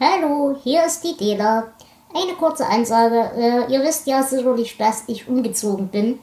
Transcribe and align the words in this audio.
Hallo, 0.00 0.54
hier 0.62 0.86
ist 0.86 1.02
die 1.02 1.16
Dela. 1.16 1.72
Eine 2.14 2.34
kurze 2.34 2.64
Ansage. 2.64 3.32
Äh, 3.36 3.72
ihr 3.72 3.82
wisst 3.82 4.06
ja 4.06 4.22
sicherlich, 4.22 4.76
dass 4.76 5.02
ich 5.08 5.26
umgezogen 5.26 5.88
bin. 5.88 6.20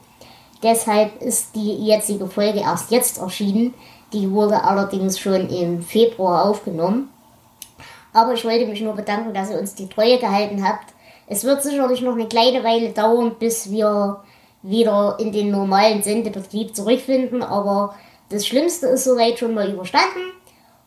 Deshalb 0.62 1.20
ist 1.20 1.54
die 1.54 1.84
jetzige 1.84 2.26
Folge 2.26 2.60
erst 2.60 2.90
jetzt 2.90 3.18
erschienen. 3.18 3.74
Die 4.14 4.30
wurde 4.30 4.64
allerdings 4.64 5.18
schon 5.18 5.50
im 5.50 5.82
Februar 5.82 6.46
aufgenommen. 6.46 7.10
Aber 8.14 8.32
ich 8.32 8.46
wollte 8.46 8.64
mich 8.64 8.80
nur 8.80 8.94
bedanken, 8.94 9.34
dass 9.34 9.50
ihr 9.50 9.58
uns 9.58 9.74
die 9.74 9.90
Treue 9.90 10.18
gehalten 10.18 10.66
habt. 10.66 10.94
Es 11.26 11.44
wird 11.44 11.62
sicherlich 11.62 12.00
noch 12.00 12.14
eine 12.14 12.28
kleine 12.28 12.64
Weile 12.64 12.92
dauern, 12.92 13.36
bis 13.38 13.70
wir 13.70 14.22
wieder 14.62 15.18
in 15.20 15.32
den 15.32 15.50
normalen 15.50 16.02
Sendebetrieb 16.02 16.74
zurückfinden. 16.74 17.42
Aber 17.42 17.94
das 18.30 18.46
Schlimmste 18.46 18.86
ist 18.86 19.04
soweit 19.04 19.38
schon 19.38 19.52
mal 19.52 19.70
überstanden. 19.70 20.32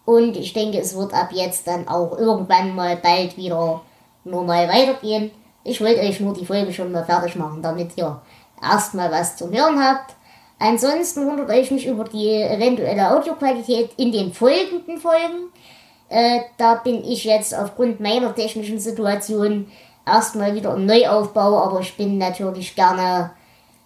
Und 0.09 0.35
ich 0.37 0.53
denke, 0.53 0.79
es 0.79 0.95
wird 0.95 1.13
ab 1.13 1.29
jetzt 1.33 1.67
dann 1.67 1.87
auch 1.87 2.17
irgendwann 2.17 2.73
mal 2.73 2.97
bald 2.97 3.37
wieder 3.37 3.83
normal 4.23 4.67
weitergehen. 4.67 5.29
Ich 5.63 5.79
wollte 5.81 6.01
euch 6.01 6.19
nur 6.19 6.33
die 6.33 6.47
Folge 6.47 6.73
schon 6.73 6.91
mal 6.91 7.05
fertig 7.05 7.35
machen, 7.35 7.61
damit 7.61 7.95
ihr 7.95 8.19
erstmal 8.59 9.11
was 9.11 9.37
zu 9.37 9.51
hören 9.51 9.79
habt. 9.79 10.15
Ansonsten 10.57 11.27
wundert 11.27 11.51
euch 11.51 11.69
nicht 11.69 11.85
über 11.85 12.05
die 12.05 12.27
eventuelle 12.41 13.15
Audioqualität 13.15 13.91
in 13.97 14.11
den 14.11 14.33
folgenden 14.33 14.97
Folgen. 14.97 15.51
Äh, 16.09 16.39
da 16.57 16.73
bin 16.73 17.03
ich 17.03 17.25
jetzt 17.25 17.53
aufgrund 17.53 17.99
meiner 17.99 18.33
technischen 18.33 18.79
Situation 18.79 19.67
erstmal 20.07 20.55
wieder 20.55 20.73
im 20.73 20.87
Neuaufbau, 20.87 21.59
aber 21.59 21.81
ich 21.81 21.95
bin 21.95 22.17
natürlich 22.17 22.75
gerne 22.75 23.29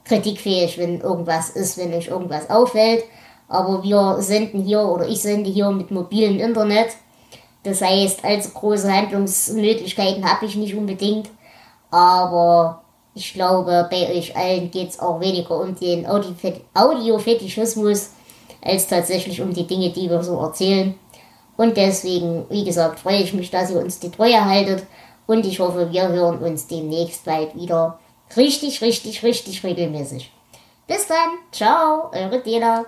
kritikfähig, 0.05 0.77
wenn 0.77 1.01
irgendwas 1.01 1.49
ist, 1.49 1.77
wenn 1.77 1.93
euch 1.93 2.07
irgendwas 2.07 2.49
auffällt. 2.49 3.03
Aber 3.53 3.83
wir 3.83 4.17
senden 4.19 4.63
hier 4.63 4.81
oder 4.81 5.07
ich 5.07 5.21
sende 5.21 5.49
hier 5.49 5.69
mit 5.69 5.91
mobilem 5.91 6.39
Internet. 6.39 6.89
Das 7.61 7.81
heißt, 7.81 8.25
allzu 8.25 8.49
große 8.49 8.91
Handlungsmöglichkeiten 8.91 10.27
habe 10.27 10.47
ich 10.47 10.55
nicht 10.55 10.73
unbedingt. 10.73 11.29
Aber 11.91 12.81
ich 13.13 13.31
glaube, 13.33 13.87
bei 13.91 14.09
euch 14.09 14.35
allen 14.35 14.71
geht 14.71 14.89
es 14.89 14.99
auch 14.99 15.19
weniger 15.19 15.59
um 15.59 15.75
den 15.75 16.07
Audiofetischismus 16.07 18.09
als 18.59 18.87
tatsächlich 18.87 19.39
um 19.39 19.53
die 19.53 19.67
Dinge, 19.67 19.91
die 19.91 20.09
wir 20.09 20.23
so 20.23 20.39
erzählen. 20.39 20.95
Und 21.55 21.77
deswegen, 21.77 22.47
wie 22.49 22.63
gesagt, 22.63 23.01
freue 23.01 23.21
ich 23.21 23.35
mich, 23.35 23.51
dass 23.51 23.69
ihr 23.69 23.77
uns 23.77 23.99
die 23.99 24.09
Treue 24.09 24.43
haltet. 24.43 24.87
Und 25.27 25.45
ich 25.45 25.59
hoffe, 25.59 25.91
wir 25.91 26.07
hören 26.07 26.39
uns 26.39 26.65
demnächst 26.65 27.23
bald 27.23 27.55
wieder 27.55 27.99
richtig, 28.35 28.81
richtig, 28.81 29.21
richtig 29.21 29.63
regelmäßig. 29.63 30.31
Bis 30.87 31.05
dann. 31.05 31.37
Ciao, 31.51 32.09
eure 32.11 32.41
Dela. 32.41 32.85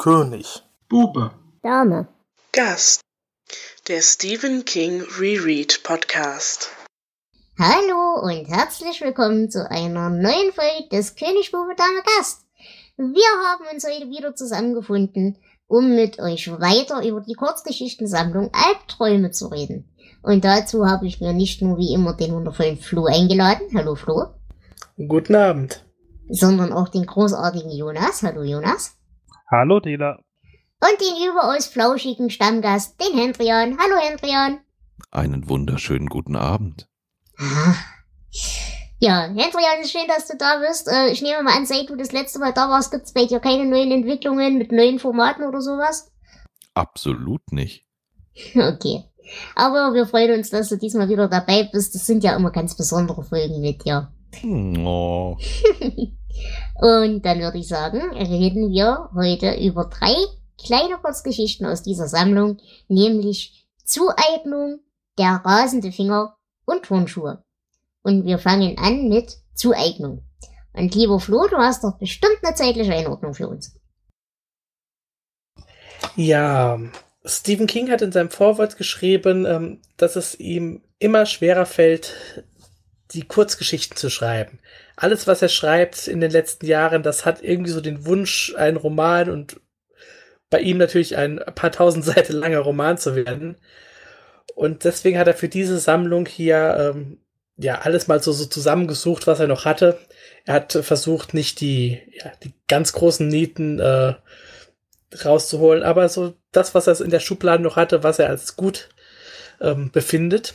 König. 0.00 0.62
Bube. 0.88 1.30
Dame. 1.62 2.08
Gast. 2.52 3.02
Der 3.86 4.00
Stephen 4.00 4.64
King 4.64 5.02
Reread 5.18 5.82
Podcast. 5.82 6.70
Hallo 7.58 8.18
und 8.22 8.46
herzlich 8.46 9.02
willkommen 9.02 9.50
zu 9.50 9.70
einer 9.70 10.08
neuen 10.08 10.54
Folge 10.54 10.88
des 10.90 11.16
König 11.16 11.52
Bube 11.52 11.74
Dame 11.76 12.02
Gast. 12.16 12.46
Wir 12.96 13.28
haben 13.44 13.66
uns 13.70 13.84
heute 13.84 14.08
wieder 14.08 14.34
zusammengefunden, 14.34 15.36
um 15.66 15.94
mit 15.94 16.18
euch 16.18 16.50
weiter 16.50 17.06
über 17.06 17.20
die 17.20 17.34
Kurzgeschichtensammlung 17.34 18.48
Albträume 18.54 19.32
zu 19.32 19.48
reden. 19.48 19.89
Und 20.22 20.44
dazu 20.44 20.86
habe 20.86 21.06
ich 21.06 21.20
mir 21.20 21.32
nicht 21.32 21.62
nur 21.62 21.78
wie 21.78 21.94
immer 21.94 22.14
den 22.14 22.32
wundervollen 22.32 22.76
Flo 22.76 23.06
eingeladen. 23.06 23.68
Hallo 23.74 23.94
Flo. 23.94 24.26
Guten 24.96 25.34
Abend. 25.34 25.84
Sondern 26.28 26.72
auch 26.72 26.88
den 26.88 27.06
großartigen 27.06 27.70
Jonas. 27.70 28.22
Hallo 28.22 28.42
Jonas. 28.42 28.96
Hallo 29.50 29.80
Dela. 29.80 30.18
Und 30.82 31.00
den 31.00 31.28
überaus 31.28 31.66
flauschigen 31.66 32.30
Stammgast, 32.30 33.00
den 33.00 33.18
Hendrian. 33.18 33.78
Hallo 33.78 33.96
Hendrian. 34.00 34.60
Einen 35.10 35.48
wunderschönen 35.48 36.08
guten 36.08 36.36
Abend. 36.36 36.88
Ah. 37.38 37.74
Ja, 38.98 39.22
Hendrian, 39.22 39.80
ist 39.80 39.92
schön, 39.92 40.06
dass 40.06 40.28
du 40.28 40.36
da 40.36 40.58
bist. 40.58 40.86
Äh, 40.86 41.10
ich 41.10 41.22
nehme 41.22 41.42
mal 41.42 41.56
an, 41.56 41.64
seit 41.64 41.88
du 41.88 41.96
das 41.96 42.12
letzte 42.12 42.38
Mal 42.38 42.52
da 42.52 42.68
warst, 42.68 42.90
gibt 42.90 43.06
es 43.06 43.12
bei 43.12 43.24
dir 43.24 43.40
keine 43.40 43.64
neuen 43.64 43.90
Entwicklungen 43.90 44.58
mit 44.58 44.72
neuen 44.72 44.98
Formaten 44.98 45.44
oder 45.44 45.60
sowas? 45.62 46.12
Absolut 46.74 47.52
nicht. 47.52 47.86
Okay. 48.54 49.09
Aber 49.54 49.94
wir 49.94 50.06
freuen 50.06 50.38
uns, 50.38 50.50
dass 50.50 50.68
du 50.68 50.76
diesmal 50.76 51.08
wieder 51.08 51.28
dabei 51.28 51.68
bist. 51.70 51.94
Das 51.94 52.06
sind 52.06 52.24
ja 52.24 52.36
immer 52.36 52.50
ganz 52.50 52.76
besondere 52.76 53.22
Folgen 53.22 53.60
mit 53.60 53.84
dir. 53.84 54.12
Oh. 54.44 55.36
Und 56.80 57.22
dann 57.22 57.40
würde 57.40 57.58
ich 57.58 57.68
sagen, 57.68 58.00
reden 58.12 58.70
wir 58.70 59.10
heute 59.14 59.54
über 59.60 59.86
drei 59.86 60.14
kleine 60.64 60.98
Kurzgeschichten 60.98 61.66
aus 61.66 61.82
dieser 61.82 62.08
Sammlung, 62.08 62.58
nämlich 62.88 63.66
Zueignung, 63.84 64.80
der 65.18 65.42
rasende 65.44 65.92
Finger 65.92 66.36
und 66.64 66.84
Turnschuhe. 66.84 67.42
Und 68.02 68.24
wir 68.24 68.38
fangen 68.38 68.78
an 68.78 69.08
mit 69.08 69.38
Zueignung. 69.54 70.22
Und 70.72 70.94
lieber 70.94 71.18
Flo, 71.18 71.46
du 71.48 71.56
hast 71.56 71.84
doch 71.84 71.98
bestimmt 71.98 72.38
eine 72.42 72.54
zeitliche 72.54 72.94
Einordnung 72.94 73.34
für 73.34 73.48
uns. 73.48 73.76
Ja, 76.16 76.78
Stephen 77.24 77.66
King 77.66 77.90
hat 77.90 78.02
in 78.02 78.12
seinem 78.12 78.30
Vorwort 78.30 78.76
geschrieben, 78.76 79.46
ähm, 79.46 79.80
dass 79.96 80.16
es 80.16 80.38
ihm 80.38 80.82
immer 80.98 81.26
schwerer 81.26 81.66
fällt, 81.66 82.14
die 83.12 83.22
Kurzgeschichten 83.22 83.96
zu 83.96 84.08
schreiben. 84.10 84.58
Alles, 84.96 85.26
was 85.26 85.42
er 85.42 85.48
schreibt 85.48 86.08
in 86.08 86.20
den 86.20 86.30
letzten 86.30 86.66
Jahren, 86.66 87.02
das 87.02 87.26
hat 87.26 87.42
irgendwie 87.42 87.72
so 87.72 87.80
den 87.80 88.06
Wunsch, 88.06 88.54
ein 88.56 88.76
Roman 88.76 89.30
und 89.30 89.60
bei 90.48 90.60
ihm 90.60 90.78
natürlich 90.78 91.16
ein 91.16 91.40
paar 91.54 91.72
tausend 91.72 92.04
Seiten 92.06 92.34
langer 92.34 92.60
Roman 92.60 92.98
zu 92.98 93.14
werden. 93.16 93.56
Und 94.54 94.84
deswegen 94.84 95.18
hat 95.18 95.26
er 95.26 95.34
für 95.34 95.48
diese 95.48 95.78
Sammlung 95.78 96.26
hier 96.26 96.94
ähm, 96.94 97.18
ja 97.56 97.80
alles 97.80 98.08
mal 98.08 98.22
so, 98.22 98.32
so 98.32 98.46
zusammengesucht, 98.46 99.26
was 99.26 99.40
er 99.40 99.46
noch 99.46 99.64
hatte. 99.64 99.98
Er 100.44 100.54
hat 100.54 100.72
versucht, 100.72 101.34
nicht 101.34 101.60
die, 101.60 102.00
ja, 102.12 102.32
die 102.42 102.52
ganz 102.68 102.92
großen 102.92 103.28
Nieten 103.28 103.78
äh, 103.78 104.14
rauszuholen, 105.24 105.82
aber 105.82 106.08
so 106.08 106.34
das, 106.52 106.74
was 106.74 106.86
er 106.86 107.00
in 107.00 107.10
der 107.10 107.20
Schublade 107.20 107.62
noch 107.62 107.76
hatte, 107.76 108.02
was 108.02 108.18
er 108.18 108.28
als 108.28 108.56
gut 108.56 108.90
ähm, 109.60 109.90
befindet. 109.90 110.54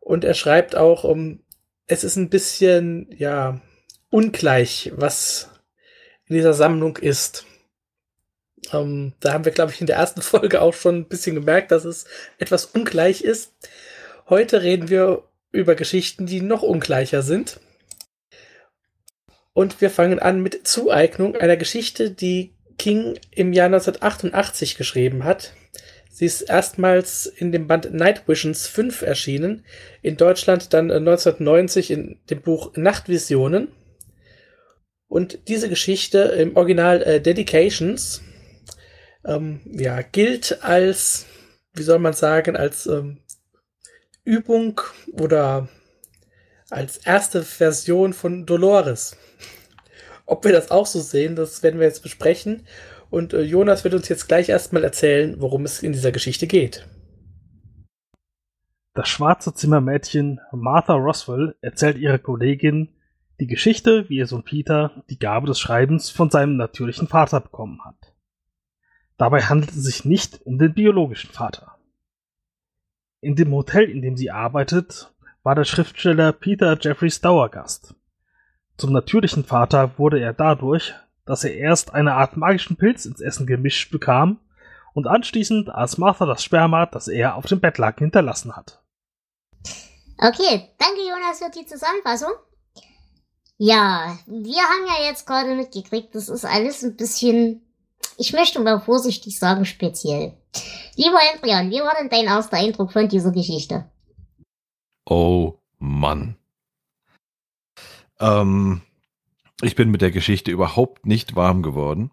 Und 0.00 0.24
er 0.24 0.34
schreibt 0.34 0.74
auch, 0.76 1.04
um, 1.04 1.18
ähm, 1.18 1.40
es 1.86 2.04
ist 2.04 2.16
ein 2.16 2.28
bisschen, 2.28 3.08
ja, 3.16 3.60
ungleich, 4.10 4.92
was 4.94 5.50
in 6.26 6.36
dieser 6.36 6.52
Sammlung 6.52 6.96
ist. 6.96 7.46
Ähm, 8.72 9.14
da 9.20 9.32
haben 9.32 9.44
wir, 9.44 9.52
glaube 9.52 9.72
ich, 9.72 9.80
in 9.80 9.86
der 9.86 9.96
ersten 9.96 10.22
Folge 10.22 10.60
auch 10.60 10.74
schon 10.74 10.96
ein 10.96 11.08
bisschen 11.08 11.34
gemerkt, 11.34 11.70
dass 11.70 11.84
es 11.84 12.04
etwas 12.38 12.66
ungleich 12.66 13.22
ist. 13.22 13.54
Heute 14.28 14.62
reden 14.62 14.88
wir 14.88 15.24
über 15.50 15.74
Geschichten, 15.74 16.26
die 16.26 16.42
noch 16.42 16.62
ungleicher 16.62 17.22
sind. 17.22 17.60
Und 19.54 19.80
wir 19.80 19.90
fangen 19.90 20.18
an 20.18 20.40
mit 20.40 20.68
Zueignung 20.68 21.34
einer 21.34 21.56
Geschichte, 21.56 22.10
die 22.10 22.54
King 22.78 23.18
im 23.30 23.52
Jahr 23.52 23.66
1988 23.66 24.76
geschrieben 24.76 25.24
hat. 25.24 25.52
Sie 26.10 26.24
ist 26.24 26.42
erstmals 26.42 27.26
in 27.26 27.52
dem 27.52 27.66
Band 27.66 27.92
Night 27.92 28.26
Visions 28.26 28.66
5 28.66 29.02
erschienen, 29.02 29.64
in 30.02 30.16
Deutschland 30.16 30.72
dann 30.72 30.90
1990 30.90 31.90
in 31.90 32.18
dem 32.30 32.40
Buch 32.40 32.72
Nachtvisionen. 32.76 33.68
Und 35.06 35.48
diese 35.48 35.68
Geschichte 35.68 36.18
im 36.18 36.56
Original 36.56 37.02
äh, 37.02 37.20
Dedications 37.20 38.22
ähm, 39.24 39.60
ja, 39.64 40.02
gilt 40.02 40.62
als, 40.62 41.26
wie 41.74 41.82
soll 41.82 41.98
man 41.98 42.12
sagen, 42.12 42.56
als 42.56 42.86
ähm, 42.86 43.18
Übung 44.24 44.80
oder 45.12 45.68
als 46.70 46.98
erste 46.98 47.42
Version 47.42 48.12
von 48.12 48.44
Dolores. 48.44 49.16
Ob 50.28 50.44
wir 50.44 50.52
das 50.52 50.70
auch 50.70 50.84
so 50.84 51.00
sehen, 51.00 51.36
das 51.36 51.62
werden 51.62 51.80
wir 51.80 51.86
jetzt 51.86 52.02
besprechen. 52.02 52.66
Und 53.08 53.32
äh, 53.32 53.40
Jonas 53.40 53.82
wird 53.82 53.94
uns 53.94 54.10
jetzt 54.10 54.28
gleich 54.28 54.50
erstmal 54.50 54.84
erzählen, 54.84 55.36
worum 55.40 55.64
es 55.64 55.82
in 55.82 55.92
dieser 55.92 56.12
Geschichte 56.12 56.46
geht. 56.46 56.86
Das 58.92 59.08
schwarze 59.08 59.54
Zimmermädchen 59.54 60.38
Martha 60.52 60.92
Roswell 60.92 61.56
erzählt 61.62 61.96
ihrer 61.96 62.18
Kollegin 62.18 62.90
die 63.40 63.46
Geschichte, 63.46 64.06
wie 64.10 64.18
ihr 64.18 64.26
Sohn 64.26 64.42
Peter 64.42 65.02
die 65.08 65.18
Gabe 65.18 65.46
des 65.46 65.58
Schreibens 65.58 66.10
von 66.10 66.28
seinem 66.28 66.58
natürlichen 66.58 67.08
Vater 67.08 67.40
bekommen 67.40 67.82
hat. 67.82 68.12
Dabei 69.16 69.42
handelt 69.44 69.70
es 69.70 69.82
sich 69.82 70.04
nicht 70.04 70.42
um 70.44 70.58
den 70.58 70.74
biologischen 70.74 71.30
Vater. 71.30 71.78
In 73.22 73.34
dem 73.34 73.52
Hotel, 73.52 73.88
in 73.88 74.02
dem 74.02 74.18
sie 74.18 74.30
arbeitet, 74.30 75.10
war 75.42 75.54
der 75.54 75.64
Schriftsteller 75.64 76.32
Peter 76.32 76.76
Jeffreys 76.78 77.22
Dauergast. 77.22 77.94
Zum 78.78 78.92
natürlichen 78.92 79.44
Vater 79.44 79.98
wurde 79.98 80.20
er 80.20 80.32
dadurch, 80.32 80.94
dass 81.26 81.42
er 81.42 81.54
erst 81.54 81.94
eine 81.94 82.14
Art 82.14 82.36
magischen 82.36 82.76
Pilz 82.76 83.06
ins 83.06 83.20
Essen 83.20 83.44
gemischt 83.44 83.90
bekam 83.90 84.38
und 84.94 85.08
anschließend 85.08 85.68
aß 85.68 85.98
Martha 85.98 86.26
das 86.26 86.44
Sperma, 86.44 86.86
das 86.86 87.08
er 87.08 87.34
auf 87.34 87.46
dem 87.46 87.60
Bettlaken 87.60 88.04
hinterlassen 88.04 88.56
hat. 88.56 88.80
Okay, 90.16 90.70
danke 90.78 91.00
Jonas 91.08 91.40
für 91.40 91.50
die 91.50 91.66
Zusammenfassung. 91.66 92.30
Ja, 93.56 94.16
wir 94.26 94.62
haben 94.62 94.86
ja 94.86 95.08
jetzt 95.08 95.26
gerade 95.26 95.56
mitgekriegt, 95.56 96.14
das 96.14 96.28
ist 96.28 96.44
alles 96.44 96.84
ein 96.84 96.96
bisschen, 96.96 97.62
ich 98.16 98.32
möchte 98.32 98.60
mal 98.60 98.80
vorsichtig 98.80 99.40
sagen, 99.40 99.64
speziell. 99.64 100.34
Lieber 100.94 101.18
Adrian, 101.34 101.70
wie 101.70 101.80
war 101.80 101.96
denn 102.00 102.08
dein 102.08 102.26
erster 102.26 102.58
Eindruck 102.58 102.92
von 102.92 103.08
dieser 103.08 103.32
Geschichte? 103.32 103.90
Oh 105.04 105.54
Mann. 105.78 106.37
Ähm, 108.20 108.82
ich 109.62 109.74
bin 109.74 109.90
mit 109.90 110.02
der 110.02 110.10
Geschichte 110.10 110.50
überhaupt 110.50 111.06
nicht 111.06 111.34
warm 111.36 111.62
geworden, 111.62 112.10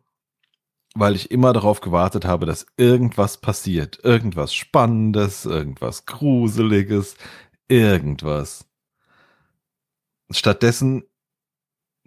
weil 0.96 1.16
ich 1.16 1.32
immer 1.32 1.54
darauf 1.54 1.82
gewartet 1.82 2.26
habe, 2.26 2.46
dass 2.46 2.66
irgendwas 2.78 3.38
passiert. 3.38 4.00
Irgendwas 4.04 4.54
Spannendes, 4.54 5.46
irgendwas 5.46 6.06
Gruseliges, 6.06 7.16
irgendwas. 7.68 8.66
Stattdessen, 10.32 11.04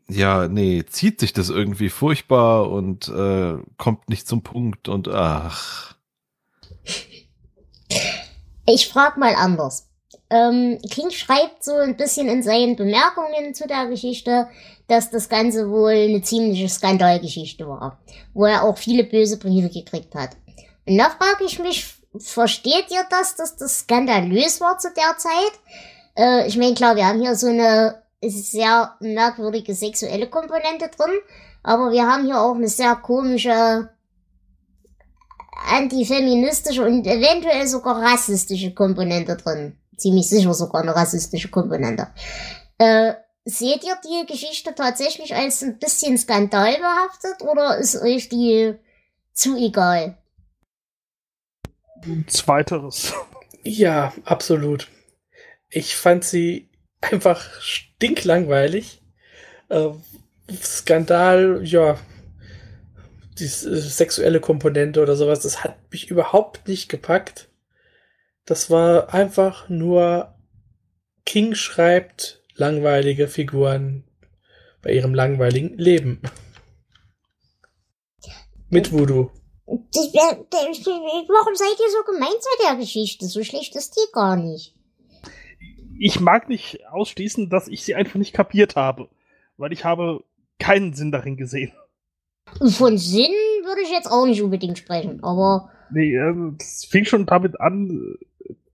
ja, 0.09 0.49
nee, 0.49 0.85
zieht 0.85 1.21
sich 1.21 1.33
das 1.33 1.51
irgendwie 1.51 1.91
furchtbar 1.91 2.71
und 2.71 3.09
äh, 3.09 3.59
kommt 3.77 4.09
nicht 4.09 4.27
zum 4.27 4.43
Punkt 4.43 4.89
und 4.89 5.07
ach. 5.09 5.95
Ich 8.67 8.89
frag 8.89 9.19
mal 9.19 9.35
anders. 9.35 9.88
Ähm, 10.31 10.79
King 10.91 11.11
schreibt 11.11 11.65
so 11.65 11.75
ein 11.75 11.97
bisschen 11.97 12.29
in 12.29 12.43
seinen 12.43 12.77
Bemerkungen 12.77 13.55
zu 13.55 13.67
der 13.67 13.87
Geschichte, 13.87 14.49
dass 14.87 15.11
das 15.11 15.29
Ganze 15.29 15.71
wohl 15.71 15.93
eine 15.93 16.23
ziemliche 16.23 16.69
Skandalgeschichte 16.69 17.67
war, 17.67 17.99
wo 18.35 18.45
er 18.45 18.65
auch 18.65 18.77
viele 18.77 19.05
böse 19.05 19.39
Briefe 19.39 19.71
gekriegt 19.71 20.15
hat. 20.15 20.31
Und 20.87 20.99
da 20.99 21.11
frage 21.11 21.45
ich 21.45 21.59
mich, 21.59 21.87
versteht 22.19 22.91
ihr 22.91 23.05
das, 23.11 23.37
dass 23.37 23.57
das 23.57 23.81
skandalös 23.81 24.61
war 24.61 24.79
zu 24.79 24.89
der 24.95 25.17
Zeit? 25.19 25.53
Äh, 26.17 26.49
ich 26.49 26.57
meine, 26.57 26.75
klar, 26.75 26.97
wir 26.97 27.07
haben 27.07 27.21
hier 27.21 27.35
so 27.35 27.49
eine 27.49 28.03
sehr 28.23 28.95
merkwürdige 29.01 29.75
sexuelle 29.75 30.29
Komponente 30.29 30.89
drin, 30.89 31.15
aber 31.63 31.91
wir 31.91 32.07
haben 32.07 32.25
hier 32.25 32.41
auch 32.41 32.55
eine 32.55 32.69
sehr 32.69 32.97
komische 32.97 33.91
antifeministische 35.71 36.85
und 36.85 37.07
eventuell 37.07 37.67
sogar 37.67 38.01
rassistische 38.03 38.73
Komponente 38.75 39.37
drin. 39.37 39.77
Ziemlich 39.99 40.29
sicher 40.29 40.55
sogar 40.55 40.83
eine 40.83 40.95
rassistische 40.95 41.49
Komponente. 41.49 42.09
Äh, 42.79 43.15
seht 43.45 43.85
ihr 43.85 43.97
die 44.05 44.27
Geschichte 44.27 44.75
tatsächlich 44.75 45.35
als 45.35 45.63
ein 45.63 45.79
bisschen 45.79 46.17
skandalbehaftet 46.17 47.43
oder 47.43 47.77
ist 47.79 48.01
euch 48.01 48.29
die 48.29 48.75
zu 49.33 49.57
egal? 49.57 50.17
Zweiteres. 52.29 53.13
Ja, 53.65 54.13
absolut. 54.25 54.89
Ich 55.69 55.97
fand 55.97 56.25
sie 56.25 56.71
einfach 57.01 57.61
stinklangweilig. 57.61 59.03
Äh, 59.69 59.91
Skandal, 60.63 61.61
ja, 61.65 61.99
die 63.39 63.45
äh, 63.45 63.49
sexuelle 63.49 64.41
Komponente 64.41 65.03
oder 65.03 65.17
sowas, 65.17 65.41
das 65.41 65.63
hat 65.65 65.77
mich 65.91 66.11
überhaupt 66.11 66.67
nicht 66.69 66.89
gepackt. 66.89 67.48
Das 68.49 68.71
war 68.71 69.13
einfach 69.13 69.69
nur 69.69 70.35
King 71.27 71.55
schreibt 71.55 72.43
langweilige 72.55 73.29
Figuren 73.29 74.05
bei 74.81 74.95
ihrem 74.95 75.13
langweiligen 75.13 75.77
Leben. 75.77 76.23
Mit 78.71 78.91
Voodoo. 78.91 79.31
Warum 79.67 81.55
seid 81.57 81.79
ihr 81.79 81.91
so 81.91 82.11
gemeint 82.11 82.39
bei 82.41 82.71
der 82.71 82.77
Geschichte? 82.77 83.27
So 83.27 83.45
schlecht 83.45 83.77
ist 83.77 83.97
die 83.97 84.13
gar 84.15 84.37
nicht. 84.37 84.75
Ich 86.01 86.19
mag 86.19 86.49
nicht 86.49 86.87
ausschließen, 86.89 87.51
dass 87.51 87.69
ich 87.69 87.83
sie 87.83 87.97
einfach 87.97 88.15
nicht 88.15 88.33
kapiert 88.33 88.77
habe, 88.77 89.11
weil 89.59 89.75
ich 89.75 89.85
habe 89.85 90.25
keinen 90.59 90.95
Sinn 90.95 91.13
darin 91.13 91.37
gesehen. 91.37 91.75
Von 92.67 92.97
Sinn 92.97 93.35
würde 93.65 93.83
ich 93.83 93.91
jetzt 93.91 94.11
auch 94.11 94.25
nicht 94.25 94.41
unbedingt 94.41 94.79
sprechen, 94.79 95.23
aber. 95.23 95.71
Nee, 95.91 96.15
äh, 96.15 96.35
das 96.59 96.85
fing 96.85 97.05
schon 97.05 97.27
damit 97.27 97.61
an, 97.61 98.17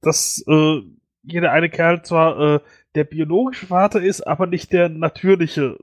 dass 0.00 0.44
äh, 0.46 0.82
jeder 1.22 1.52
eine 1.52 1.70
Kerl 1.70 2.02
zwar 2.04 2.56
äh, 2.56 2.60
der 2.94 3.04
biologische 3.04 3.66
Vater 3.66 4.02
ist, 4.02 4.26
aber 4.26 4.46
nicht 4.46 4.72
der 4.72 4.88
natürliche. 4.88 5.78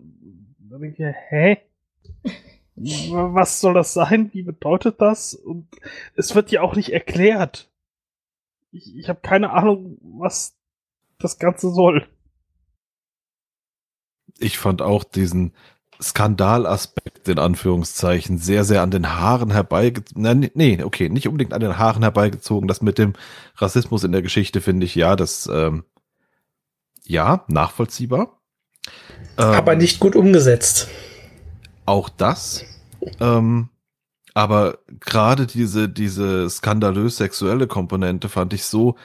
Da 0.59 0.77
denke 0.77 1.09
ich, 1.09 1.15
hä? 1.29 1.57
Was 2.75 3.59
soll 3.59 3.73
das 3.73 3.93
sein? 3.93 4.29
Wie 4.33 4.43
bedeutet 4.43 5.01
das? 5.01 5.33
Und 5.35 5.67
es 6.15 6.33
wird 6.35 6.51
ja 6.51 6.61
auch 6.61 6.75
nicht 6.75 6.93
erklärt. 6.93 7.69
Ich, 8.71 8.95
ich 8.97 9.09
habe 9.09 9.19
keine 9.21 9.51
Ahnung, 9.51 9.97
was 10.01 10.57
das 11.19 11.37
Ganze 11.37 11.71
soll. 11.71 12.07
Ich 14.39 14.57
fand 14.57 14.81
auch 14.81 15.03
diesen 15.03 15.53
Skandalaspekt 16.01 17.00
in 17.27 17.39
Anführungszeichen 17.39 18.37
sehr, 18.37 18.63
sehr 18.63 18.81
an 18.81 18.91
den 18.91 19.09
Haaren 19.17 19.51
herbeigezogen. 19.51 20.49
Nee, 20.53 20.83
okay, 20.83 21.09
nicht 21.09 21.27
unbedingt 21.27 21.53
an 21.53 21.61
den 21.61 21.77
Haaren 21.77 22.03
herbeigezogen. 22.03 22.67
Das 22.67 22.81
mit 22.81 22.97
dem 22.97 23.13
Rassismus 23.55 24.03
in 24.03 24.11
der 24.11 24.21
Geschichte 24.21 24.61
finde 24.61 24.85
ich 24.85 24.95
ja, 24.95 25.15
das 25.15 25.49
ähm, 25.51 25.83
ja 27.03 27.43
nachvollziehbar. 27.47 28.39
Aber 29.35 29.73
Ähm, 29.73 29.79
nicht 29.79 29.99
gut 29.99 30.15
umgesetzt. 30.15 30.87
Auch 31.85 32.09
das. 32.09 32.65
Ähm, 33.19 33.69
aber 34.33 34.79
gerade 34.99 35.47
diese, 35.47 35.89
diese 35.89 36.49
skandalös 36.49 37.17
sexuelle 37.17 37.67
Komponente 37.67 38.29
fand 38.29 38.53
ich 38.53 38.63
so, 38.63 38.95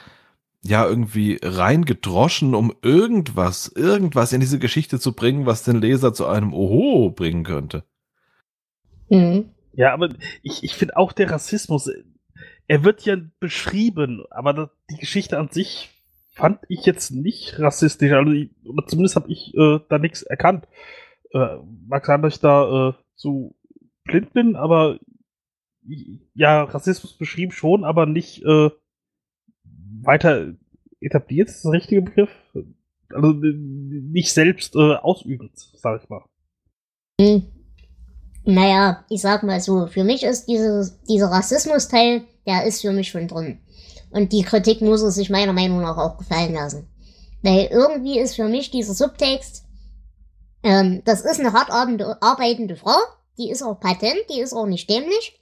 ja, 0.62 0.86
irgendwie 0.86 1.38
reingedroschen, 1.42 2.54
um 2.54 2.74
irgendwas, 2.82 3.69
irgendwas 3.69 4.32
in 4.32 4.40
diese 4.40 4.58
Geschichte 4.58 4.98
zu 4.98 5.12
bringen, 5.12 5.46
was 5.46 5.62
den 5.62 5.80
Leser 5.80 6.12
zu 6.12 6.26
einem 6.26 6.52
Oho 6.52 7.10
bringen 7.10 7.44
könnte. 7.44 7.84
Hm. 9.08 9.50
Ja, 9.73 9.93
aber 9.93 10.08
ich, 10.43 10.64
ich 10.64 10.75
finde 10.75 10.97
auch 10.97 11.12
der 11.12 11.31
Rassismus, 11.31 11.91
er 12.69 12.85
wird 12.85 13.03
ja 13.05 13.17
beschrieben, 13.41 14.25
aber 14.31 14.70
die 14.91 14.97
Geschichte 14.97 15.38
an 15.38 15.50
sich 15.50 15.91
fand 16.35 16.61
ich 16.69 16.85
jetzt 16.85 17.11
nicht 17.11 17.58
rassistisch. 17.58 18.12
Also 18.12 18.32
ich, 18.32 18.50
oder 18.64 18.87
zumindest 18.87 19.17
habe 19.17 19.31
ich 19.31 19.55
äh, 19.55 19.81
da 19.88 19.99
nichts 19.99 20.23
erkannt. 20.23 20.67
Äh, 21.32 21.56
mag 21.87 22.05
sein, 22.06 22.23
dass 22.23 22.35
ich 22.35 22.41
da 22.41 22.88
äh, 22.88 22.93
zu 23.14 23.55
blind 24.05 24.32
bin, 24.32 24.56
aber 24.56 24.99
ja, 26.35 26.64
Rassismus 26.64 27.17
beschrieben 27.17 27.53
schon, 27.53 27.85
aber 27.85 28.06
nicht 28.06 28.43
äh, 28.44 28.70
weiter 30.03 30.55
etabliert, 31.00 31.49
ist 31.49 31.56
das 31.56 31.62
der 31.62 31.73
richtige 31.73 32.03
Begriff? 32.03 32.31
Also 33.11 33.32
nicht 33.32 34.32
selbst 34.32 34.75
äh, 34.75 34.94
ausübend, 34.97 35.53
sag 35.55 36.03
ich 36.03 36.08
mal. 36.08 36.25
Hm. 37.20 37.56
Naja, 38.48 39.04
ich 39.08 39.20
sag 39.22 39.43
mal 39.43 39.60
so, 39.60 39.88
für 39.88 40.04
mich 40.04 40.22
ist 40.22 40.46
dieses, 40.46 41.03
dieser 41.03 41.32
Rassismus-Teil, 41.32 42.22
der 42.46 42.65
ist 42.65 42.81
für 42.81 42.93
mich 42.93 43.08
schon 43.08 43.26
drin. 43.26 43.58
Und 44.10 44.32
die 44.32 44.43
Kritik 44.43 44.81
muss 44.81 45.03
er 45.03 45.10
sich 45.10 45.31
meiner 45.31 45.53
Meinung 45.53 45.82
nach 45.82 45.96
auch 45.96 46.17
gefallen 46.17 46.55
lassen. 46.55 46.88
Weil 47.43 47.67
irgendwie 47.72 48.20
ist 48.20 48.36
für 48.36 48.46
mich 48.46 48.70
dieser 48.70 48.94
Subtext, 48.94 49.65
ähm, 50.62 51.03
das 51.05 51.22
ist 51.22 51.41
eine 51.41 51.53
hart 51.53 51.70
arbeitende 51.70 52.76
Frau, 52.76 52.96
die 53.36 53.50
ist 53.50 53.65
auch 53.65 53.81
patent, 53.81 54.22
die 54.31 54.41
ist 54.41 54.53
auch 54.53 54.67
nicht 54.67 54.88
dämlich. 54.88 55.41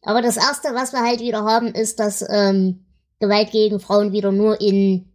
Aber 0.00 0.22
das 0.22 0.38
erste, 0.38 0.74
was 0.74 0.92
wir 0.92 1.02
halt 1.02 1.20
wieder 1.20 1.44
haben, 1.44 1.68
ist, 1.74 2.00
dass 2.00 2.24
ähm, 2.26 2.86
Gewalt 3.20 3.50
gegen 3.50 3.78
Frauen 3.78 4.12
wieder 4.12 4.32
nur 4.32 4.58
in 4.58 5.12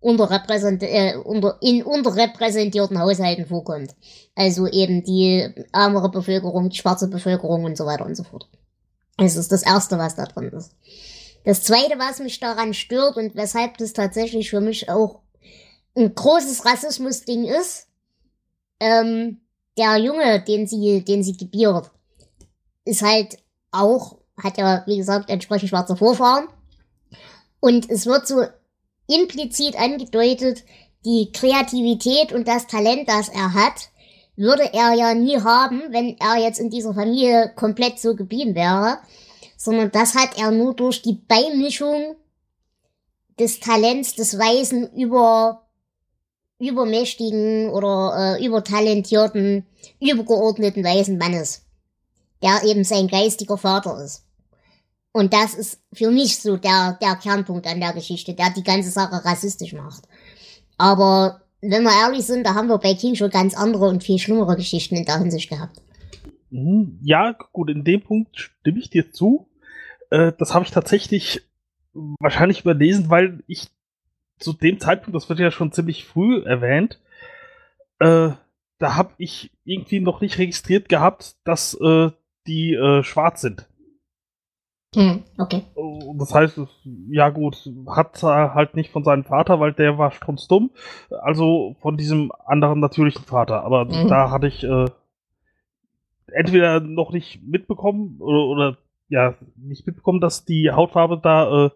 unterrepräsent 0.00 0.82
äh, 0.82 1.16
unter, 1.16 1.58
in 1.60 1.82
unterrepräsentierten 1.82 2.98
Haushalten 2.98 3.46
vorkommt. 3.46 3.94
Also 4.34 4.66
eben 4.66 5.02
die 5.02 5.48
ärmere 5.72 6.10
Bevölkerung, 6.10 6.68
die 6.68 6.76
schwarze 6.76 7.08
Bevölkerung 7.08 7.64
und 7.64 7.76
so 7.76 7.86
weiter 7.86 8.06
und 8.06 8.14
so 8.14 8.22
fort. 8.22 8.48
Das 9.16 9.36
ist 9.36 9.50
das 9.50 9.62
Erste, 9.62 9.98
was 9.98 10.14
da 10.14 10.24
drin 10.26 10.50
ist. 10.50 10.72
Das 11.44 11.62
Zweite, 11.62 11.98
was 11.98 12.18
mich 12.18 12.40
daran 12.40 12.74
stört 12.74 13.16
und 13.16 13.34
weshalb 13.34 13.78
das 13.78 13.92
tatsächlich 13.92 14.50
für 14.50 14.60
mich 14.60 14.90
auch 14.90 15.20
ein 15.96 16.14
großes 16.14 16.64
Rassismus-Ding 16.64 17.44
ist, 17.44 17.86
ähm, 18.80 19.40
der 19.78 19.96
Junge, 19.96 20.42
den 20.42 20.66
sie, 20.66 21.02
den 21.04 21.22
sie 21.22 21.36
gebiert, 21.36 21.90
ist 22.84 23.02
halt 23.02 23.38
auch, 23.70 24.18
hat 24.42 24.58
ja, 24.58 24.82
wie 24.86 24.98
gesagt, 24.98 25.30
entsprechend 25.30 25.70
schwarze 25.70 25.96
Vorfahren. 25.96 26.48
Und 27.60 27.88
es 27.90 28.06
wird 28.06 28.26
so 28.26 28.42
implizit 29.06 29.76
angedeutet, 29.76 30.64
die 31.04 31.30
Kreativität 31.32 32.32
und 32.32 32.48
das 32.48 32.66
Talent, 32.66 33.08
das 33.08 33.28
er 33.28 33.54
hat, 33.54 33.90
würde 34.36 34.72
er 34.72 34.92
ja 34.94 35.14
nie 35.14 35.40
haben, 35.40 35.82
wenn 35.90 36.16
er 36.18 36.36
jetzt 36.36 36.58
in 36.58 36.70
dieser 36.70 36.94
Familie 36.94 37.52
komplett 37.54 37.98
so 37.98 38.14
geblieben 38.14 38.54
wäre, 38.54 38.98
sondern 39.56 39.90
das 39.90 40.14
hat 40.14 40.38
er 40.38 40.50
nur 40.50 40.74
durch 40.74 41.02
die 41.02 41.14
Beimischung 41.14 42.16
des 43.38 43.60
Talents 43.60 44.14
des 44.14 44.38
Weisen 44.38 44.92
über 44.94 45.62
übermächtigen 46.58 47.68
oder 47.68 48.38
äh, 48.38 48.44
übertalentierten, 48.44 49.66
übergeordneten 50.00 50.82
weisen 50.84 51.18
Mannes, 51.18 51.66
der 52.42 52.62
eben 52.64 52.82
sein 52.82 53.08
geistiger 53.08 53.58
Vater 53.58 54.02
ist. 54.02 54.25
Und 55.16 55.32
das 55.32 55.54
ist 55.54 55.82
für 55.94 56.10
mich 56.10 56.36
so 56.36 56.58
der, 56.58 56.98
der 57.00 57.16
Kernpunkt 57.16 57.66
an 57.66 57.80
der 57.80 57.94
Geschichte, 57.94 58.34
der 58.34 58.50
die 58.50 58.62
ganze 58.62 58.90
Sache 58.90 59.24
rassistisch 59.24 59.72
macht. 59.72 60.02
Aber 60.76 61.40
wenn 61.62 61.84
wir 61.84 62.02
ehrlich 62.02 62.26
sind, 62.26 62.46
da 62.46 62.54
haben 62.54 62.68
wir 62.68 62.76
bei 62.76 62.92
King 62.92 63.14
schon 63.14 63.30
ganz 63.30 63.56
andere 63.56 63.88
und 63.88 64.04
viel 64.04 64.18
schlimmere 64.18 64.56
Geschichten 64.56 64.94
in 64.94 65.06
der 65.06 65.18
Hinsicht 65.18 65.48
gehabt. 65.48 65.80
Mhm, 66.50 66.98
Ja, 67.02 67.34
gut, 67.54 67.70
in 67.70 67.82
dem 67.82 68.02
Punkt 68.02 68.38
stimme 68.38 68.78
ich 68.78 68.90
dir 68.90 69.10
zu. 69.10 69.48
Äh, 70.10 70.32
das 70.38 70.52
habe 70.52 70.66
ich 70.66 70.70
tatsächlich 70.70 71.40
wahrscheinlich 71.94 72.60
überlesen, 72.60 73.08
weil 73.08 73.42
ich 73.46 73.68
zu 74.38 74.52
dem 74.52 74.78
Zeitpunkt, 74.80 75.16
das 75.16 75.30
wird 75.30 75.38
ja 75.38 75.50
schon 75.50 75.72
ziemlich 75.72 76.04
früh 76.04 76.42
erwähnt, 76.44 77.00
äh, 78.00 78.32
da 78.78 78.96
habe 78.96 79.14
ich 79.16 79.50
irgendwie 79.64 80.00
noch 80.00 80.20
nicht 80.20 80.36
registriert 80.36 80.90
gehabt, 80.90 81.36
dass 81.44 81.72
äh, 81.80 82.10
die 82.46 82.76
schwarz 83.02 83.40
sind. 83.40 83.66
Hm, 84.96 85.22
okay. 85.36 85.62
Und 85.74 86.16
Das 86.18 86.32
heißt, 86.32 86.56
es- 86.56 86.68
ja 87.10 87.28
gut, 87.28 87.70
hat 87.88 88.22
er 88.22 88.54
halt 88.54 88.74
nicht 88.76 88.90
von 88.90 89.04
seinem 89.04 89.24
Vater, 89.24 89.60
weil 89.60 89.74
der 89.74 89.98
war 89.98 90.10
strunzdumm, 90.10 90.70
also 91.10 91.76
von 91.82 91.98
diesem 91.98 92.32
anderen 92.46 92.80
natürlichen 92.80 93.24
Vater. 93.26 93.62
Aber 93.62 93.84
Mhm. 93.84 94.08
da 94.08 94.30
hatte 94.30 94.46
ich 94.46 94.64
äh, 94.64 94.86
entweder 96.32 96.80
noch 96.80 97.12
nicht 97.12 97.42
mitbekommen 97.46 98.16
oder, 98.20 98.44
oder 98.46 98.78
ja, 99.08 99.34
nicht 99.56 99.86
mitbekommen, 99.86 100.20
dass 100.20 100.44
die 100.46 100.70
Hautfarbe 100.70 101.20
da 101.22 101.66
äh, 101.66 101.70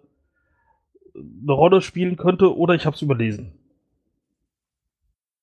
eine 1.14 1.52
Rolle 1.52 1.82
spielen 1.82 2.16
könnte, 2.16 2.56
oder 2.56 2.74
ich 2.74 2.86
habe 2.86 2.96
es 2.96 3.02
überlesen. 3.02 3.52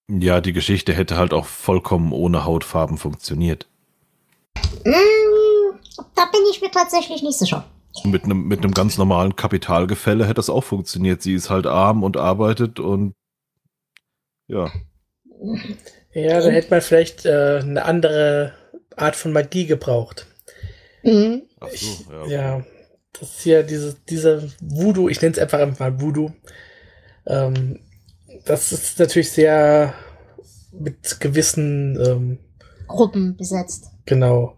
Ja, 0.10 0.41
die 0.41 0.53
Geschichte 0.53 0.93
hätte 0.93 1.17
halt 1.17 1.34
auch 1.34 1.46
vollkommen 1.46 2.12
ohne 2.12 2.43
Hautfarben 2.46 2.98
funktioniert. 2.98 3.67
Hm, 4.84 4.93
da 6.15 6.25
bin 6.25 6.41
ich 6.51 6.61
mir 6.61 6.71
tatsächlich 6.71 7.23
nicht 7.23 7.37
sicher. 7.37 7.65
Mit 8.03 8.25
einem 8.25 8.47
mit 8.47 8.63
einem 8.63 8.73
ganz 8.73 8.97
normalen 8.97 9.35
Kapitalgefälle 9.35 10.25
hätte 10.25 10.35
das 10.35 10.49
auch 10.49 10.63
funktioniert. 10.63 11.21
Sie 11.21 11.33
ist 11.33 11.49
halt 11.49 11.65
arm 11.65 12.03
und 12.03 12.17
arbeitet 12.17 12.79
und 12.79 13.13
ja. 14.47 14.71
Ja, 16.13 16.41
dann 16.41 16.51
hätte 16.51 16.69
man 16.69 16.81
vielleicht 16.81 17.25
äh, 17.25 17.59
eine 17.61 17.85
andere 17.85 18.53
Art 18.95 19.15
von 19.15 19.31
Magie 19.33 19.65
gebraucht. 19.65 20.27
Hm, 21.01 21.43
Ach 21.59 21.69
so, 21.69 22.11
ja. 22.11 22.27
Ja, 22.27 22.65
das 23.19 23.37
ist 23.37 23.45
ja 23.45 23.63
diese, 23.63 23.95
dieser 24.09 24.43
Voodoo, 24.61 25.09
ich 25.09 25.21
nenne 25.21 25.33
es 25.33 25.39
einfach 25.39 25.79
mal 25.79 26.01
Voodoo. 26.01 26.31
Ähm, 27.25 27.79
das 28.45 28.71
ist 28.71 28.99
natürlich 28.99 29.31
sehr 29.31 29.93
mit 30.71 31.19
gewissen, 31.19 31.99
ähm, 32.05 32.39
Gruppen 32.87 33.35
besetzt. 33.35 33.91
genau. 34.05 34.56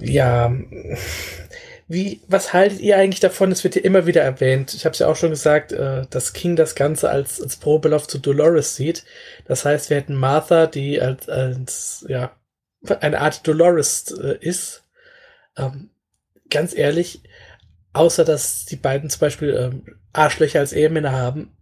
Ja, 0.00 0.52
wie, 1.88 2.20
was 2.26 2.52
haltet 2.52 2.80
ihr 2.80 2.96
eigentlich 2.96 3.20
davon? 3.20 3.52
Es 3.52 3.62
wird 3.62 3.76
ja 3.76 3.82
immer 3.82 4.06
wieder 4.06 4.22
erwähnt. 4.22 4.74
Ich 4.74 4.84
habe 4.84 4.92
es 4.92 4.98
ja 4.98 5.06
auch 5.06 5.16
schon 5.16 5.30
gesagt, 5.30 5.72
äh, 5.72 6.06
dass 6.10 6.32
King 6.32 6.56
das 6.56 6.74
Ganze 6.74 7.10
als, 7.10 7.40
als 7.40 7.56
Probelauf 7.56 8.08
zu 8.08 8.18
Dolores 8.18 8.74
sieht. 8.74 9.04
Das 9.46 9.64
heißt, 9.64 9.90
wir 9.90 9.98
hätten 9.98 10.16
Martha, 10.16 10.66
die 10.66 11.00
als, 11.00 11.28
als 11.28 12.04
ja, 12.08 12.32
eine 13.00 13.20
Art 13.20 13.46
Dolores 13.46 14.10
äh, 14.10 14.36
ist. 14.40 14.84
Ähm, 15.56 15.90
ganz 16.50 16.76
ehrlich, 16.76 17.22
außer 17.92 18.24
dass 18.24 18.64
die 18.64 18.76
beiden 18.76 19.08
zum 19.08 19.20
Beispiel 19.20 19.54
ähm, 19.54 19.98
Arschlöcher 20.12 20.60
als 20.60 20.72
Ehemänner 20.72 21.12
haben, 21.12 21.56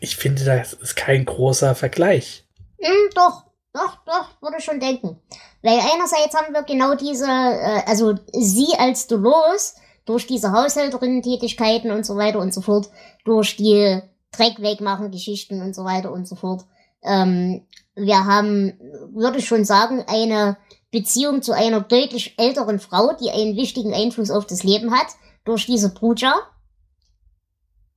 ich 0.00 0.16
finde, 0.16 0.44
das 0.44 0.72
ist 0.72 0.96
kein 0.96 1.24
großer 1.24 1.74
Vergleich. 1.74 2.46
Hm, 2.80 3.10
doch, 3.14 3.44
doch, 3.72 4.04
doch, 4.06 4.42
würde 4.42 4.56
ich 4.58 4.64
schon 4.64 4.80
denken. 4.80 5.20
Weil 5.62 5.78
einerseits 5.78 6.34
haben 6.34 6.52
wir 6.52 6.62
genau 6.62 6.94
diese, 6.94 7.26
äh, 7.26 7.82
also 7.86 8.14
sie 8.32 8.68
als 8.78 9.06
Dolores, 9.06 9.76
durch 10.06 10.26
diese 10.26 10.52
Haushälterinnen-Tätigkeiten 10.52 11.90
und 11.90 12.06
so 12.06 12.16
weiter 12.16 12.38
und 12.38 12.54
so 12.54 12.62
fort, 12.62 12.88
durch 13.24 13.56
die 13.56 14.00
Dreckwegmachen-Geschichten 14.32 15.60
und 15.60 15.74
so 15.74 15.84
weiter 15.84 16.12
und 16.12 16.26
so 16.26 16.36
fort. 16.36 16.64
Ähm, 17.02 17.66
wir 17.94 18.24
haben, 18.24 18.78
würde 19.12 19.38
ich 19.38 19.48
schon 19.48 19.64
sagen, 19.64 20.04
eine 20.06 20.56
Beziehung 20.90 21.42
zu 21.42 21.52
einer 21.52 21.80
deutlich 21.80 22.38
älteren 22.38 22.78
Frau, 22.78 23.14
die 23.14 23.30
einen 23.30 23.56
wichtigen 23.56 23.92
Einfluss 23.92 24.30
auf 24.30 24.46
das 24.46 24.62
Leben 24.62 24.92
hat, 24.92 25.08
durch 25.44 25.66
diese 25.66 25.92
Bruja. 25.92 26.34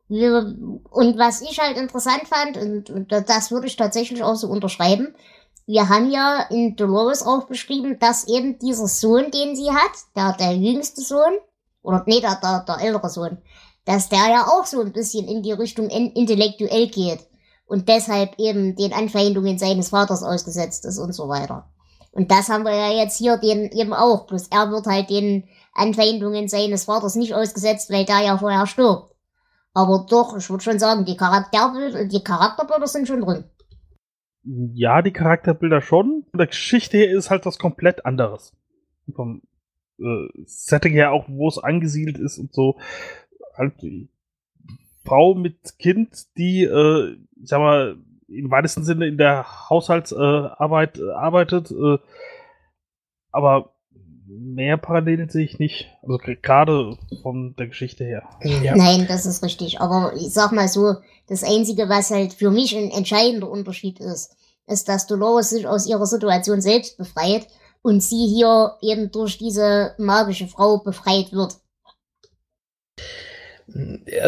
Und 0.10 1.18
was 1.18 1.42
ich 1.42 1.60
halt 1.60 1.78
interessant 1.78 2.24
fand, 2.28 2.58
und, 2.58 2.90
und 2.90 3.12
das 3.12 3.52
würde 3.52 3.68
ich 3.68 3.76
tatsächlich 3.76 4.24
auch 4.24 4.36
so 4.36 4.48
unterschreiben, 4.48 5.14
wir 5.70 5.88
haben 5.88 6.10
ja 6.10 6.48
in 6.50 6.76
Dolores 6.76 7.22
auch 7.22 7.44
beschrieben, 7.44 8.00
dass 8.00 8.28
eben 8.28 8.58
dieser 8.58 8.88
Sohn, 8.88 9.30
den 9.30 9.56
sie 9.56 9.70
hat, 9.70 9.92
der, 10.16 10.34
der 10.34 10.56
jüngste 10.56 11.02
Sohn, 11.02 11.38
oder 11.84 12.02
nee, 12.08 12.20
der, 12.20 12.40
der, 12.42 12.66
der 12.68 12.82
ältere 12.82 13.08
Sohn, 13.08 13.38
dass 13.86 14.10
der 14.10 14.30
ja 14.32 14.48
auch 14.48 14.66
so 14.66 14.82
ein 14.82 14.92
bisschen 14.92 15.28
in 15.28 15.44
die 15.44 15.52
Richtung 15.52 15.88
in, 15.90 16.12
intellektuell 16.14 16.88
geht 16.88 17.20
und 17.68 17.88
deshalb 17.88 18.40
eben 18.40 18.76
den 18.78 18.94
Anfeindungen 18.94 19.60
seines 19.60 19.90
Vaters 19.90 20.24
ausgesetzt 20.24 20.86
ist 20.86 20.98
und 20.98 21.14
so 21.14 21.30
weiter. 21.30 21.70
Und 22.14 22.32
das 22.32 22.50
haben 22.50 22.66
wir 22.66 22.74
ja 22.74 22.90
jetzt 22.90 23.20
hier 23.20 23.38
den 23.38 23.70
eben 23.72 23.94
auch, 23.94 24.26
bloß 24.26 24.48
er 24.48 24.72
wird 24.72 24.88
halt 24.88 25.12
den 25.12 25.48
Anfeindungen 25.76 26.48
seines 26.48 26.86
Vaters 26.86 27.14
nicht 27.14 27.36
ausgesetzt, 27.36 27.92
weil 27.92 28.06
der 28.06 28.22
ja 28.22 28.40
vorher 28.40 28.66
stirbt. 28.66 29.14
Aber 29.76 30.08
doch, 30.10 30.36
ich 30.36 30.50
würde 30.50 30.64
schon 30.64 30.80
sagen, 30.80 31.06
die 31.06 31.16
Charakterbilder, 31.16 32.06
die 32.06 32.24
Charakterbilder 32.24 32.88
sind 32.88 33.08
schon 33.08 33.22
drin. 33.22 33.44
Ja, 34.44 35.02
die 35.02 35.12
Charakterbilder 35.12 35.82
schon. 35.82 36.26
Von 36.32 36.38
der 36.38 36.48
Geschichte 36.48 36.98
her 36.98 37.12
ist 37.12 37.30
halt 37.30 37.46
was 37.46 37.60
komplett 37.60 38.06
anderes. 38.06 38.56
Vom 39.14 39.42
äh, 40.00 40.28
Setting 40.46 40.94
her 40.94 41.12
auch, 41.12 41.26
wo 41.28 41.48
es 41.48 41.58
angesiedelt 41.58 42.18
ist 42.18 42.38
und 42.38 42.54
so. 42.54 42.80
Halt 43.56 43.82
die 43.82 44.10
Frau 45.04 45.34
mit 45.36 45.78
Kind, 45.80 46.38
die, 46.38 46.64
äh, 46.64 47.18
ich 47.42 47.50
sag 47.50 47.60
mal, 47.60 47.98
im 48.28 48.52
weitesten 48.52 48.84
Sinne 48.84 49.08
in 49.08 49.18
der 49.18 49.70
Haushaltsarbeit 49.70 51.00
äh, 51.00 51.12
arbeitet. 51.12 51.72
Äh, 51.72 51.98
aber 53.32 53.74
mehr 54.30 54.78
Parallelen 54.78 55.30
sehe 55.30 55.44
ich 55.44 55.60
nicht. 55.60 55.90
Also 56.04 56.20
gerade 56.42 56.98
von 57.22 57.56
der 57.58 57.68
Geschichte 57.68 58.04
her. 58.04 58.24
Ja. 58.44 58.76
Nein, 58.76 59.06
das 59.08 59.26
ist 59.26 59.44
richtig. 59.44 59.82
Aber 59.82 60.14
ich 60.16 60.32
sag 60.32 60.52
mal 60.52 60.68
so, 60.68 60.96
das 61.28 61.44
Einzige, 61.44 61.90
was 61.90 62.12
halt 62.12 62.34
für 62.34 62.52
mich 62.52 62.76
ein 62.76 62.92
entscheidender 62.92 63.50
Unterschied 63.50 64.00
ist, 64.00 64.36
ist, 64.68 64.88
dass 64.88 65.08
Dolores 65.08 65.50
sich 65.50 65.68
aus 65.68 65.88
ihrer 65.88 66.06
Situation 66.06 66.62
selbst 66.62 66.98
befreit 66.98 67.48
und 67.82 68.04
sie 68.04 68.28
hier 68.28 68.76
eben 68.82 69.12
durch 69.12 69.38
diese 69.38 69.96
magische 69.98 70.48
Frau 70.48 70.78
befreit 70.78 71.32
wird. 71.32 71.58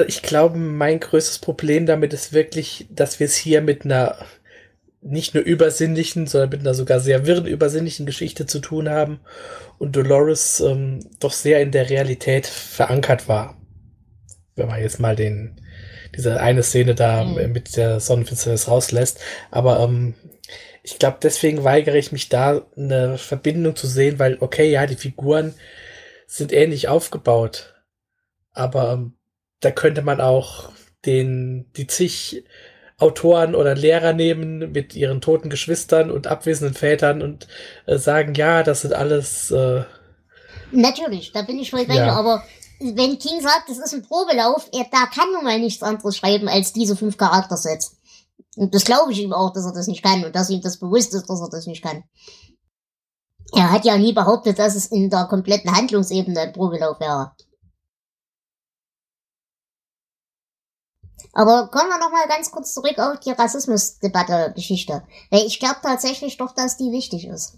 Ich 0.08 0.22
glaube, 0.22 0.58
mein 0.58 1.00
größtes 1.00 1.40
Problem 1.40 1.86
damit 1.86 2.14
ist 2.14 2.34
wirklich, 2.34 2.88
dass 2.90 3.20
wir 3.20 3.26
es 3.26 3.36
hier 3.36 3.62
mit 3.62 3.86
einer 3.86 4.18
nicht 5.02 5.34
nur 5.34 5.44
übersinnlichen, 5.44 6.28
sondern 6.28 6.52
mit 6.52 6.60
einer 6.62 6.74
sogar 6.74 7.00
sehr 7.00 7.26
wirren 7.26 7.48
übersinnlichen 7.48 8.06
Geschichte 8.06 8.46
zu 8.46 8.60
tun 8.60 8.88
haben 8.90 9.20
und 9.80 9.96
Dolores 9.96 10.60
ähm, 10.60 11.00
doch 11.20 11.34
sehr 11.34 11.62
in 11.62 11.72
der 11.72 11.90
Realität 11.90 12.46
verankert 12.46 13.28
war. 13.28 13.58
Wenn 14.56 14.68
man 14.68 14.80
jetzt 14.82 15.00
mal 15.00 15.16
den, 15.16 15.60
diese 16.16 16.40
eine 16.40 16.62
Szene 16.64 16.94
da 16.94 17.24
Mhm. 17.24 17.52
mit 17.52 17.78
der 17.78 18.00
Sonnenfinsternis 18.00 18.68
rauslässt. 18.68 19.20
Aber 19.50 19.80
ähm, 19.80 20.14
ich 20.84 21.00
glaube, 21.00 21.18
deswegen 21.22 21.64
weigere 21.64 21.96
ich 21.98 22.12
mich 22.12 22.30
da 22.30 22.66
eine 22.78 23.18
Verbindung 23.18 23.76
zu 23.76 23.88
sehen, 23.88 24.20
weil, 24.20 24.38
okay, 24.40 24.70
ja, 24.70 24.86
die 24.86 24.96
Figuren 24.96 25.54
sind 26.28 26.52
ähnlich 26.54 26.88
aufgebaut. 26.88 27.74
Aber 28.52 28.94
ähm, 28.94 29.14
da 29.62 29.72
könnte 29.72 30.02
man 30.02 30.22
auch 30.22 30.72
den, 31.06 31.72
die 31.76 31.88
zig 31.88 32.44
Autoren 33.02 33.56
oder 33.56 33.76
Lehrer 33.76 34.14
nehmen 34.14 34.72
mit 34.72 34.96
ihren 34.96 35.22
toten 35.22 35.50
Geschwistern 35.50 36.12
und 36.12 36.28
abwesenden 36.28 36.76
Vätern 36.76 37.22
und 37.22 37.48
äh, 37.86 37.98
sagen, 37.98 38.34
ja, 38.36 38.64
das 38.64 38.82
sind 38.82 38.94
alles, 38.94 39.52
äh, 39.52 39.84
Natürlich, 40.72 41.32
da 41.34 41.42
bin 41.42 41.60
ich 41.60 41.72
voll 41.72 41.86
bei 41.86 41.96
Ja. 41.96 42.06
dir, 42.06 42.14
aber 42.14 42.44
wenn 42.80 43.20
King 43.20 43.42
sagt, 43.42 43.70
das 43.70 43.78
ist 43.78 43.94
ein 43.94 44.04
Probelauf, 44.04 44.68
er, 44.72 44.86
da 44.92 45.06
kann 45.06 45.32
nun 45.34 45.44
mal 45.44 45.60
nichts 45.60 45.84
anderes 45.84 46.18
schreiben 46.18 46.48
als 46.48 46.74
diese 46.74 46.96
fünf 46.96 47.18
Charaktersets. 47.18 47.98
Und 48.56 48.74
das 48.74 48.86
glaube 48.86 49.12
ich 49.12 49.22
ihm 49.22 49.34
auch, 49.34 49.54
dass 49.54 49.66
er 49.66 49.74
das 49.74 49.88
nicht 49.88 50.04
kann 50.04 50.24
und 50.26 50.36
dass 50.36 50.50
ihm 50.50 50.62
das 50.62 50.78
bewusst 50.78 51.14
ist, 51.14 51.30
dass 51.30 51.42
er 51.42 51.50
das 51.50 51.68
nicht 51.68 51.84
kann. 51.84 52.04
Er 53.54 53.72
hat 53.72 53.86
ja 53.86 53.98
nie 53.98 54.14
behauptet, 54.14 54.60
dass 54.60 54.76
es 54.76 54.88
in 54.88 55.10
der 55.10 55.26
kompletten 55.26 55.76
Handlungsebene 55.76 56.40
ein 56.40 56.54
Probelauf 56.54 57.00
wäre. 57.00 57.32
Aber 61.34 61.70
kommen 61.70 61.90
wir 61.90 61.98
noch 62.00 62.12
mal 62.12 62.28
ganz 62.28 62.52
kurz 62.52 62.74
zurück 62.74 62.98
auf 62.98 63.20
die 63.20 63.32
Rassismusdebatte-Geschichte. 63.32 65.04
Weil 65.30 65.46
ich 65.46 65.60
glaube 65.60 65.78
tatsächlich 65.82 66.38
doch, 66.38 66.54
dass 66.54 66.78
die 66.78 66.92
wichtig 66.92 67.26
ist. 67.26 67.58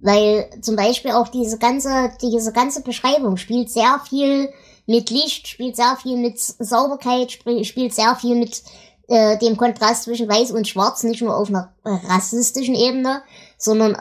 Weil 0.00 0.50
zum 0.60 0.74
Beispiel 0.74 1.12
auch 1.12 1.28
diese 1.28 1.58
ganze, 1.58 2.10
diese 2.20 2.52
ganze 2.52 2.82
Beschreibung 2.82 3.36
spielt 3.36 3.70
sehr 3.70 4.00
viel 4.08 4.52
mit 4.86 5.10
Licht, 5.10 5.46
spielt 5.46 5.76
sehr 5.76 5.96
viel 6.02 6.16
mit 6.16 6.40
Sauberkeit, 6.40 7.30
sp- 7.30 7.62
spielt 7.62 7.94
sehr 7.94 8.16
viel 8.16 8.34
mit 8.34 8.64
äh, 9.06 9.38
dem 9.38 9.56
Kontrast 9.56 10.02
zwischen 10.02 10.28
Weiß 10.28 10.50
und 10.50 10.66
Schwarz, 10.66 11.04
nicht 11.04 11.22
nur 11.22 11.36
auf 11.36 11.48
einer 11.48 11.72
rassistischen 11.84 12.74
Ebene, 12.74 13.22
sondern 13.56 13.94
äh, 13.94 14.00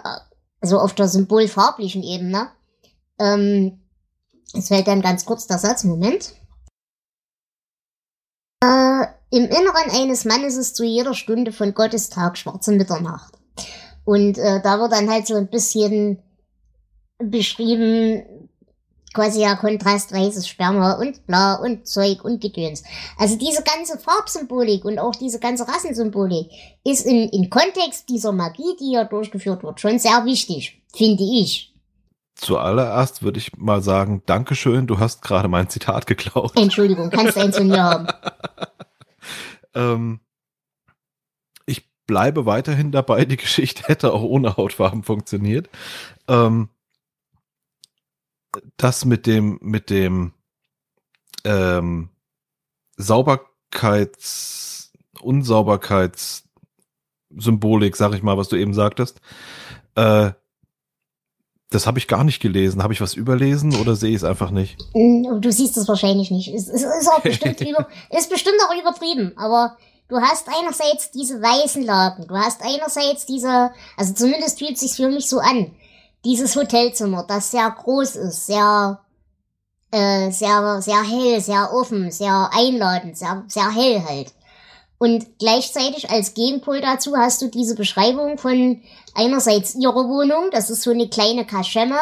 also 0.59 0.79
auf 0.79 0.93
der 0.93 1.07
symbolfarblichen 1.07 2.01
Ebene. 2.01 2.49
Ähm, 3.19 3.83
es 4.55 4.69
fällt 4.69 4.87
dann 4.87 5.03
ganz 5.03 5.25
kurz 5.25 5.45
der 5.45 5.59
Satz, 5.59 5.83
Moment. 5.83 6.33
Im 9.31 9.45
Inneren 9.45 9.89
eines 9.91 10.25
Mannes 10.25 10.57
ist 10.57 10.75
zu 10.75 10.83
jeder 10.83 11.13
Stunde 11.13 11.53
von 11.53 11.73
Gottes 11.73 12.09
Tag 12.09 12.37
schwarze 12.37 12.73
Mitternacht. 12.73 13.33
Und 14.03 14.37
äh, 14.37 14.61
da 14.61 14.79
wird 14.79 14.91
dann 14.91 15.09
halt 15.09 15.25
so 15.25 15.35
ein 15.35 15.49
bisschen 15.49 16.21
beschrieben, 17.17 18.23
quasi 19.13 19.41
ja 19.41 19.55
Kontrast, 19.55 20.13
weißes 20.13 20.49
Sperma 20.49 20.93
und 20.93 21.25
bla 21.27 21.55
und 21.55 21.87
Zeug 21.87 22.25
und 22.25 22.41
Gedöns. 22.41 22.83
Also 23.17 23.37
diese 23.37 23.63
ganze 23.63 23.97
Farbsymbolik 23.97 24.83
und 24.83 24.99
auch 24.99 25.15
diese 25.15 25.39
ganze 25.39 25.65
Rassensymbolik 25.65 26.49
ist 26.83 27.05
in, 27.05 27.29
in 27.29 27.49
Kontext 27.49 28.09
dieser 28.09 28.33
Magie, 28.33 28.75
die 28.81 28.89
hier 28.89 29.05
durchgeführt 29.05 29.63
wird, 29.63 29.79
schon 29.79 29.97
sehr 29.97 30.25
wichtig, 30.25 30.81
finde 30.93 31.23
ich. 31.23 31.73
Zuallererst 32.35 33.23
würde 33.23 33.39
ich 33.39 33.55
mal 33.55 33.81
sagen, 33.81 34.23
Dankeschön, 34.25 34.87
du 34.87 34.99
hast 34.99 35.21
gerade 35.21 35.47
mein 35.47 35.69
Zitat 35.69 36.07
geklaut. 36.07 36.53
Entschuldigung, 36.55 37.09
kannst 37.11 37.37
du 37.37 37.41
eins 37.41 37.57
von 37.57 37.67
mir 37.67 37.83
haben. 37.83 38.07
ähm, 39.73 40.19
ich 41.65 41.89
bleibe 42.05 42.45
weiterhin 42.45 42.91
dabei, 42.91 43.25
die 43.25 43.37
Geschichte 43.37 43.83
hätte 43.83 44.13
auch 44.13 44.23
ohne 44.23 44.57
Hautfarben 44.57 45.03
funktioniert. 45.03 45.69
Ähm, 46.27 46.69
das 48.77 49.05
mit 49.05 49.25
dem, 49.27 49.59
mit 49.61 49.89
dem 49.89 50.33
ähm, 51.45 52.09
Sauberkeits, 52.97 54.91
Unsauberkeitssymbolik, 55.21 57.95
sag 57.95 58.13
ich 58.13 58.23
mal, 58.23 58.37
was 58.37 58.49
du 58.49 58.57
eben 58.57 58.73
sagtest, 58.73 59.21
äh, 59.95 60.31
das 61.71 61.87
habe 61.87 61.99
ich 61.99 62.07
gar 62.07 62.23
nicht 62.25 62.41
gelesen. 62.41 62.83
Habe 62.83 62.93
ich 62.93 63.01
was 63.01 63.13
überlesen 63.15 63.75
oder 63.75 63.95
sehe 63.95 64.09
ich 64.09 64.17
es 64.17 64.23
einfach 64.25 64.51
nicht? 64.51 64.77
Mm, 64.93 65.39
du 65.39 65.51
siehst 65.51 65.77
es 65.77 65.87
wahrscheinlich 65.87 66.29
nicht. 66.29 66.53
Es, 66.53 66.67
es 66.67 66.83
ist 66.83 67.09
auch 67.09 67.21
bestimmt 67.21 67.61
über, 67.61 67.87
ist 68.09 68.29
bestimmt 68.29 68.57
auch 68.67 68.79
übertrieben, 68.79 69.31
aber 69.37 69.77
du 70.09 70.17
hast 70.17 70.47
einerseits 70.49 71.11
diese 71.11 71.41
weißen 71.41 71.83
Laken, 71.83 72.27
du 72.27 72.35
hast 72.35 72.61
einerseits 72.61 73.25
diese, 73.25 73.71
also 73.95 74.13
zumindest 74.13 74.59
fühlt 74.59 74.77
sich 74.77 74.93
für 74.93 75.07
mich 75.07 75.29
so 75.29 75.39
an 75.39 75.71
dieses 76.25 76.55
Hotelzimmer, 76.57 77.25
das 77.27 77.51
sehr 77.51 77.71
groß 77.71 78.17
ist, 78.17 78.47
sehr, 78.47 78.99
äh, 79.91 80.29
sehr, 80.29 80.81
sehr 80.81 81.03
hell, 81.03 81.39
sehr 81.39 81.73
offen, 81.73 82.11
sehr 82.11 82.49
einladend, 82.53 83.17
sehr, 83.17 83.45
sehr 83.47 83.71
hell 83.73 84.03
halt. 84.05 84.33
Und 85.01 85.39
gleichzeitig 85.39 86.11
als 86.11 86.35
Gegenpol 86.35 86.79
dazu 86.79 87.17
hast 87.17 87.41
du 87.41 87.47
diese 87.47 87.73
Beschreibung 87.73 88.37
von 88.37 88.83
einerseits 89.15 89.73
ihrer 89.73 90.07
Wohnung, 90.07 90.51
das 90.51 90.69
ist 90.69 90.83
so 90.83 90.91
eine 90.91 91.09
kleine 91.09 91.43
Kaschemme, 91.43 91.97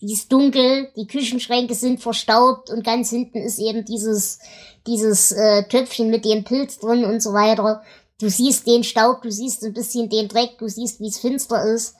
die 0.00 0.12
ist 0.12 0.32
dunkel, 0.32 0.88
die 0.96 1.06
Küchenschränke 1.06 1.76
sind 1.76 2.00
verstaubt 2.00 2.68
und 2.68 2.82
ganz 2.82 3.10
hinten 3.10 3.38
ist 3.38 3.60
eben 3.60 3.84
dieses, 3.84 4.40
dieses 4.88 5.30
äh, 5.30 5.68
Töpfchen 5.68 6.10
mit 6.10 6.24
dem 6.24 6.42
Pilz 6.42 6.80
drin 6.80 7.04
und 7.04 7.22
so 7.22 7.32
weiter. 7.32 7.82
Du 8.20 8.28
siehst 8.28 8.66
den 8.66 8.82
Staub, 8.82 9.22
du 9.22 9.30
siehst 9.30 9.62
ein 9.62 9.72
bisschen 9.72 10.08
den 10.08 10.26
Dreck, 10.26 10.58
du 10.58 10.66
siehst, 10.66 10.98
wie 10.98 11.10
es 11.10 11.20
finster 11.20 11.64
ist. 11.72 11.94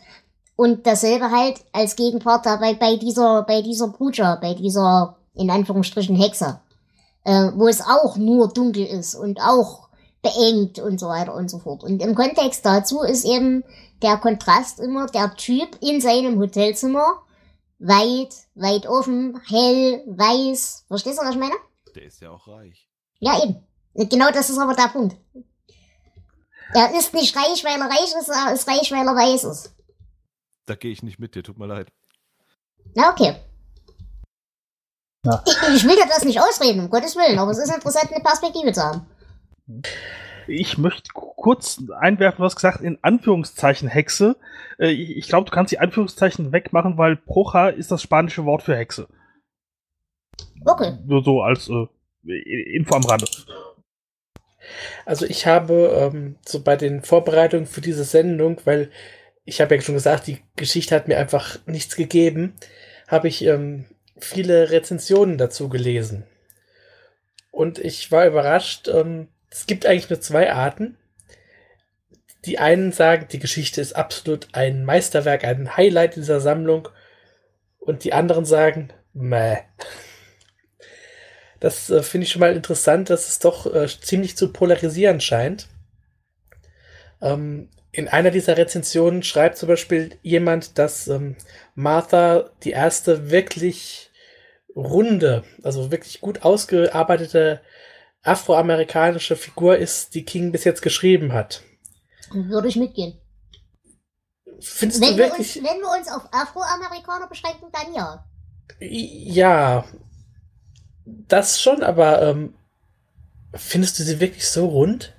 Und 0.57 0.89
dasselbe 0.89 1.31
halt 1.31 1.61
als 1.71 1.95
Gegenpart 1.95 2.47
dabei 2.47 2.75
bei 2.75 2.97
dieser, 2.97 3.43
bei 3.43 3.63
dieser 3.63 3.87
Bruja, 3.87 4.35
bei 4.43 4.55
dieser, 4.55 5.19
in 5.35 5.51
Anführungsstrichen, 5.51 6.17
Hexe, 6.17 6.59
äh, 7.23 7.53
wo 7.55 7.69
es 7.69 7.81
auch 7.81 8.17
nur 8.17 8.49
dunkel 8.49 8.85
ist 8.85 9.15
und 9.15 9.41
auch 9.41 9.92
beengt 10.23 10.79
und 10.79 10.99
so 10.99 11.09
weiter 11.09 11.35
und 11.35 11.51
so 11.51 11.59
fort. 11.59 11.83
Und 11.83 12.01
im 12.01 12.15
Kontext 12.15 12.65
dazu 12.65 13.03
ist 13.03 13.25
eben 13.25 13.65
der 14.03 14.17
Kontrast 14.17 14.81
immer 14.81 15.07
der 15.07 15.35
Typ 15.35 15.77
in 15.81 16.01
seinem 16.01 16.39
Hotelzimmer, 16.39 17.23
weit, 17.79 18.35
weit 18.55 18.87
offen, 18.87 19.41
hell, 19.49 20.03
weiß. 20.07 20.85
Verstehst 20.89 21.19
du, 21.19 21.25
was 21.25 21.35
ich 21.35 21.41
meine? 21.41 21.55
Der 21.95 22.05
ist 22.05 22.21
ja 22.21 22.31
auch 22.31 22.47
reich. 22.47 22.89
Ja, 23.19 23.43
eben. 23.43 23.57
Genau 23.95 24.31
das 24.31 24.49
ist 24.49 24.59
aber 24.59 24.75
der 24.75 24.89
Punkt. 24.89 25.17
Er 26.75 26.97
ist 26.97 27.13
nicht 27.13 27.37
reich, 27.37 27.63
weil 27.65 27.79
er 27.79 27.91
reich 27.91 28.15
ist, 28.19 28.29
er 28.29 28.55
ist 28.55 28.67
reich, 28.67 28.91
weil 28.91 29.07
er 29.07 29.15
weiß 29.15 29.45
ist 29.45 29.73
da 30.67 30.75
gehe 30.75 30.93
ich 30.93 31.03
nicht 31.03 31.19
mit 31.19 31.35
dir, 31.35 31.43
tut 31.43 31.59
mir 31.59 31.67
leid. 31.67 31.89
Na, 32.95 33.11
okay. 33.11 33.37
Ja. 35.25 35.43
Ich, 35.47 35.77
ich 35.77 35.85
will 35.85 35.97
dir 35.97 36.07
das 36.09 36.25
nicht 36.25 36.41
ausreden, 36.41 36.81
um 36.81 36.91
Gottes 36.91 37.15
Willen, 37.15 37.39
aber 37.39 37.53
es 37.53 37.59
ist 37.59 37.73
interessant, 37.73 38.13
eine 38.13 38.25
Perspektive 38.25 38.73
zu 38.73 38.83
haben. 38.83 39.07
Ich 40.49 40.77
möchte 40.79 41.11
kurz 41.13 41.83
einwerfen, 42.01 42.39
du 42.39 42.45
hast 42.45 42.57
gesagt, 42.57 42.81
in 42.81 42.99
Anführungszeichen 43.03 43.89
Hexe. 43.89 44.37
Äh, 44.79 44.91
ich 44.91 45.29
glaube, 45.29 45.49
du 45.49 45.55
kannst 45.55 45.73
die 45.73 45.79
Anführungszeichen 45.79 46.53
wegmachen, 46.53 46.99
weil 46.99 47.17
Procha 47.17 47.69
ist 47.69 47.91
das 47.91 48.03
spanische 48.03 48.45
Wort 48.45 48.63
für 48.63 48.77
Hexe. 48.77 49.09
Okay. 50.65 50.99
Nur 51.05 51.23
so 51.23 51.43
als 51.43 51.69
äh, 51.69 52.77
Info 52.77 52.95
am 52.95 53.05
Rande. 53.05 53.27
Also 55.05 55.27
ich 55.27 55.47
habe 55.47 56.11
ähm, 56.13 56.37
so 56.47 56.63
bei 56.63 56.77
den 56.77 57.03
Vorbereitungen 57.03 57.67
für 57.67 57.81
diese 57.81 58.05
Sendung, 58.05 58.61
weil 58.65 58.91
ich 59.45 59.61
habe 59.61 59.75
ja 59.75 59.81
schon 59.81 59.97
gesagt, 59.97 60.27
die 60.27 60.39
Geschichte 60.57 60.95
hat 60.95 61.09
mir 61.09 61.19
einfach 61.19 61.59
nichts 61.67 61.97
gegeben, 61.97 62.55
habe 63.09 63.29
ich 63.29 63.45
ähm, 63.45 63.87
viele 64.19 64.71
Rezensionen 64.71 65.37
dazu 65.37 65.69
gelesen. 65.69 66.25
Und 67.51 67.79
ich 67.79 68.11
war 68.13 68.27
überrascht, 68.27 68.89
ähm, 68.89 69.29
es 69.53 69.67
gibt 69.67 69.85
eigentlich 69.85 70.09
nur 70.09 70.21
zwei 70.21 70.53
Arten. 70.53 70.97
Die 72.47 72.59
einen 72.59 72.91
sagen, 72.91 73.29
die 73.31 73.39
Geschichte 73.39 73.81
ist 73.81 73.93
absolut 73.93 74.49
ein 74.53 74.85
Meisterwerk, 74.85 75.45
ein 75.45 75.77
Highlight 75.77 76.17
dieser 76.17 76.41
Sammlung. 76.41 76.89
Und 77.79 78.05
die 78.05 78.15
anderen 78.15 78.45
sagen, 78.45 78.93
meh. 79.13 79.59
Das 81.61 81.91
äh, 81.91 82.03
finde 82.03 82.25
ich 82.25 82.33
schon 82.33 82.41
mal 82.41 82.57
interessant, 82.57 83.11
dass 83.11 83.29
es 83.29 83.39
doch 83.39 83.73
äh, 83.73 83.87
ziemlich 83.87 84.37
zu 84.37 84.53
polarisieren 84.53 85.21
scheint. 85.21 85.69
Ähm, 87.21 87.69
in 87.93 88.09
einer 88.09 88.31
dieser 88.31 88.57
Rezensionen 88.57 89.23
schreibt 89.23 89.59
zum 89.59 89.69
Beispiel 89.69 90.17
jemand, 90.23 90.79
dass 90.79 91.09
ähm, 91.09 91.37
Martha 91.75 92.51
die 92.65 92.71
erste 92.71 93.31
wirklich 93.31 94.11
runde, 94.75 95.45
also 95.63 95.91
wirklich 95.91 96.21
gut 96.23 96.43
ausgearbeitete 96.43 97.61
afroamerikanische 98.23 99.37
Figur 99.37 99.77
ist, 99.77 100.15
die 100.15 100.25
King 100.25 100.53
bis 100.53 100.65
jetzt 100.65 100.83
geschrieben 100.83 101.33
hat. 101.33 101.63
Würde 102.33 102.69
ich 102.69 102.77
mitgehen. 102.77 103.19
Findest 104.61 105.03
wenn 105.03 105.17
du 105.17 105.19
wirklich? 105.19 105.57
Wir 105.57 105.63
uns, 105.63 105.71
wenn 105.71 105.81
wir 105.81 105.99
uns 105.99 106.09
auf 106.09 106.23
Afroamerikaner 106.33 107.27
beschränken, 107.29 107.67
dann 107.73 107.95
ja. 107.95 108.25
Ja, 108.79 109.85
das 111.05 111.61
schon, 111.61 111.83
aber 111.83 112.23
ähm, 112.23 112.55
findest 113.55 113.99
du 113.99 114.03
sie 114.05 114.21
wirklich 114.21 114.49
so 114.49 114.67
rund? 114.67 115.13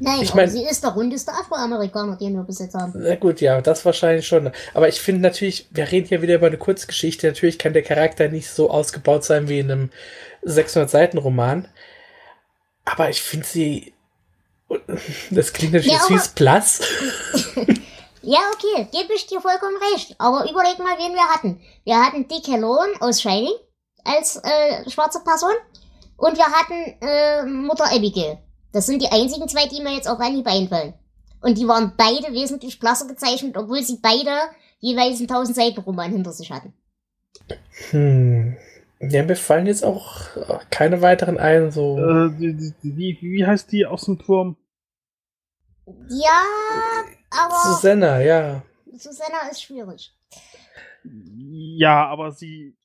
Nein, 0.00 0.20
ich 0.22 0.32
mein, 0.32 0.48
sie 0.48 0.62
ist 0.62 0.84
der 0.84 0.90
rundeste 0.90 1.32
Afroamerikaner, 1.32 2.16
den 2.16 2.34
wir 2.34 2.44
bis 2.44 2.60
jetzt 2.60 2.74
haben. 2.74 2.92
Na 2.94 3.16
gut, 3.16 3.40
ja, 3.40 3.60
das 3.60 3.84
wahrscheinlich 3.84 4.26
schon. 4.26 4.50
Aber 4.72 4.88
ich 4.88 5.00
finde 5.00 5.22
natürlich, 5.22 5.66
wir 5.72 5.90
reden 5.90 6.06
hier 6.06 6.22
wieder 6.22 6.36
über 6.36 6.46
eine 6.46 6.56
Kurzgeschichte. 6.56 7.26
Natürlich 7.26 7.58
kann 7.58 7.72
der 7.72 7.82
Charakter 7.82 8.28
nicht 8.28 8.48
so 8.48 8.70
ausgebaut 8.70 9.24
sein 9.24 9.48
wie 9.48 9.58
in 9.58 9.70
einem 9.70 9.90
600-Seiten-Roman. 10.44 11.66
Aber 12.90 13.10
ich 13.10 13.22
finde 13.22 13.46
sie. 13.46 13.94
Das 15.30 15.52
klingt 15.52 15.72
natürlich 15.72 15.98
ja, 15.98 16.04
süß 16.04 16.28
Plus. 16.28 16.80
ja, 18.22 18.38
okay, 18.52 18.86
gebe 18.92 19.14
ich 19.14 19.26
dir 19.26 19.40
vollkommen 19.40 19.76
recht. 19.94 20.14
Aber 20.18 20.48
überleg 20.50 20.78
mal, 20.78 20.98
wen 20.98 21.14
wir 21.14 21.26
hatten. 21.28 21.60
Wir 21.84 21.98
hatten 21.98 22.28
Dick 22.28 22.46
Helloan 22.46 22.90
aus 23.00 23.22
Shining 23.22 23.54
als 24.04 24.36
äh, 24.36 24.88
schwarze 24.90 25.20
Person. 25.20 25.54
Und 26.18 26.36
wir 26.36 26.44
hatten 26.44 26.96
äh, 27.00 27.44
Mutter 27.46 27.86
Abigail. 27.86 28.38
Das 28.72 28.86
sind 28.86 29.00
die 29.00 29.08
einzigen 29.08 29.48
zwei, 29.48 29.66
die 29.66 29.80
mir 29.80 29.94
jetzt 29.94 30.08
auf 30.08 30.20
Anhieb 30.20 30.46
einfallen. 30.46 30.94
Und 31.40 31.56
die 31.56 31.68
waren 31.68 31.94
beide 31.96 32.32
wesentlich 32.32 32.78
blasser 32.78 33.06
gezeichnet, 33.06 33.56
obwohl 33.56 33.82
sie 33.82 33.98
beide 34.02 34.36
jeweils 34.80 35.18
einen 35.18 35.30
1000 35.30 35.56
Seiten 35.56 35.80
Roman 35.80 36.12
hinter 36.12 36.32
sich 36.32 36.50
hatten. 36.50 36.74
Hm. 37.90 38.56
Ja, 39.00 39.22
mir 39.22 39.36
fallen 39.36 39.66
jetzt 39.66 39.84
auch 39.84 40.28
keine 40.70 41.02
weiteren 41.02 41.38
ein, 41.38 41.70
so. 41.70 41.98
Äh, 41.98 42.38
wie, 42.38 42.74
wie, 42.82 43.18
wie 43.20 43.46
heißt 43.46 43.70
die 43.70 43.86
aus 43.86 44.04
dem 44.06 44.18
Turm? 44.18 44.56
Ja, 46.08 46.42
aber. 47.30 47.74
Susanna, 47.74 48.20
ja. 48.20 48.62
Susanna 48.96 49.48
ist 49.50 49.62
schwierig. 49.62 50.14
Ja, 51.04 52.06
aber 52.06 52.32
sie 52.32 52.76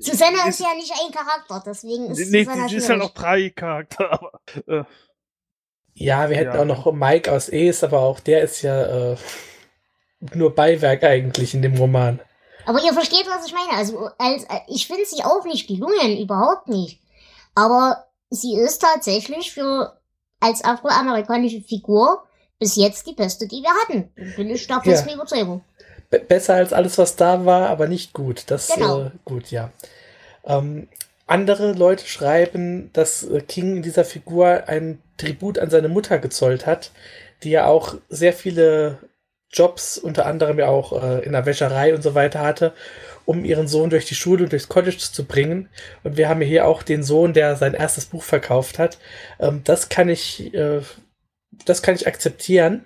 Susanna 0.00 0.46
ist, 0.46 0.60
ist, 0.60 0.66
ja 0.66 0.74
nicht 0.74 0.92
ein 0.92 1.12
Charakter, 1.12 1.62
deswegen 1.64 2.10
ist 2.10 2.30
nee, 2.30 2.44
Susanna 2.44 2.66
die, 2.66 2.70
die 2.70 2.76
ist 2.76 2.88
ja 2.88 2.96
noch 2.96 3.14
drei 3.14 3.50
Charakter. 3.50 4.12
Aber, 4.20 4.40
äh, 4.66 4.84
ja, 5.94 6.28
wir 6.28 6.36
hätten 6.36 6.54
ja. 6.54 6.60
auch 6.60 6.66
noch 6.66 6.92
Mike 6.92 7.30
aus 7.30 7.48
Es, 7.48 7.82
aber 7.84 8.00
auch 8.00 8.20
der 8.20 8.42
ist 8.42 8.62
ja 8.62 9.12
äh, 9.12 9.16
nur 10.34 10.54
Beiwerk 10.54 11.02
eigentlich 11.04 11.52
in 11.52 11.62
dem 11.62 11.76
Roman. 11.76 12.20
Aber 12.70 12.84
ihr 12.84 12.92
versteht, 12.92 13.26
was 13.26 13.46
ich 13.46 13.52
meine. 13.52 13.76
Also, 13.76 14.10
als, 14.16 14.44
äh, 14.44 14.60
ich 14.68 14.86
finde 14.86 15.04
sie 15.04 15.24
auch 15.24 15.44
nicht 15.44 15.66
gelungen, 15.66 16.18
überhaupt 16.18 16.68
nicht. 16.68 17.00
Aber 17.56 18.04
sie 18.30 18.54
ist 18.54 18.80
tatsächlich 18.80 19.52
für 19.52 19.98
als 20.38 20.62
afroamerikanische 20.62 21.62
Figur 21.62 22.22
bis 22.60 22.76
jetzt 22.76 23.08
die 23.08 23.14
beste, 23.14 23.48
die 23.48 23.62
wir 23.62 23.70
hatten. 23.82 24.12
Bin 24.36 24.50
ich 24.50 24.68
da 24.68 24.80
fest 24.80 25.04
ja. 25.06 25.14
Überzeugung 25.14 25.64
besser 26.10 26.54
als 26.54 26.72
alles, 26.72 26.98
was 26.98 27.16
da 27.16 27.44
war, 27.44 27.68
aber 27.68 27.86
nicht 27.86 28.12
gut. 28.12 28.44
Das 28.48 28.68
genau. 28.74 29.06
äh, 29.06 29.10
gut, 29.24 29.50
ja. 29.50 29.70
Ähm, 30.44 30.88
andere 31.26 31.72
Leute 31.72 32.06
schreiben, 32.06 32.90
dass 32.92 33.22
äh, 33.22 33.40
King 33.40 33.76
in 33.76 33.82
dieser 33.82 34.04
Figur 34.04 34.64
ein 34.66 35.00
Tribut 35.16 35.58
an 35.58 35.70
seine 35.70 35.88
Mutter 35.88 36.18
gezollt 36.18 36.66
hat, 36.66 36.90
die 37.42 37.50
ja 37.50 37.66
auch 37.66 37.94
sehr 38.08 38.32
viele 38.32 38.98
Jobs, 39.52 39.98
unter 39.98 40.26
anderem 40.26 40.58
ja 40.58 40.68
auch 40.68 41.02
äh, 41.02 41.24
in 41.24 41.32
der 41.32 41.44
Wäscherei 41.44 41.94
und 41.94 42.02
so 42.02 42.14
weiter 42.14 42.40
hatte, 42.40 42.72
um 43.24 43.44
ihren 43.44 43.68
Sohn 43.68 43.90
durch 43.90 44.06
die 44.06 44.14
Schule 44.14 44.44
und 44.44 44.52
durchs 44.52 44.68
College 44.68 44.96
zu 44.98 45.24
bringen. 45.24 45.68
Und 46.04 46.16
wir 46.16 46.28
haben 46.28 46.40
hier 46.40 46.66
auch 46.66 46.82
den 46.82 47.02
Sohn, 47.02 47.32
der 47.32 47.56
sein 47.56 47.74
erstes 47.74 48.06
Buch 48.06 48.22
verkauft 48.22 48.78
hat. 48.78 48.98
Ähm, 49.40 49.62
das 49.64 49.88
kann 49.88 50.08
ich, 50.08 50.54
äh, 50.54 50.82
das 51.64 51.82
kann 51.82 51.96
ich 51.96 52.06
akzeptieren. 52.06 52.84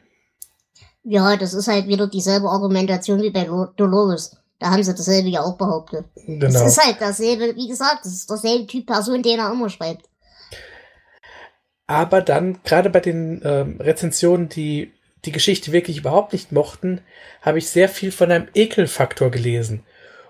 Ja, 1.03 1.37
das 1.37 1.53
ist 1.53 1.69
halt 1.69 1.87
wieder 1.87 2.07
dieselbe 2.07 2.49
Argumentation 2.49 3.21
wie 3.21 3.31
bei 3.31 3.47
Dolores. 3.77 4.39
Da 4.59 4.71
haben 4.71 4.83
sie 4.83 4.95
dasselbe 4.95 5.29
ja 5.29 5.43
auch 5.43 5.59
behauptet. 5.59 6.07
Genau. 6.27 6.47
Es 6.47 6.63
ist 6.63 6.83
halt 6.83 6.97
dasselbe, 6.99 7.55
wie 7.57 7.69
gesagt, 7.69 8.07
es 8.07 8.15
ist 8.15 8.31
derselbe 8.31 8.67
Typ 8.67 8.87
Person, 8.87 9.23
den 9.23 9.39
er 9.39 9.53
immer 9.53 9.69
schreibt. 9.69 10.09
Aber 11.87 12.23
dann, 12.23 12.63
gerade 12.65 12.89
bei 12.89 13.01
den 13.01 13.43
ähm, 13.45 13.79
Rezensionen, 13.79 14.49
die 14.49 14.95
die 15.25 15.33
Geschichte 15.33 15.73
wirklich 15.73 15.99
überhaupt 15.99 16.33
nicht 16.33 16.53
mochten, 16.53 17.01
habe 17.41 17.59
ich 17.59 17.69
sehr 17.69 17.89
viel 17.89 18.13
von 18.13 18.31
einem 18.31 18.49
Ekelfaktor 18.55 19.31
gelesen. 19.31 19.85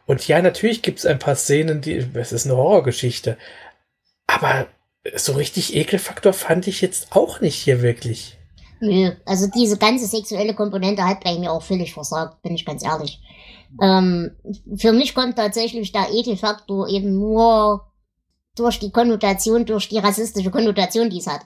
Und 0.06 0.26
ja, 0.28 0.40
natürlich 0.42 0.82
gibt 0.82 0.98
es 0.98 1.06
ein 1.06 1.18
paar 1.18 1.36
Szenen, 1.36 1.80
die, 1.80 2.06
es 2.14 2.32
ist 2.32 2.46
eine 2.46 2.56
Horrorgeschichte. 2.56 3.38
Aber 4.26 4.66
so 5.14 5.32
richtig 5.32 5.74
Ekelfaktor 5.74 6.32
fand 6.32 6.66
ich 6.66 6.80
jetzt 6.80 7.08
auch 7.10 7.40
nicht 7.40 7.56
hier 7.56 7.82
wirklich. 7.82 8.38
Nö, 8.80 9.12
also 9.24 9.46
diese 9.54 9.78
ganze 9.78 10.06
sexuelle 10.06 10.54
Komponente 10.54 11.04
hat 11.04 11.24
bei 11.24 11.38
mir 11.38 11.52
auch 11.52 11.62
völlig 11.62 11.94
versagt, 11.94 12.42
bin 12.42 12.54
ich 12.54 12.66
ganz 12.66 12.84
ehrlich. 12.84 13.20
Ähm, 13.80 14.32
für 14.76 14.92
mich 14.92 15.14
kommt 15.14 15.36
tatsächlich 15.36 15.92
der 15.92 16.08
Ekelfaktor 16.12 16.88
eben 16.88 17.14
nur 17.14 17.86
durch 18.56 18.78
die 18.78 18.90
Konnotation, 18.90 19.64
durch 19.64 19.88
die 19.88 19.98
rassistische 19.98 20.50
Konnotation, 20.50 21.10
die 21.10 21.18
es 21.18 21.26
hat. 21.26 21.42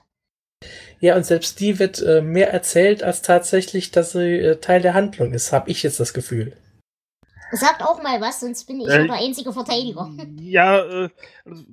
Ja, 1.01 1.17
und 1.17 1.25
selbst 1.25 1.61
die 1.61 1.79
wird 1.79 2.03
äh, 2.03 2.21
mehr 2.21 2.53
erzählt, 2.53 3.03
als 3.03 3.23
tatsächlich, 3.23 3.91
dass 3.93 4.13
sie 4.13 4.39
äh, 4.39 4.57
Teil 4.57 4.83
der 4.83 4.95
Handlung 4.95 5.33
ist, 5.33 5.53
habe 5.53 5.71
ich 5.71 5.83
jetzt 5.83 6.01
das 6.01 6.13
Gefühl. 6.13 6.57
Sagt 7.53 7.83
auch 7.83 8.03
mal 8.03 8.21
was, 8.21 8.41
sonst 8.41 8.65
bin 8.65 8.81
ich 8.81 8.89
äh, 8.89 9.07
der 9.07 9.17
einzige 9.17 9.53
Verteidiger. 9.53 10.11
Ja, 10.41 10.79
äh, 10.79 11.09
also, 11.45 11.65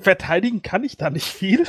verteidigen 0.00 0.62
kann 0.62 0.84
ich 0.84 0.96
da 0.96 1.10
nicht 1.10 1.26
viel. 1.26 1.64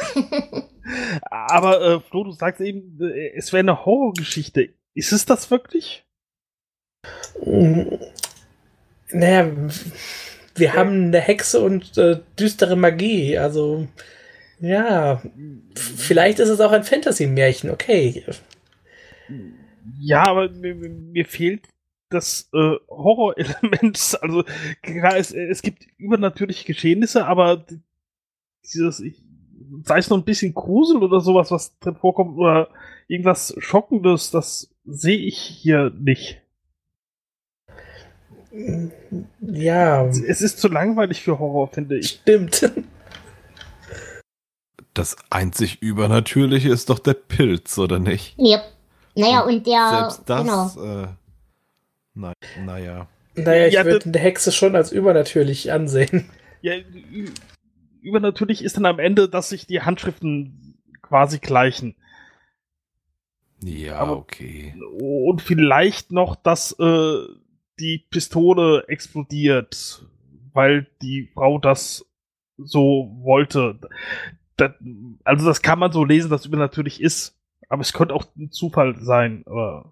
Aber 1.29 1.81
äh, 1.81 1.99
Flo, 2.01 2.23
du 2.25 2.31
sagst 2.31 2.61
eben, 2.61 2.99
äh, 3.01 3.31
es 3.35 3.53
wäre 3.53 3.61
eine 3.61 3.85
Horrorgeschichte. 3.85 4.69
Ist 4.93 5.13
es 5.13 5.25
das 5.25 5.49
wirklich? 5.51 6.05
Mm, 7.43 7.95
naja, 9.11 9.51
wir 10.55 10.73
haben 10.73 11.05
eine 11.05 11.19
Hexe 11.19 11.61
und 11.61 11.97
äh, 11.97 12.19
düstere 12.39 12.75
Magie. 12.75 13.37
Also, 13.37 13.87
ja, 14.65 15.21
vielleicht 15.75 16.39
ist 16.39 16.49
es 16.49 16.59
auch 16.59 16.71
ein 16.71 16.83
Fantasy-Märchen, 16.83 17.69
okay. 17.69 18.23
Ja, 19.99 20.27
aber 20.27 20.49
mir, 20.49 20.73
mir 20.73 21.25
fehlt 21.25 21.67
das 22.09 22.49
äh, 22.53 22.75
Horrorelement. 22.89 24.17
Also, 24.21 24.43
klar, 24.81 25.17
es, 25.17 25.31
es 25.31 25.61
gibt 25.61 25.85
übernatürliche 25.97 26.65
Geschehnisse, 26.65 27.27
aber 27.27 27.63
dieses, 28.63 28.99
ich, 29.01 29.21
sei 29.83 29.99
es 29.99 30.09
noch 30.09 30.17
ein 30.17 30.25
bisschen 30.25 30.55
Grusel 30.55 31.03
oder 31.03 31.21
sowas, 31.21 31.51
was 31.51 31.77
drin 31.77 31.95
vorkommt, 31.95 32.35
oder 32.37 32.69
irgendwas 33.07 33.55
Schockendes, 33.59 34.31
das 34.31 34.73
sehe 34.83 35.19
ich 35.19 35.37
hier 35.37 35.91
nicht. 35.95 36.41
Ja. 39.41 40.07
Es 40.07 40.41
ist 40.41 40.57
zu 40.57 40.69
langweilig 40.69 41.21
für 41.21 41.37
Horror, 41.37 41.67
finde 41.67 41.99
ich. 41.99 42.07
Stimmt. 42.07 42.71
Das 44.95 45.17
einzig 45.29 45.81
Übernatürliche 45.81 46.69
ist 46.69 46.89
doch 46.89 46.99
der 46.99 47.13
Pilz, 47.13 47.77
oder 47.77 47.99
nicht? 47.99 48.33
Ja. 48.37 48.63
Naja, 49.13 49.41
und 49.41 49.67
der. 49.67 49.89
Selbst 49.89 50.23
das. 50.25 50.75
Genau. 50.75 51.03
Äh, 51.03 51.07
na, 52.13 52.33
naja. 52.65 53.07
Naja, 53.35 53.67
ich 53.67 53.73
ja, 53.73 53.85
würde 53.85 54.05
eine 54.05 54.17
Hexe 54.19 54.53
schon 54.53 54.75
als 54.75 54.91
übernatürlich 54.91 55.71
ansehen. 55.71 56.29
Ja, 56.61 56.73
übernatürlich 58.01 58.63
ist 58.63 58.77
dann 58.77 58.85
am 58.85 58.97
Ende, 58.97 59.29
dass 59.29 59.49
sich 59.49 59.67
die 59.67 59.81
Handschriften 59.81 60.79
quasi 61.01 61.39
gleichen. 61.39 61.95
Ja, 63.61 63.97
Aber, 63.97 64.17
okay. 64.17 64.73
Und 64.99 65.41
vielleicht 65.41 66.11
noch, 66.11 66.35
dass 66.35 66.71
äh, 66.79 67.17
die 67.79 68.05
Pistole 68.09 68.85
explodiert, 68.87 70.05
weil 70.53 70.87
die 71.01 71.29
Frau 71.33 71.59
das 71.59 72.05
so 72.57 73.11
wollte. 73.21 73.79
Das, 74.57 74.71
also 75.23 75.45
das 75.45 75.61
kann 75.61 75.79
man 75.79 75.91
so 75.91 76.03
lesen, 76.03 76.29
dass 76.29 76.45
übernatürlich 76.45 77.01
ist. 77.01 77.35
Aber 77.67 77.81
es 77.81 77.93
könnte 77.93 78.13
auch 78.13 78.25
ein 78.37 78.51
Zufall 78.51 78.95
sein. 78.99 79.43
Aber 79.47 79.91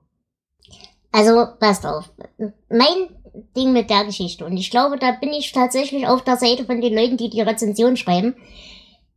also, 1.13 1.45
passt 1.59 1.85
auf. 1.85 2.11
Mein 2.69 3.09
Ding 3.55 3.71
mit 3.71 3.91
der 3.91 4.03
Geschichte, 4.03 4.45
und 4.45 4.57
ich 4.57 4.71
glaube, 4.71 4.97
da 4.97 5.11
bin 5.11 5.31
ich 5.31 5.51
tatsächlich 5.51 6.07
auf 6.07 6.23
der 6.23 6.37
Seite 6.37 6.65
von 6.65 6.81
den 6.81 6.95
Leuten, 6.95 7.17
die 7.17 7.29
die 7.29 7.41
Rezension 7.41 7.95
schreiben. 7.97 8.35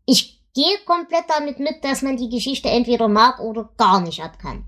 Ich 0.05 0.43
gehe 0.55 0.79
komplett 0.85 1.25
damit 1.29 1.59
mit, 1.59 1.83
dass 1.83 2.03
man 2.03 2.19
die 2.19 2.29
Geschichte 2.29 2.69
entweder 2.69 3.09
mag 3.09 3.41
oder 3.41 3.71
gar 3.79 4.03
nicht 4.03 4.23
ab 4.23 4.39
kann. 4.39 4.67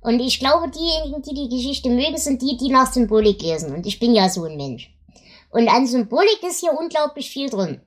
Und 0.00 0.18
ich 0.18 0.40
glaube, 0.40 0.68
diejenigen, 0.68 1.22
die 1.22 1.34
die 1.34 1.56
Geschichte 1.56 1.88
mögen, 1.88 2.18
sind 2.18 2.42
die, 2.42 2.56
die 2.56 2.68
nach 2.68 2.92
Symbolik 2.92 3.42
lesen. 3.42 3.72
Und 3.72 3.86
ich 3.86 4.00
bin 4.00 4.12
ja 4.12 4.28
so 4.28 4.44
ein 4.44 4.56
Mensch. 4.56 4.92
Und 5.50 5.68
an 5.68 5.86
Symbolik 5.86 6.42
ist 6.42 6.60
hier 6.60 6.76
unglaublich 6.76 7.30
viel 7.30 7.48
drin. 7.48 7.80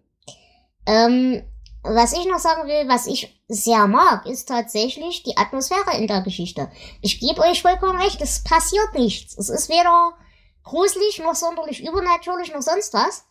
Ähm, 0.86 1.44
was 1.84 2.14
ich 2.14 2.26
noch 2.26 2.40
sagen 2.40 2.68
will, 2.68 2.88
was 2.90 3.08
ich 3.08 3.42
sehr 3.48 3.88
mag, 3.88 4.26
ist 4.26 4.50
tatsächlich 4.50 5.24
die 5.24 5.38
Atmosphäre 5.38 5.98
in 5.98 6.08
der 6.08 6.22
Geschichte. 6.22 6.70
Ich 7.02 7.20
gebe 7.20 7.42
euch 7.42 7.62
vollkommen 7.62 8.00
recht, 8.02 8.22
es 8.22 8.44
passiert 8.44 8.94
nichts. 8.94 9.38
Es 9.38 9.50
ist 9.50 9.70
weder 9.70 10.14
gruselig 10.64 11.20
noch 11.20 11.36
sonderlich 11.36 11.82
übernatürlich 11.82 12.54
noch 12.54 12.62
sonst 12.62 12.94
was. 12.94 13.26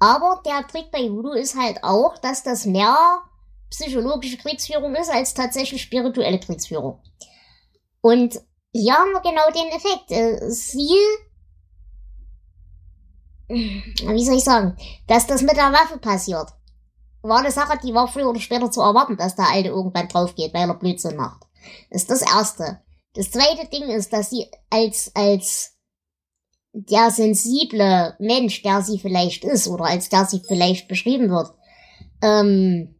Aber 0.00 0.42
der 0.44 0.66
Trick 0.66 0.90
bei 0.90 1.08
Voodoo 1.08 1.32
ist 1.32 1.56
halt 1.56 1.84
auch, 1.84 2.18
dass 2.18 2.42
das 2.42 2.66
mehr 2.66 3.22
psychologische 3.70 4.38
Kriegsführung 4.38 4.94
ist 4.96 5.10
als 5.10 5.34
tatsächlich 5.34 5.82
spirituelle 5.82 6.40
Kriegsführung. 6.40 7.00
Und 8.00 8.40
hier 8.72 8.94
haben 8.94 9.12
wir 9.12 9.20
genau 9.20 9.50
den 9.50 9.68
Effekt. 9.68 10.10
Äh, 10.10 10.50
sie, 10.50 10.94
wie 13.48 14.24
soll 14.24 14.36
ich 14.36 14.44
sagen, 14.44 14.76
dass 15.06 15.28
das 15.28 15.42
mit 15.42 15.56
der 15.56 15.72
Waffe 15.72 15.98
passiert 15.98 16.48
war 17.24 17.38
eine 17.38 17.50
Sache, 17.50 17.78
die 17.82 17.94
war 17.94 18.06
früher 18.06 18.28
oder 18.28 18.40
später 18.40 18.70
zu 18.70 18.80
erwarten, 18.80 19.16
dass 19.16 19.36
der 19.36 19.48
Alte 19.50 19.70
irgendwann 19.70 20.08
drauf 20.08 20.34
geht, 20.34 20.54
weil 20.54 20.68
er 20.68 20.74
Blödsinn 20.74 21.16
macht. 21.16 21.42
Das 21.90 22.02
ist 22.02 22.10
das 22.10 22.22
Erste. 22.22 22.80
Das 23.14 23.30
zweite 23.30 23.68
Ding 23.68 23.88
ist, 23.88 24.12
dass 24.12 24.30
sie 24.30 24.46
als, 24.70 25.10
als 25.14 25.72
der 26.72 27.10
sensible 27.10 28.16
Mensch, 28.18 28.62
der 28.62 28.82
sie 28.82 28.98
vielleicht 28.98 29.44
ist, 29.44 29.68
oder 29.68 29.84
als 29.84 30.08
der 30.08 30.26
sie 30.26 30.42
vielleicht 30.46 30.88
beschrieben 30.88 31.30
wird, 31.30 31.52
ähm, 32.20 32.96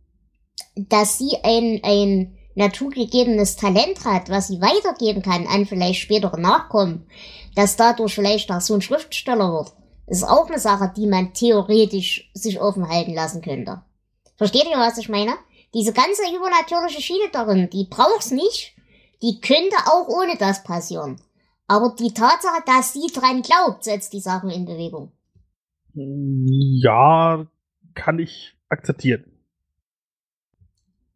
dass 0.77 1.19
sie 1.19 1.37
ein, 1.43 1.81
ein 1.83 2.39
naturgegebenes 2.55 3.57
Talent 3.57 4.05
hat, 4.05 4.31
was 4.31 4.49
sie 4.49 4.61
weitergeben 4.61 5.23
kann 5.23 5.47
an 5.47 5.67
vielleicht 5.67 6.01
spätere 6.01 6.39
Nachkommen, 6.39 7.07
dass 7.57 7.77
dadurch 7.77 8.15
vielleicht 8.15 8.51
auch 8.53 8.61
so 8.61 8.75
ein 8.75 8.81
Schriftsteller 8.81 9.53
wird, 9.53 9.73
ist 10.07 10.23
auch 10.23 10.49
eine 10.49 10.59
Sache, 10.59 10.93
die 10.97 11.07
man 11.07 11.33
theoretisch 11.33 12.31
sich 12.35 12.61
offen 12.61 12.89
halten 12.89 13.15
lassen 13.15 13.43
könnte. 13.43 13.83
Versteht 14.37 14.67
ihr, 14.67 14.79
was 14.79 14.99
ich 14.99 15.09
meine? 15.09 15.35
Diese 15.75 15.93
ganze 15.93 16.23
übernatürliche 16.35 17.01
Schiene 17.01 17.31
darin, 17.33 17.69
die 17.71 17.87
braucht's 17.89 18.31
nicht. 18.31 18.75
Die 19.23 19.41
könnte 19.41 19.77
auch 19.87 20.09
ohne 20.09 20.37
das 20.37 20.63
passieren. 20.63 21.21
Aber 21.67 21.95
die 21.99 22.13
Tatsache, 22.13 22.63
dass 22.67 22.93
sie 22.93 23.07
dran 23.13 23.43
glaubt, 23.43 23.85
setzt 23.85 24.13
die 24.13 24.21
Sachen 24.21 24.51
in 24.51 24.67
Bewegung. 24.67 25.13
Ja, 25.95 27.47
kann 27.95 28.19
ich 28.19 28.55
akzeptieren. 28.69 29.25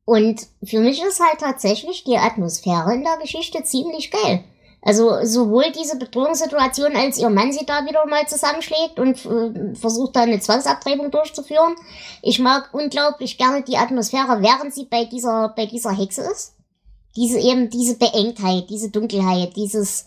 Und 0.05 0.47
für 0.65 0.81
mich 0.81 1.03
ist 1.03 1.21
halt 1.21 1.41
tatsächlich 1.41 2.05
die 2.05 2.17
Atmosphäre 2.17 2.95
in 2.95 3.05
der 3.05 3.19
Geschichte 3.19 3.63
ziemlich 3.63 4.11
geil. 4.11 4.43
Also 4.81 5.25
sowohl 5.25 5.73
diese 5.73 5.99
Bedrohungssituation, 5.99 6.95
als 6.95 7.19
ihr 7.19 7.31
Mann 7.31 7.53
sie 7.53 7.67
da 7.67 7.85
wieder 7.85 8.07
mal 8.07 8.27
zusammenschlägt 8.29 8.99
und 8.99 9.25
äh, 9.27 9.75
versucht 9.75 10.15
da 10.15 10.23
eine 10.23 10.39
Zwangsabtreibung 10.39 11.11
durchzuführen. 11.11 11.75
Ich 12.23 12.39
mag 12.39 12.73
unglaublich 12.73 13.39
gerne 13.39 13.63
die 13.63 13.77
Atmosphäre, 13.77 14.41
während 14.41 14.73
sie 14.73 14.85
bei 14.85 15.05
dieser, 15.05 15.53
bei 15.57 15.67
dieser 15.67 15.91
Hexe 15.91 16.23
ist. 16.23 16.55
Diese 17.17 17.41
eben, 17.41 17.69
diese 17.71 17.99
Beengtheit, 17.99 18.71
diese 18.71 18.91
Dunkelheit, 18.91 19.57
dieses 19.57 20.07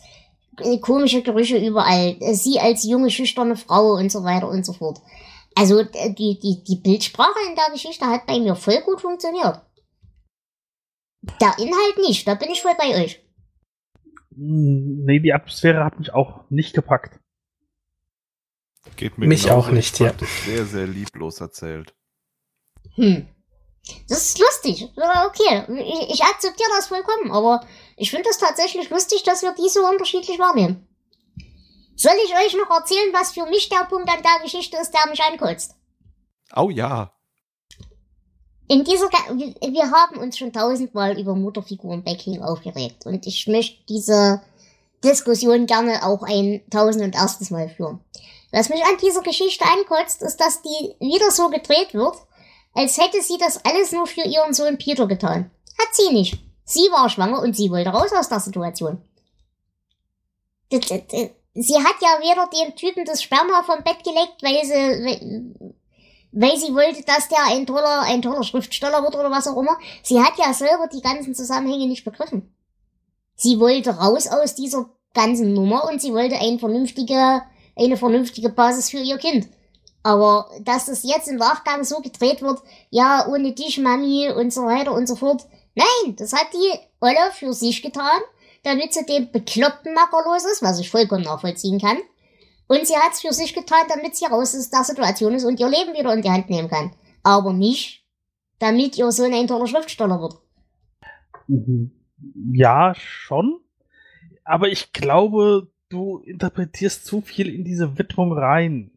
äh, 0.60 0.78
komische 0.78 1.22
Gerüche 1.22 1.58
überall. 1.58 2.16
Äh, 2.22 2.34
sie 2.34 2.60
als 2.60 2.84
junge, 2.84 3.10
schüchterne 3.10 3.58
Frau 3.58 3.96
und 3.96 4.10
so 4.10 4.24
weiter 4.24 4.48
und 4.48 4.66
so 4.66 4.72
fort. 4.72 5.02
Also 5.54 5.84
die, 5.84 6.40
die, 6.40 6.64
die 6.64 6.78
Bildsprache 6.78 7.40
in 7.50 7.56
der 7.56 7.72
Geschichte 7.74 8.06
hat 8.06 8.26
bei 8.26 8.40
mir 8.40 8.56
voll 8.56 8.82
gut 8.82 9.02
funktioniert. 9.02 9.60
Der 11.42 11.58
Inhalt 11.60 11.98
nicht, 11.98 12.26
da 12.26 12.36
bin 12.36 12.50
ich 12.50 12.62
voll 12.62 12.76
bei 12.78 13.04
euch. 13.04 13.22
Nee, 14.44 15.20
die 15.20 15.34
Atmosphäre 15.34 15.84
hat 15.84 16.00
mich 16.00 16.16
auch 16.16 16.50
nicht 16.50 16.74
gepackt. 16.74 17.20
Geht 18.96 19.20
mir 19.20 19.28
mich 19.28 19.52
auch 19.52 19.70
nicht, 19.70 20.00
ja. 20.00 20.14
Sehr, 20.46 20.66
sehr 20.66 20.88
lieblos 20.88 21.40
erzählt. 21.40 21.94
Hm. 22.96 23.28
Das 24.10 24.26
ist 24.26 24.40
lustig. 24.40 24.92
Okay, 25.28 25.64
ich, 25.84 26.14
ich 26.16 26.24
akzeptiere 26.24 26.70
das 26.76 26.88
vollkommen, 26.88 27.32
aber 27.32 27.64
ich 27.98 28.10
finde 28.10 28.30
es 28.30 28.40
tatsächlich 28.40 28.90
lustig, 28.90 29.22
dass 29.22 29.44
wir 29.44 29.54
die 29.54 29.70
so 29.70 29.82
unterschiedlich 29.88 30.40
wahrnehmen. 30.40 30.88
Soll 31.96 32.16
ich 32.26 32.34
euch 32.34 32.56
noch 32.56 32.76
erzählen, 32.76 33.14
was 33.14 33.34
für 33.34 33.46
mich 33.46 33.70
der 33.70 33.86
Punkt 33.86 34.10
an 34.10 34.24
der 34.24 34.42
Geschichte 34.42 34.76
ist, 34.78 34.92
der 34.92 35.08
mich 35.08 35.22
ankotzt? 35.22 35.76
Oh 36.56 36.72
ja. 36.72 37.14
In 38.72 38.86
dieser, 38.86 39.10
wir 39.10 39.92
haben 39.92 40.18
uns 40.18 40.38
schon 40.38 40.54
tausendmal 40.54 41.20
über 41.20 41.36
Mutterfiguren 41.36 42.06
bei 42.06 42.16
King 42.16 42.42
aufgeregt 42.42 43.06
und 43.06 43.28
ich 43.28 43.46
möchte 43.48 43.84
diese 43.90 44.42
Diskussion 45.04 45.66
gerne 45.66 46.06
auch 46.06 46.24
ein 46.24 46.62
tausend 46.70 47.04
und 47.04 47.14
erstes 47.14 47.50
Mal 47.50 47.68
führen. 47.68 48.00
Was 48.54 48.70
mich 48.70 48.82
an 48.86 48.96
dieser 49.04 49.24
Geschichte 49.24 49.66
ankotzt, 49.66 50.22
ist, 50.22 50.38
dass 50.38 50.62
die 50.62 50.96
wieder 51.02 51.32
so 51.32 51.50
gedreht 51.50 51.94
wird, 51.94 52.16
als 52.74 52.98
hätte 52.98 53.22
sie 53.22 53.38
das 53.38 53.60
alles 53.66 53.92
nur 53.92 54.08
für 54.08 54.22
ihren 54.22 54.54
Sohn 54.54 54.78
Peter 54.78 55.06
getan. 55.06 55.52
Hat 55.78 55.90
sie 55.92 56.14
nicht. 56.14 56.40
Sie 56.64 56.88
war 56.94 57.10
schwanger 57.10 57.42
und 57.42 57.58
sie 57.58 57.72
wollte 57.72 57.90
raus 57.90 58.14
aus 58.14 58.30
der 58.30 58.40
Situation. 58.40 59.02
Sie 60.72 61.76
hat 61.76 61.96
ja 62.00 62.22
weder 62.22 62.48
den 62.48 62.74
Typen 62.78 63.04
das 63.04 63.22
Sperma 63.22 63.64
vom 63.64 63.84
Bett 63.84 64.02
geleckt, 64.06 64.42
weil 64.42 64.64
sie, 64.64 65.76
weil- 66.32 66.58
sie 66.58 66.74
wollte, 66.74 67.04
dass 67.04 67.28
der 67.28 67.46
ein 67.48 67.66
toller, 67.66 68.02
ein 68.02 68.22
toller 68.22 68.44
Schriftsteller 68.44 69.04
wird 69.04 69.16
oder 69.16 69.32
was 69.32 69.48
auch 69.48 69.58
immer. 69.58 69.78
Sie 70.04 70.22
hat 70.22 70.34
ja 70.38 70.54
selber 70.54 70.88
die 70.88 71.02
ganzen 71.02 71.36
Zusammenhänge 71.36 71.88
nicht 71.88 72.06
begriffen. 72.06 72.54
Sie 73.36 73.60
wollte 73.60 73.98
raus 73.98 74.28
aus 74.28 74.56
dieser 74.56 74.90
ganzen 75.14 75.54
Nummer 75.54 75.90
und 75.90 76.02
sie 76.02 76.14
wollte 76.14 76.36
ein 76.40 76.60
vernünftige, 76.60 77.42
eine 77.78 77.98
vernünftige 77.98 78.50
Basis 78.50 78.90
für 78.90 79.00
ihr 79.00 79.18
Kind. 79.18 79.50
Aber 80.04 80.50
dass 80.62 80.86
das 80.86 81.04
jetzt 81.04 81.28
im 81.28 81.38
Nachgang 81.38 81.84
so 81.84 82.00
gedreht 82.00 82.42
wird, 82.42 82.60
ja, 82.90 83.28
ohne 83.28 83.54
dich, 83.54 83.78
Mami 83.78 84.32
und 84.32 84.52
so 84.52 84.64
weiter 84.64 84.94
und 84.94 85.08
so 85.08 85.16
fort. 85.16 85.46
Nein, 85.76 86.16
das 86.16 86.34
hat 86.34 86.48
die 86.54 86.80
Olle 87.00 87.32
für 87.34 87.54
sich 87.54 87.82
getan, 87.82 88.20
damit 88.64 88.94
sie 88.94 89.06
dem 89.06 89.32
bekloppten 89.32 89.94
Macker 89.94 90.24
los 90.26 90.46
ist, 90.46 90.62
was 90.62 90.80
ich 90.80 90.90
vollkommen 90.90 91.24
nachvollziehen 91.24 91.80
kann. 91.80 91.98
Und 92.72 92.88
sie 92.88 92.96
hat's 92.96 93.20
für 93.20 93.34
sich 93.34 93.54
getan, 93.54 93.82
damit 93.90 94.16
sie 94.16 94.24
raus 94.24 94.56
aus 94.56 94.70
der 94.70 94.86
Situation 94.86 95.34
ist 95.34 95.44
und 95.44 95.60
ihr 95.60 95.68
Leben 95.68 95.94
wieder 95.94 96.14
in 96.14 96.22
die 96.22 96.30
Hand 96.30 96.50
nehmen 96.50 96.70
kann. 96.70 96.94
Aber 97.22 97.52
nicht, 97.52 98.06
damit 98.60 98.98
ihr 98.98 99.12
Sohn 99.12 99.34
ein 99.34 99.48
toller 99.48 99.68
Schriftsteller 99.68 100.22
wird. 100.22 100.36
Mhm. 101.50 101.92
Ja, 102.54 102.94
schon. 102.96 103.60
Aber 104.46 104.70
ich 104.70 104.94
glaube, 104.94 105.68
du 105.90 106.20
interpretierst 106.20 107.06
zu 107.06 107.20
viel 107.20 107.54
in 107.54 107.66
diese 107.66 107.98
Widmung 107.98 108.32
rein. 108.32 108.92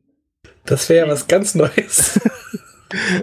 Das 0.67 0.89
wäre 0.89 1.09
ja 1.09 1.13
was 1.13 1.27
ganz 1.27 1.57
Neues. 1.57 2.21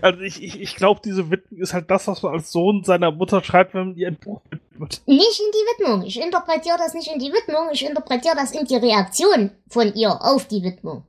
Also 0.01 0.21
ich, 0.21 0.41
ich, 0.41 0.59
ich 0.59 0.75
glaube, 0.75 1.01
diese 1.03 1.29
Widmung 1.29 1.61
ist 1.61 1.73
halt 1.73 1.89
das, 1.89 2.07
was 2.07 2.21
man 2.23 2.33
als 2.33 2.51
Sohn 2.51 2.83
seiner 2.83 3.11
Mutter 3.11 3.43
schreibt, 3.43 3.73
wenn 3.73 3.89
man 3.89 3.97
ihr 3.97 4.07
ein 4.07 4.17
Buch 4.17 4.41
widmet. 4.49 5.01
Nicht 5.05 5.39
in 5.39 5.51
die 5.51 5.83
Widmung. 5.83 6.03
Ich 6.03 6.19
interpretiere 6.19 6.77
das 6.77 6.93
nicht 6.93 7.11
in 7.11 7.19
die 7.19 7.31
Widmung, 7.31 7.69
ich 7.71 7.85
interpretiere 7.85 8.35
das 8.35 8.51
in 8.51 8.65
die 8.65 8.75
Reaktion 8.75 9.51
von 9.67 9.93
ihr 9.93 10.21
auf 10.21 10.47
die 10.47 10.63
Widmung. 10.63 11.03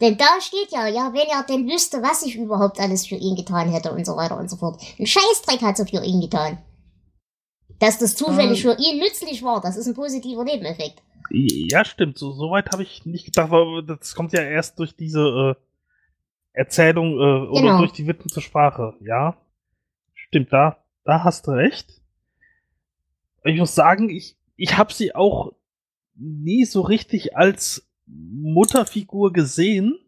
Denn 0.00 0.18
da 0.18 0.40
steht 0.40 0.72
ja, 0.72 0.88
ja, 0.88 1.12
wenn 1.14 1.28
er 1.28 1.42
denn 1.42 1.66
wüsste, 1.66 2.02
was 2.02 2.22
ich 2.22 2.36
überhaupt 2.36 2.78
alles 2.80 3.06
für 3.06 3.14
ihn 3.14 3.34
getan 3.34 3.70
hätte 3.70 3.92
und 3.92 4.04
so 4.04 4.16
weiter 4.16 4.36
und 4.38 4.50
so 4.50 4.56
fort. 4.56 4.80
Ein 4.98 5.06
Scheißdreck 5.06 5.62
hat 5.62 5.78
sie 5.78 5.86
für 5.86 6.04
ihn 6.04 6.20
getan. 6.20 6.58
Dass 7.78 7.98
das 7.98 8.14
zufällig 8.14 8.62
für 8.62 8.76
ihn 8.78 8.98
nützlich 8.98 9.42
war, 9.42 9.60
das 9.60 9.76
ist 9.76 9.86
ein 9.86 9.94
positiver 9.94 10.44
Nebeneffekt. 10.44 11.02
Ja, 11.30 11.84
stimmt. 11.84 12.18
So, 12.18 12.32
so 12.32 12.50
weit 12.50 12.70
habe 12.72 12.82
ich 12.82 13.04
nicht 13.04 13.26
gedacht, 13.26 13.50
aber 13.50 13.82
das 13.82 14.14
kommt 14.14 14.32
ja 14.32 14.42
erst 14.42 14.78
durch 14.78 14.94
diese 14.94 15.20
äh, 15.20 15.54
Erzählung 16.56 17.12
äh, 17.18 17.48
oder 17.48 17.60
Genau. 17.60 17.78
durch 17.78 17.92
die 17.92 18.06
Widmung 18.06 18.28
zur 18.28 18.42
Sprache. 18.42 18.94
Ja, 19.00 19.36
stimmt. 20.14 20.52
Da, 20.52 20.78
da 21.04 21.22
hast 21.22 21.46
du 21.46 21.52
recht. 21.52 22.00
Ich 23.44 23.58
muss 23.58 23.74
sagen, 23.74 24.08
ich, 24.10 24.36
ich 24.56 24.76
habe 24.78 24.92
sie 24.92 25.14
auch 25.14 25.52
nie 26.14 26.64
so 26.64 26.80
richtig 26.80 27.36
als 27.36 27.86
Mutterfigur 28.06 29.32
gesehen. 29.32 29.98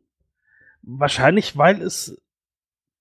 Wahrscheinlich, 0.83 1.57
weil 1.59 1.83
es 1.83 2.21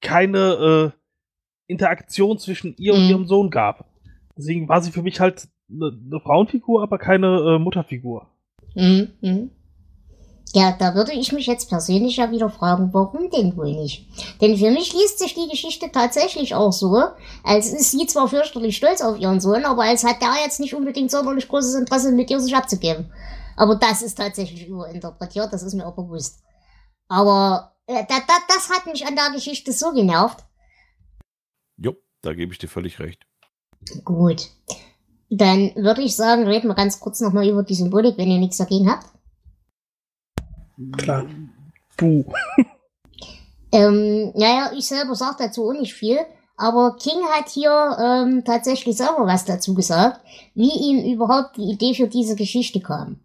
keine 0.02 0.94
äh, 0.94 1.72
Interaktion 1.72 2.38
zwischen 2.40 2.76
ihr 2.78 2.94
und 2.94 3.04
Mhm. 3.06 3.10
ihrem 3.10 3.28
Sohn 3.28 3.50
gab. 3.50 3.90
Deswegen 4.38 4.68
war 4.68 4.82
sie 4.82 4.92
für 4.92 5.02
mich 5.02 5.20
halt 5.20 5.48
eine, 5.70 5.88
eine 6.06 6.20
Frauenfigur, 6.20 6.84
aber 6.84 6.98
keine 6.98 7.56
äh, 7.56 7.60
Mutterfigur. 7.60 8.28
Mhm. 8.76 9.50
Ja, 10.54 10.72
da 10.72 10.96
würde 10.96 11.12
ich 11.12 11.32
mich 11.34 11.46
jetzt 11.46 11.70
persönlich 11.70 12.18
ja 12.18 12.32
wieder 12.32 12.50
fragen, 12.50 12.90
warum 12.94 13.30
denn 13.30 13.58
wohl 13.58 13.74
nicht? 13.74 14.08
Denn 14.40 14.58
für 14.58 14.72
mich 14.72 14.94
liest 14.94 15.20
sich 15.20 15.34
die 15.34 15.50
Geschichte 15.50 15.92
tatsächlich 15.92 16.56
auch 16.56 16.72
so, 16.72 17.04
als 17.44 17.68
ist 17.70 17.92
sie 17.92 18.08
zwar 18.08 18.28
fürchterlich 18.28 18.78
stolz 18.78 19.02
auf 19.02 19.20
ihren 19.20 19.42
Sohn, 19.42 19.66
aber 19.66 19.84
als 19.84 20.06
hat 20.06 20.22
der 20.22 20.34
jetzt 20.44 20.60
nicht 20.60 20.74
unbedingt 20.74 21.12
sonderlich 21.12 21.48
großes 21.48 21.76
Interesse, 21.76 22.12
mit 22.12 22.30
ihr 22.30 22.40
sich 22.40 22.56
abzugeben. 22.56 23.12
Aber 23.58 23.76
das 23.76 24.02
ist 24.02 24.16
tatsächlich 24.16 24.68
überinterpretiert, 24.68 25.52
das 25.52 25.64
ist 25.64 25.74
mir 25.74 25.86
auch 25.86 25.96
bewusst. 25.96 26.40
Aber 27.10 27.76
äh, 27.86 28.06
da, 28.08 28.20
da, 28.20 28.34
das 28.48 28.70
hat 28.70 28.86
mich 28.86 29.06
an 29.06 29.16
der 29.16 29.32
Geschichte 29.32 29.74
so 29.74 29.92
genervt. 29.92 30.46
Jo, 31.78 31.96
da 32.22 32.34
gebe 32.34 32.54
ich 32.54 32.60
dir 32.60 32.68
völlig 32.68 33.00
recht. 33.00 33.26
Gut. 34.04 34.50
Dann 35.30 35.76
würde 35.76 36.02
ich 36.02 36.16
sagen, 36.16 36.48
reden 36.48 36.70
wir 36.70 36.76
ganz 36.76 37.00
kurz 37.00 37.20
nochmal 37.20 37.48
über 37.48 37.64
die 37.64 37.76
Symbolik, 37.76 38.18
wenn 38.18 38.32
ihr 38.32 38.40
nichts 38.40 38.58
dagegen 38.58 38.90
habt. 38.90 39.06
Klar. 40.98 41.26
Buh. 41.98 42.24
Ähm, 43.72 44.32
naja, 44.36 44.72
ich 44.76 44.88
selber 44.88 45.16
sag 45.16 45.38
dazu 45.38 45.70
auch 45.70 45.74
nicht 45.74 45.94
viel, 45.94 46.20
aber 46.56 46.96
King 46.98 47.22
hat 47.34 47.50
hier 47.50 47.98
ähm, 48.00 48.44
tatsächlich 48.46 48.96
selber 48.96 49.26
was 49.28 49.46
dazu 49.46 49.74
gesagt, 49.74 50.22
wie 50.56 50.72
ihm 50.72 51.14
überhaupt 51.14 51.58
die 51.58 51.70
Idee 51.70 51.94
für 51.94 52.08
diese 52.08 52.36
Geschichte 52.36 52.80
kam. 52.80 53.20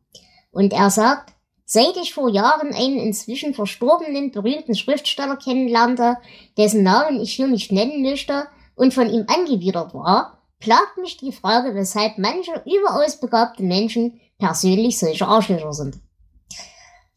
Und 0.51 0.73
er 0.73 0.91
sagt, 0.91 1.33
seit 1.65 1.97
ich 1.97 2.13
vor 2.13 2.29
Jahren 2.29 2.75
einen 2.75 2.99
inzwischen 2.99 3.55
verstorbenen 3.55 4.33
berühmten 4.33 4.75
Schriftsteller 4.75 5.37
kennenlernte, 5.37 6.19
dessen 6.59 6.83
Namen 6.83 7.21
ich 7.21 7.35
hier 7.35 7.49
nicht 7.49 7.73
nennen 7.73 8.03
möchte 8.03 8.49
und 8.75 8.93
von 8.93 9.09
ihm 9.09 9.25
angewidert 9.29 9.95
war, 9.95 10.43
plagt 10.59 10.99
mich 10.99 11.17
die 11.17 11.33
Frage, 11.33 11.75
weshalb 11.75 12.19
manche 12.19 12.63
überaus 12.67 13.19
begabte 13.21 13.63
Menschen 13.63 14.21
persönlich 14.39 14.99
solche 14.99 15.27
Arschlöcher 15.27 15.73
sind. 15.73 15.99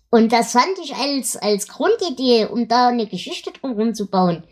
Und 0.10 0.32
das 0.32 0.52
fand 0.54 0.78
ich 0.84 0.96
als, 0.96 1.36
als 1.36 1.68
Grundidee, 1.68 2.46
um 2.46 2.68
da 2.68 2.88
eine 2.90 3.08
Geschichte 3.08 3.52
drumherum 3.52 3.94
zu 3.94 4.08
bauen, 4.10 4.44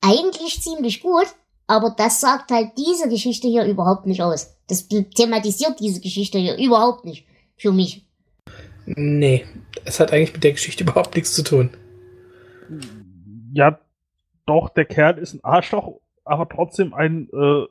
eigentlich 0.00 0.60
ziemlich 0.62 1.02
gut, 1.02 1.26
aber 1.66 1.90
das 1.96 2.20
sagt 2.20 2.50
halt 2.50 2.72
diese 2.76 3.08
Geschichte 3.08 3.48
hier 3.48 3.64
überhaupt 3.64 4.06
nicht 4.06 4.22
aus. 4.22 4.56
Das 4.66 4.88
thematisiert 4.88 5.78
diese 5.80 6.00
Geschichte 6.00 6.38
hier 6.38 6.56
überhaupt 6.56 7.04
nicht. 7.04 7.26
Für 7.56 7.72
mich. 7.72 8.06
Nee, 8.86 9.46
es 9.84 10.00
hat 10.00 10.12
eigentlich 10.12 10.32
mit 10.34 10.44
der 10.44 10.52
Geschichte 10.52 10.84
überhaupt 10.84 11.14
nichts 11.14 11.32
zu 11.34 11.42
tun. 11.42 11.70
Ja, 13.52 13.78
doch, 14.46 14.68
der 14.70 14.84
Kerl 14.84 15.18
ist 15.18 15.34
ein 15.34 15.44
Arschloch, 15.44 16.00
aber 16.24 16.48
trotzdem 16.48 16.92
ein 16.92 17.28
äh, 17.32 17.66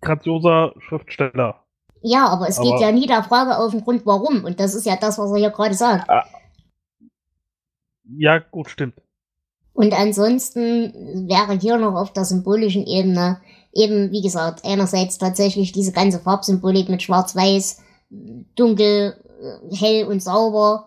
grandioser 0.00 0.72
Schriftsteller. 0.78 1.62
Ja, 2.02 2.28
aber 2.28 2.48
es 2.48 2.60
geht 2.60 2.72
Aber- 2.72 2.80
ja 2.80 2.92
nie 2.92 3.06
der 3.06 3.24
Frage 3.24 3.58
auf 3.58 3.72
den 3.72 3.82
Grund, 3.82 4.06
warum. 4.06 4.44
Und 4.44 4.60
das 4.60 4.74
ist 4.74 4.86
ja 4.86 4.96
das, 4.96 5.18
was 5.18 5.30
er 5.32 5.38
hier 5.38 5.50
gerade 5.50 5.74
sagt. 5.74 6.08
Ja, 8.08 8.38
gut, 8.38 8.70
stimmt. 8.70 8.94
Und 9.72 9.92
ansonsten 9.92 11.28
wäre 11.28 11.58
hier 11.58 11.76
noch 11.76 11.94
auf 11.94 12.12
der 12.12 12.24
symbolischen 12.24 12.86
Ebene 12.86 13.40
eben, 13.74 14.10
wie 14.10 14.22
gesagt, 14.22 14.64
einerseits 14.64 15.18
tatsächlich 15.18 15.72
diese 15.72 15.92
ganze 15.92 16.18
Farbsymbolik 16.18 16.88
mit 16.88 17.02
Schwarz-Weiß, 17.02 17.82
dunkel, 18.54 19.16
äh, 19.42 19.76
hell 19.76 20.06
und 20.06 20.22
sauber, 20.22 20.86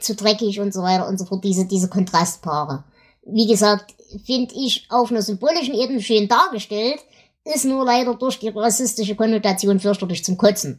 zu 0.00 0.14
dreckig 0.14 0.60
und 0.60 0.72
so 0.72 0.82
weiter 0.82 1.08
und 1.08 1.18
so 1.18 1.24
fort, 1.24 1.42
diese, 1.42 1.66
diese 1.66 1.88
Kontrastpaare. 1.88 2.84
Wie 3.24 3.46
gesagt, 3.46 3.94
finde 4.24 4.54
ich 4.54 4.86
auf 4.88 5.10
einer 5.10 5.22
symbolischen 5.22 5.74
Ebene 5.74 6.00
schön 6.00 6.28
dargestellt, 6.28 7.00
ist 7.44 7.64
nur 7.64 7.84
leider 7.84 8.14
durch 8.14 8.38
die 8.38 8.48
rassistische 8.48 9.16
Konnotation 9.16 9.80
fürchterlich 9.80 10.24
zum 10.24 10.36
Kotzen. 10.36 10.78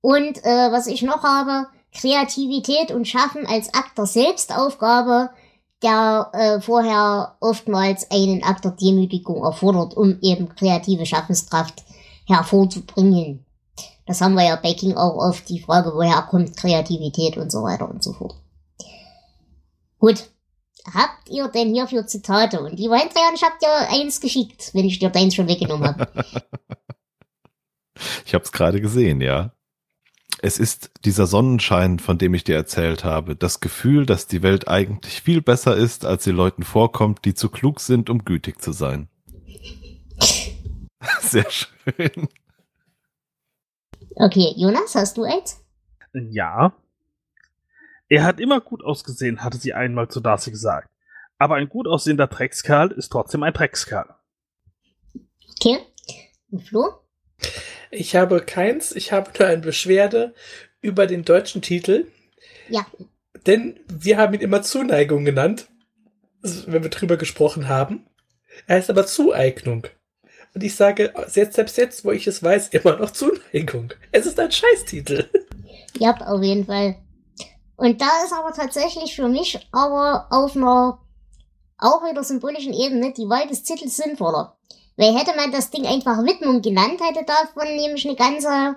Und 0.00 0.38
äh, 0.44 0.72
was 0.72 0.86
ich 0.88 1.02
noch 1.02 1.22
habe, 1.22 1.68
Kreativität 1.94 2.90
und 2.90 3.06
Schaffen 3.06 3.46
als 3.46 3.72
Akt 3.74 3.98
der 3.98 4.06
Selbstaufgabe, 4.06 5.30
der 5.82 6.30
äh, 6.32 6.60
vorher 6.60 7.36
oftmals 7.40 8.10
einen 8.10 8.42
Akt 8.42 8.64
der 8.64 8.72
Demütigung 8.72 9.44
erfordert, 9.44 9.96
um 9.96 10.18
eben 10.20 10.54
kreative 10.54 11.06
Schaffenskraft 11.06 11.82
hervorzubringen. 12.26 13.44
Das 14.06 14.20
haben 14.20 14.34
wir 14.34 14.44
ja 14.44 14.56
bei 14.56 14.74
King 14.74 14.96
auch 14.96 15.16
oft, 15.16 15.48
die 15.48 15.60
Frage, 15.60 15.92
woher 15.94 16.22
kommt 16.22 16.56
Kreativität 16.56 17.36
und 17.36 17.50
so 17.50 17.62
weiter 17.62 17.88
und 17.88 18.02
so 18.02 18.12
fort. 18.12 18.34
Gut. 19.98 20.28
Habt 20.92 21.28
ihr 21.30 21.46
denn 21.46 21.72
hier 21.72 21.86
für 21.86 22.04
Zitate? 22.06 22.60
Und 22.60 22.76
lieber 22.76 22.96
Hendrian, 22.96 23.34
ich 23.36 23.42
hab 23.44 23.56
dir 23.60 23.68
eins 23.88 24.20
geschickt, 24.20 24.70
wenn 24.72 24.84
ich 24.84 24.98
dir 24.98 25.10
deins 25.10 25.34
schon 25.34 25.48
weggenommen 25.48 25.88
habe. 25.88 26.08
Ich 28.26 28.34
habe 28.34 28.42
es 28.42 28.50
gerade 28.50 28.80
gesehen, 28.80 29.20
ja. 29.20 29.52
Es 30.44 30.58
ist 30.58 30.90
dieser 31.04 31.28
Sonnenschein, 31.28 32.00
von 32.00 32.18
dem 32.18 32.34
ich 32.34 32.42
dir 32.42 32.56
erzählt 32.56 33.04
habe. 33.04 33.36
Das 33.36 33.60
Gefühl, 33.60 34.06
dass 34.06 34.26
die 34.26 34.42
Welt 34.42 34.66
eigentlich 34.66 35.22
viel 35.22 35.40
besser 35.40 35.76
ist, 35.76 36.04
als 36.04 36.24
sie 36.24 36.32
Leuten 36.32 36.64
vorkommt, 36.64 37.24
die 37.24 37.32
zu 37.32 37.48
klug 37.48 37.78
sind, 37.78 38.10
um 38.10 38.24
gütig 38.24 38.60
zu 38.60 38.72
sein. 38.72 39.08
Sehr 41.20 41.48
schön. 41.48 42.28
Okay, 44.16 44.52
Jonas, 44.56 44.96
hast 44.96 45.16
du 45.16 45.22
eins? 45.22 45.64
Ja. 46.12 46.74
Er 48.08 48.24
hat 48.24 48.40
immer 48.40 48.60
gut 48.60 48.82
ausgesehen, 48.82 49.44
hatte 49.44 49.58
sie 49.58 49.74
einmal 49.74 50.08
zu 50.08 50.18
Darcy 50.18 50.50
gesagt. 50.50 50.90
Aber 51.38 51.54
ein 51.54 51.68
gut 51.68 51.86
aussehender 51.86 52.26
Dreckskerl 52.26 52.90
ist 52.90 53.10
trotzdem 53.10 53.44
ein 53.44 53.52
Dreckskerl. 53.52 54.16
Okay. 55.60 55.78
Und 56.50 56.66
Flo? 56.66 56.98
Ich 57.94 58.16
habe 58.16 58.40
keins, 58.40 58.92
ich 58.92 59.12
habe 59.12 59.30
nur 59.38 59.46
eine 59.46 59.60
Beschwerde 59.60 60.34
über 60.80 61.06
den 61.06 61.24
deutschen 61.24 61.60
Titel. 61.60 62.06
Ja. 62.70 62.86
Denn 63.46 63.78
wir 63.86 64.16
haben 64.16 64.32
ihn 64.32 64.40
immer 64.40 64.62
Zuneigung 64.62 65.26
genannt, 65.26 65.68
wenn 66.40 66.82
wir 66.82 66.90
drüber 66.90 67.18
gesprochen 67.18 67.68
haben. 67.68 68.06
Er 68.66 68.76
heißt 68.76 68.88
aber 68.88 69.06
Zueignung. 69.06 69.86
Und 70.54 70.64
ich 70.64 70.74
sage 70.74 71.12
jetzt, 71.34 71.54
selbst 71.54 71.76
jetzt, 71.76 72.04
wo 72.04 72.12
ich 72.12 72.26
es 72.26 72.42
weiß, 72.42 72.68
immer 72.68 72.96
noch 72.96 73.10
Zuneigung. 73.10 73.92
Es 74.10 74.24
ist 74.24 74.40
ein 74.40 74.50
Scheißtitel. 74.50 75.28
Ja, 75.98 76.16
auf 76.16 76.42
jeden 76.42 76.64
Fall. 76.64 76.96
Und 77.76 78.00
da 78.00 78.24
ist 78.24 78.32
aber 78.32 78.54
tatsächlich 78.54 79.14
für 79.14 79.28
mich 79.28 79.68
aber 79.70 80.28
auf 80.30 80.56
einer 80.56 80.98
auch 81.76 82.02
wieder 82.08 82.24
symbolischen 82.24 82.72
Ebene 82.72 83.12
die 83.12 83.28
Wahl 83.28 83.46
des 83.48 83.64
Titels 83.64 83.96
sinnvoller. 83.96 84.56
Weil 84.96 85.16
hätte 85.16 85.34
man 85.36 85.52
das 85.52 85.70
Ding 85.70 85.86
einfach 85.86 86.22
Widmung 86.24 86.62
genannt, 86.62 87.00
hätte 87.00 87.24
davon 87.24 87.74
nämlich 87.76 88.06
eine 88.06 88.16
ganze, 88.16 88.76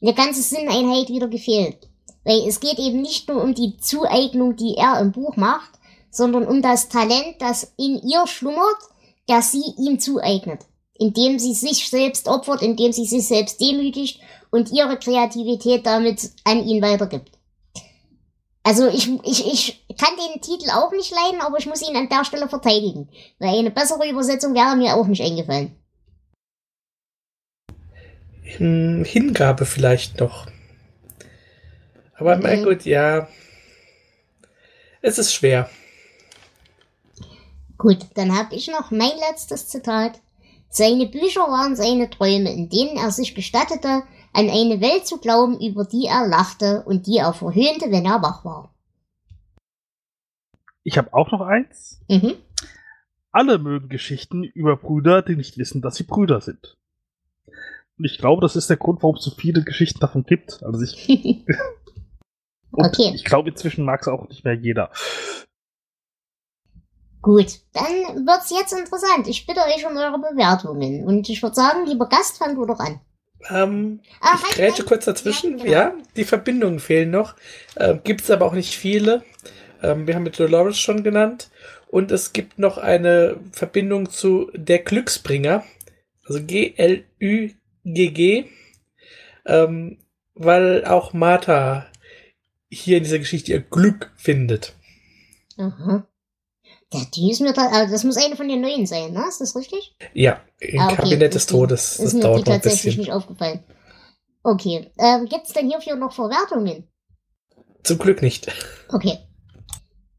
eine 0.00 0.14
ganze 0.14 0.42
Sinneinheit 0.42 1.08
wieder 1.08 1.28
gefehlt. 1.28 1.88
Weil 2.24 2.46
es 2.46 2.60
geht 2.60 2.78
eben 2.78 3.00
nicht 3.00 3.28
nur 3.28 3.42
um 3.42 3.54
die 3.54 3.76
Zueignung, 3.78 4.56
die 4.56 4.76
er 4.76 5.00
im 5.00 5.12
Buch 5.12 5.36
macht, 5.36 5.70
sondern 6.10 6.46
um 6.46 6.62
das 6.62 6.88
Talent, 6.88 7.36
das 7.40 7.72
in 7.76 8.00
ihr 8.02 8.26
schlummert, 8.26 8.78
das 9.26 9.52
sie 9.52 9.64
ihm 9.78 9.98
zueignet. 9.98 10.60
Indem 10.94 11.38
sie 11.38 11.54
sich 11.54 11.88
selbst 11.88 12.28
opfert, 12.28 12.62
indem 12.62 12.92
sie 12.92 13.06
sich 13.06 13.26
selbst 13.26 13.60
demütigt 13.60 14.20
und 14.50 14.70
ihre 14.70 14.98
Kreativität 14.98 15.86
damit 15.86 16.30
an 16.44 16.66
ihn 16.66 16.82
weitergibt. 16.82 17.39
Also 18.62 18.88
ich, 18.88 19.08
ich, 19.24 19.46
ich 19.88 19.96
kann 19.96 20.14
den 20.16 20.40
Titel 20.42 20.70
auch 20.70 20.92
nicht 20.92 21.10
leiden, 21.10 21.40
aber 21.40 21.58
ich 21.58 21.66
muss 21.66 21.82
ihn 21.82 21.96
an 21.96 22.08
der 22.08 22.24
Stelle 22.24 22.48
verteidigen. 22.48 23.08
Weil 23.38 23.58
eine 23.58 23.70
bessere 23.70 24.08
Übersetzung 24.08 24.54
wäre 24.54 24.76
mir 24.76 24.94
auch 24.96 25.06
nicht 25.06 25.22
eingefallen. 25.22 25.74
Hingabe 28.42 29.64
vielleicht 29.64 30.20
noch. 30.20 30.46
Aber 32.16 32.36
Mhm. 32.36 32.42
mein 32.42 32.64
Gott, 32.64 32.84
ja. 32.84 33.28
Es 35.02 35.18
ist 35.18 35.32
schwer. 35.32 35.70
Gut, 37.78 37.98
dann 38.14 38.36
habe 38.36 38.54
ich 38.54 38.68
noch 38.68 38.90
mein 38.90 39.16
letztes 39.30 39.68
Zitat. 39.68 40.20
Seine 40.68 41.06
Bücher 41.06 41.40
waren 41.42 41.74
seine 41.76 42.10
Träume, 42.10 42.52
in 42.52 42.68
denen 42.68 42.98
er 42.98 43.10
sich 43.10 43.34
gestattete, 43.34 44.02
an 44.32 44.48
eine 44.48 44.80
Welt 44.80 45.06
zu 45.06 45.18
glauben, 45.18 45.60
über 45.60 45.84
die 45.84 46.06
er 46.06 46.26
lachte 46.26 46.82
und 46.84 47.06
die 47.06 47.18
er 47.18 47.32
verhöhnte, 47.32 47.90
wenn 47.90 48.04
er 48.04 48.22
wach 48.22 48.44
war. 48.44 48.74
Ich 50.82 50.98
habe 50.98 51.12
auch 51.12 51.30
noch 51.30 51.40
eins. 51.40 52.00
Mhm. 52.08 52.34
Alle 53.32 53.58
mögen 53.58 53.88
Geschichten 53.88 54.42
über 54.42 54.76
Brüder, 54.76 55.22
die 55.22 55.36
nicht 55.36 55.58
wissen, 55.58 55.82
dass 55.82 55.96
sie 55.96 56.04
Brüder 56.04 56.40
sind. 56.40 56.76
Und 57.98 58.04
ich 58.04 58.18
glaube, 58.18 58.40
das 58.40 58.56
ist 58.56 58.70
der 58.70 58.76
Grund, 58.76 59.02
warum 59.02 59.16
es 59.16 59.24
so 59.24 59.30
viele 59.30 59.62
Geschichten 59.62 60.00
davon 60.00 60.24
gibt. 60.24 60.62
Also 60.62 60.82
ich, 60.82 61.44
Okay. 62.72 63.12
ich 63.14 63.24
glaube, 63.24 63.50
inzwischen 63.50 63.84
mag 63.84 64.00
es 64.00 64.08
auch 64.08 64.28
nicht 64.28 64.44
mehr 64.44 64.54
jeder. 64.54 64.90
Gut, 67.22 67.60
dann 67.72 68.26
wird's 68.26 68.50
jetzt 68.50 68.72
interessant. 68.72 69.28
Ich 69.28 69.46
bitte 69.46 69.60
euch 69.60 69.84
um 69.86 69.96
eure 69.96 70.18
Bewertungen. 70.18 71.04
Und 71.04 71.28
ich 71.28 71.42
würde 71.42 71.54
sagen, 71.54 71.86
lieber 71.86 72.08
Gast, 72.08 72.38
fang 72.38 72.54
du 72.54 72.64
doch 72.64 72.78
an. 72.78 73.00
Ähm, 73.48 74.00
Ah, 74.20 74.34
ich 74.36 74.42
halt, 74.44 74.54
grätsche 74.54 74.78
halt. 74.78 74.86
kurz 74.86 75.04
dazwischen. 75.06 75.58
Ja, 75.58 75.64
Ja, 75.66 75.88
genau. 75.90 76.02
die 76.16 76.24
Verbindungen 76.24 76.80
fehlen 76.80 77.10
noch. 77.10 77.34
Ähm, 77.76 78.00
gibt 78.04 78.20
es 78.22 78.30
aber 78.30 78.46
auch 78.46 78.52
nicht 78.52 78.76
viele. 78.76 79.24
Ähm, 79.82 80.06
wir 80.06 80.14
haben 80.14 80.22
mit 80.24 80.38
Dolores 80.38 80.78
schon 80.78 81.02
genannt. 81.02 81.50
Und 81.88 82.12
es 82.12 82.32
gibt 82.32 82.58
noch 82.58 82.78
eine 82.78 83.38
Verbindung 83.52 84.10
zu 84.10 84.50
Der 84.54 84.78
Glücksbringer. 84.80 85.64
Also 86.24 86.40
G-L-Ü-G-G. 86.44 88.44
Ähm, 89.46 89.98
weil 90.34 90.84
auch 90.84 91.12
Martha 91.12 91.86
hier 92.70 92.98
in 92.98 93.04
dieser 93.04 93.18
Geschichte 93.18 93.52
ihr 93.52 93.60
Glück 93.60 94.12
findet. 94.16 94.74
Aha. 95.56 96.06
Die 96.92 97.30
ist 97.30 97.40
mir 97.40 97.52
da, 97.52 97.68
also 97.68 97.92
das 97.92 98.02
muss 98.04 98.16
eine 98.16 98.34
von 98.36 98.48
den 98.48 98.60
neuen 98.60 98.84
sein, 98.86 99.12
ne? 99.12 99.24
Ist 99.28 99.40
das 99.40 99.54
richtig? 99.54 99.96
Ja, 100.12 100.40
im 100.58 100.80
Ah, 100.80 100.86
okay. 100.86 100.96
Kabinett 100.96 101.34
des 101.34 101.46
die- 101.46 101.52
Todes. 101.54 101.96
Das 101.98 102.06
ist 102.06 102.14
mir 102.14 102.20
die 102.20 102.22
dauert 102.26 102.38
noch 102.46 102.46
ein 102.54 102.60
tatsächlich 102.60 102.82
bisschen. 102.96 103.00
nicht 103.00 103.12
aufgefallen. 103.12 103.62
Okay. 104.42 104.90
Ähm, 104.98 105.26
gibt's 105.26 105.52
denn 105.52 105.68
hierfür 105.68 105.94
noch 105.96 106.12
Verwertungen? 106.12 106.88
Zum 107.84 107.98
Glück 107.98 108.22
nicht. 108.22 108.52
Okay. 108.88 109.18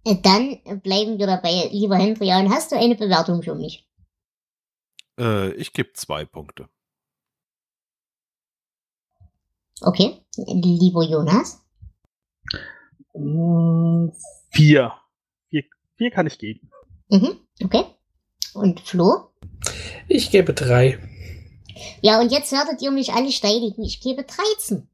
Äh, 0.06 0.16
Dann 0.22 0.62
bleiben 0.82 1.20
wir 1.20 1.28
dabei. 1.28 1.68
Lieber 1.72 1.98
Hendrian, 1.98 2.50
hast 2.50 2.72
du 2.72 2.78
eine 2.78 2.96
Bewertung 2.96 3.44
für 3.44 3.54
mich? 3.56 3.88
Äh, 5.20 5.52
ich 5.56 5.74
gebe 5.74 5.92
zwei 5.94 6.24
Punkte. 6.26 6.70
Okay. 9.82 10.22
Lieber 10.38 11.04
Jonas? 11.04 11.62
Mm, 13.14 14.10
Vier. 14.52 14.94
Vier, 16.02 16.10
kann 16.10 16.26
ich 16.26 16.40
geben. 16.40 16.72
Mhm. 17.10 17.38
Okay. 17.64 17.86
Und 18.56 18.80
Flo? 18.80 19.30
Ich 20.08 20.32
gebe 20.32 20.52
drei. 20.52 20.98
Ja, 22.02 22.20
und 22.20 22.32
jetzt 22.32 22.52
werdet 22.52 22.82
ihr 22.82 22.90
mich 22.90 23.14
alle 23.14 23.32
steinigen. 23.32 23.84
Ich 23.84 24.02
gebe 24.02 24.24
13. 24.24 24.90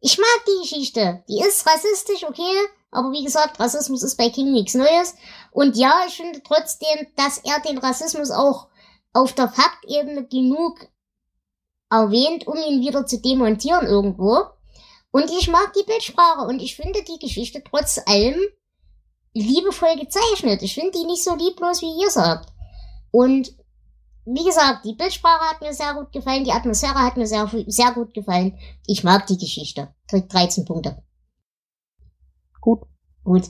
Ich 0.00 0.18
mag 0.18 0.44
die 0.48 0.62
Geschichte. 0.62 1.22
Die 1.28 1.38
ist 1.38 1.64
rassistisch, 1.64 2.24
okay. 2.28 2.52
Aber 2.90 3.12
wie 3.12 3.22
gesagt, 3.22 3.60
Rassismus 3.60 4.02
ist 4.02 4.16
bei 4.16 4.28
King 4.28 4.50
nichts 4.50 4.74
Neues. 4.74 5.14
Und 5.52 5.76
ja, 5.76 6.04
ich 6.08 6.14
finde 6.14 6.42
trotzdem, 6.42 7.06
dass 7.14 7.38
er 7.38 7.60
den 7.60 7.78
Rassismus 7.78 8.32
auch 8.32 8.70
auf 9.12 9.32
der 9.34 9.50
Faktebene 9.50 10.26
genug 10.26 10.80
erwähnt, 11.90 12.48
um 12.48 12.56
ihn 12.56 12.80
wieder 12.80 13.06
zu 13.06 13.20
demontieren 13.20 13.86
irgendwo. 13.86 14.46
Und 15.12 15.30
ich 15.30 15.46
mag 15.46 15.72
die 15.74 15.84
Bildsprache 15.86 16.44
und 16.44 16.60
ich 16.60 16.74
finde 16.74 17.04
die 17.04 17.24
Geschichte 17.24 17.62
trotz 17.64 18.00
allem 18.04 18.40
liebevoll 19.34 19.96
gezeichnet. 19.96 20.62
Ich 20.62 20.74
finde 20.74 20.92
die 20.92 21.06
nicht 21.06 21.24
so 21.24 21.34
lieblos, 21.34 21.82
wie 21.82 22.02
ihr 22.02 22.10
sagt. 22.10 22.52
Und 23.10 23.54
wie 24.24 24.44
gesagt, 24.44 24.84
die 24.84 24.94
Bildsprache 24.94 25.50
hat 25.50 25.60
mir 25.60 25.74
sehr 25.74 25.94
gut 25.94 26.12
gefallen, 26.12 26.44
die 26.44 26.52
Atmosphäre 26.52 27.00
hat 27.00 27.16
mir 27.16 27.26
sehr, 27.26 27.50
sehr 27.66 27.92
gut 27.92 28.14
gefallen. 28.14 28.58
Ich 28.86 29.02
mag 29.02 29.26
die 29.26 29.38
Geschichte. 29.38 29.94
Kriegt 30.06 30.32
13 30.32 30.64
Punkte. 30.64 31.02
Gut. 32.60 32.82
Gut. 33.24 33.44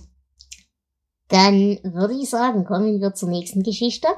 Dann 1.29 1.79
würde 1.83 2.15
ich 2.15 2.31
sagen, 2.31 2.65
kommen 2.65 3.01
wir 3.01 3.15
zur 3.15 3.29
nächsten 3.29 3.63
Geschichte. 3.63 4.09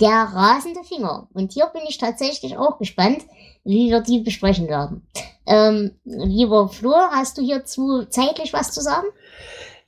Der 0.00 0.10
rasende 0.10 0.82
Finger. 0.84 1.28
Und 1.32 1.52
hier 1.52 1.66
bin 1.66 1.82
ich 1.88 1.98
tatsächlich 1.98 2.56
auch 2.56 2.78
gespannt, 2.78 3.24
wie 3.64 3.90
wir 3.90 4.00
die 4.00 4.20
besprechen 4.20 4.68
werden. 4.68 5.06
Ähm, 5.46 5.92
lieber 6.04 6.68
Flo, 6.68 6.94
hast 7.10 7.38
du 7.38 7.42
hierzu 7.42 8.04
zeitlich 8.06 8.52
was 8.52 8.72
zu 8.72 8.80
sagen? 8.80 9.06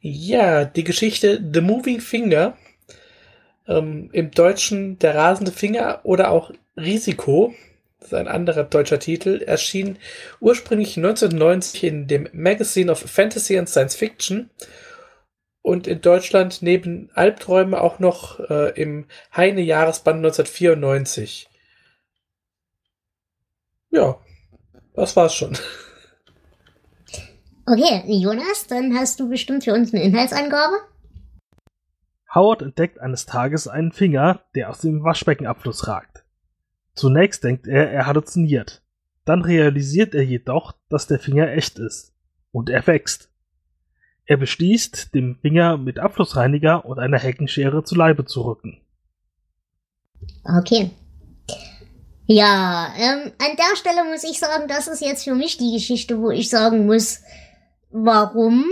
Ja, 0.07 0.67
die 0.67 0.85
Geschichte 0.85 1.43
The 1.51 1.63
Moving 1.63 1.99
Finger, 1.99 2.59
ähm, 3.67 4.11
im 4.13 4.33
Deutschen 4.33 4.99
Der 4.99 5.15
rasende 5.15 5.51
Finger 5.51 6.01
oder 6.03 6.31
auch 6.31 6.51
Risiko, 6.77 7.55
das 7.99 8.09
ist 8.09 8.15
ein 8.15 8.29
anderer 8.29 8.65
deutscher 8.65 8.99
Titel, 8.99 9.41
erschien 9.41 9.99
ursprünglich 10.41 10.99
1990 10.99 11.85
in 11.85 12.07
dem 12.07 12.29
Magazine 12.35 12.93
of 12.93 13.01
Fantasy 13.01 13.57
and 13.57 13.67
Science 13.67 13.95
Fiction 13.97 14.51
und 15.63 15.87
in 15.87 16.03
Deutschland 16.03 16.61
neben 16.61 17.09
Albträume 17.15 17.81
auch 17.81 17.99
noch 17.99 18.41
äh, 18.41 18.79
im 18.79 19.07
Heine 19.35 19.63
Jahresband 19.63 20.19
1994. 20.19 21.49
Ja, 23.91 24.21
das 24.95 25.17
war's 25.17 25.35
schon. 25.35 25.57
Okay, 27.67 28.03
Jonas, 28.07 28.67
dann 28.69 28.95
hast 28.95 29.21
du 29.21 29.29
bestimmt 29.29 29.65
für 29.65 29.73
uns 29.73 29.93
eine 29.93 30.03
Inhaltsangabe. 30.03 30.77
Howard 32.35 32.63
entdeckt 32.63 33.01
eines 33.01 33.27
Tages 33.27 33.69
einen 33.69 33.93
Finger, 33.93 34.41
der 34.55 34.71
aus 34.71 34.81
dem 34.81 35.03
Waschbeckenabfluss 35.05 35.87
ragt. 35.87 36.25
Zunächst 36.95 37.45
denkt 37.45 37.67
er, 37.67 37.91
er 37.91 38.07
halluziniert. 38.07 38.83
Dann 39.25 39.43
realisiert 39.43 40.15
er 40.15 40.25
jedoch, 40.25 40.75
dass 40.91 41.07
der 41.07 41.19
Finger 41.19 41.49
echt 41.53 41.79
ist. 41.79 42.13
Und 42.53 42.69
er 42.69 42.87
wächst. 42.87 43.31
Er 44.27 44.37
beschließt, 44.37 45.15
dem 45.15 45.37
Finger 45.41 45.77
mit 45.77 45.99
Abflussreiniger 45.99 46.85
und 46.85 46.99
einer 46.99 47.19
Heckenschere 47.19 47.85
zu 47.85 47.95
Leibe 47.95 48.25
zu 48.25 48.43
rücken. 48.43 48.81
Okay. 50.45 50.91
Ja, 52.27 52.93
ähm, 52.97 53.33
an 53.39 53.57
der 53.57 53.77
Stelle 53.77 54.05
muss 54.05 54.25
ich 54.25 54.39
sagen, 54.39 54.67
das 54.67 54.89
ist 54.89 55.03
jetzt 55.03 55.25
für 55.25 55.35
mich 55.35 55.59
die 55.59 55.73
Geschichte, 55.73 56.21
wo 56.21 56.31
ich 56.31 56.49
sagen 56.49 56.87
muss, 56.87 57.21
warum. 57.95 58.65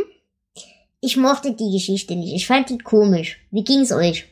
Ich 1.01 1.17
mochte 1.17 1.55
die 1.55 1.71
Geschichte 1.73 2.15
nicht. 2.17 2.35
Ich 2.35 2.47
fand 2.47 2.69
die 2.71 2.79
komisch. 2.79 3.41
Wie 3.51 3.65
ging's 3.65 3.93
euch? 3.93 4.29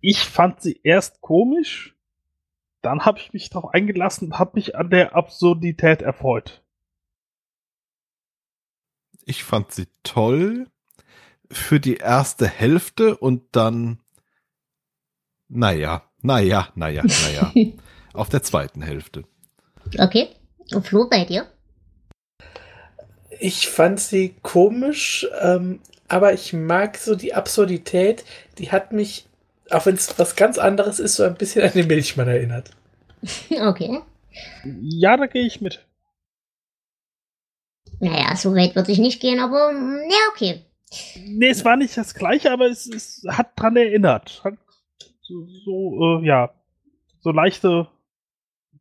Ich 0.00 0.20
fand 0.20 0.60
sie 0.60 0.80
erst 0.82 1.20
komisch, 1.20 1.94
dann 2.80 3.04
habe 3.04 3.18
ich 3.18 3.32
mich 3.32 3.50
darauf 3.50 3.74
eingelassen 3.74 4.28
und 4.28 4.38
habe 4.38 4.52
mich 4.54 4.74
an 4.74 4.88
der 4.88 5.14
Absurdität 5.14 6.00
erfreut. 6.00 6.62
Ich 9.26 9.44
fand 9.44 9.70
sie 9.70 9.86
toll 10.02 10.66
für 11.50 11.78
die 11.78 11.96
erste 11.96 12.48
Hälfte 12.48 13.18
und 13.18 13.42
dann, 13.52 14.00
naja, 15.48 16.04
naja, 16.22 16.70
naja, 16.74 17.02
naja, 17.04 17.52
auf 18.14 18.30
der 18.30 18.42
zweiten 18.42 18.80
Hälfte. 18.80 19.24
Okay. 19.98 20.30
Und 20.72 20.86
Flo, 20.86 21.06
bei 21.08 21.26
dir? 21.26 21.46
Ich 23.42 23.68
fand 23.68 23.98
sie 24.00 24.34
komisch, 24.42 25.26
ähm, 25.40 25.80
aber 26.08 26.34
ich 26.34 26.52
mag 26.52 26.98
so 26.98 27.14
die 27.14 27.32
Absurdität. 27.32 28.24
Die 28.58 28.70
hat 28.70 28.92
mich, 28.92 29.26
auch 29.70 29.86
wenn 29.86 29.94
es 29.94 30.18
was 30.18 30.36
ganz 30.36 30.58
anderes 30.58 31.00
ist, 31.00 31.16
so 31.16 31.22
ein 31.22 31.36
bisschen 31.36 31.64
an 31.64 31.72
den 31.72 31.86
Milchmann 31.86 32.28
erinnert. 32.28 32.70
Okay. 33.50 34.00
Ja, 34.64 35.16
da 35.16 35.26
gehe 35.26 35.46
ich 35.46 35.60
mit. 35.60 35.84
Naja, 37.98 38.36
so 38.36 38.54
weit 38.54 38.76
würde 38.76 38.92
ich 38.92 38.98
nicht 38.98 39.20
gehen, 39.20 39.40
aber 39.40 39.72
mm, 39.72 40.00
ja, 40.08 40.18
okay. 40.30 40.64
Nee, 41.26 41.48
es 41.48 41.64
war 41.64 41.76
nicht 41.76 41.96
das 41.96 42.14
gleiche, 42.14 42.50
aber 42.50 42.66
es, 42.66 42.86
es 42.86 43.22
hat 43.28 43.58
dran 43.58 43.76
erinnert. 43.76 44.42
Hat 44.44 44.54
so, 45.22 45.46
so 45.64 46.20
äh, 46.20 46.26
ja, 46.26 46.50
so 47.20 47.30
leichte, 47.30 47.88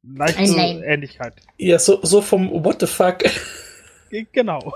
leichte. 0.03 0.59
Ähnlichkeit. 0.85 1.35
Ja, 1.57 1.79
so, 1.79 1.99
so 2.03 2.21
vom 2.21 2.63
What 2.63 2.81
the 2.81 2.87
fuck. 2.87 3.23
Ge- 4.09 4.27
Genau. 4.31 4.73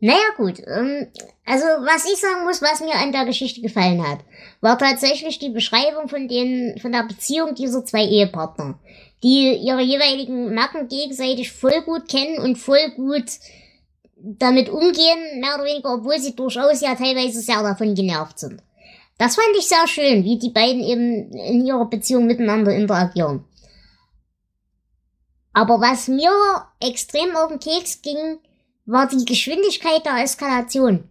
Naja, 0.00 0.30
gut. 0.36 0.58
Ähm, 0.66 1.06
also, 1.46 1.64
was 1.64 2.04
ich 2.12 2.18
sagen 2.18 2.44
muss, 2.44 2.60
was 2.60 2.80
mir 2.80 2.94
an 2.96 3.12
der 3.12 3.24
Geschichte 3.24 3.60
gefallen 3.60 4.04
hat, 4.06 4.18
war 4.60 4.76
tatsächlich 4.76 5.38
die 5.38 5.50
Beschreibung 5.50 6.08
von 6.08 6.26
den, 6.26 6.76
von 6.80 6.90
der 6.90 7.04
Beziehung 7.04 7.54
dieser 7.54 7.84
zwei 7.84 8.04
Ehepartner, 8.04 8.80
die 9.22 9.54
ihre 9.54 9.80
jeweiligen 9.82 10.54
Macken 10.54 10.88
gegenseitig 10.88 11.52
voll 11.52 11.82
gut 11.82 12.08
kennen 12.08 12.38
und 12.40 12.56
voll 12.56 12.90
gut 12.96 13.26
damit 14.16 14.68
umgehen, 14.70 15.40
mehr 15.40 15.54
oder 15.54 15.64
weniger, 15.64 15.94
obwohl 15.94 16.18
sie 16.18 16.34
durchaus 16.34 16.80
ja 16.80 16.94
teilweise 16.96 17.40
sehr 17.40 17.62
davon 17.62 17.94
genervt 17.94 18.40
sind. 18.40 18.60
Das 19.18 19.36
fand 19.36 19.56
ich 19.56 19.68
sehr 19.68 19.86
schön, 19.86 20.24
wie 20.24 20.38
die 20.38 20.50
beiden 20.50 20.82
eben 20.82 21.30
in 21.32 21.64
ihrer 21.64 21.88
Beziehung 21.88 22.26
miteinander 22.26 22.74
interagieren. 22.74 23.44
Aber 25.52 25.80
was 25.80 26.08
mir 26.08 26.30
extrem 26.80 27.36
auf 27.36 27.48
den 27.48 27.60
Keks 27.60 28.02
ging, 28.02 28.38
war 28.86 29.08
die 29.08 29.24
Geschwindigkeit 29.24 30.04
der 30.04 30.22
Eskalation. 30.22 31.08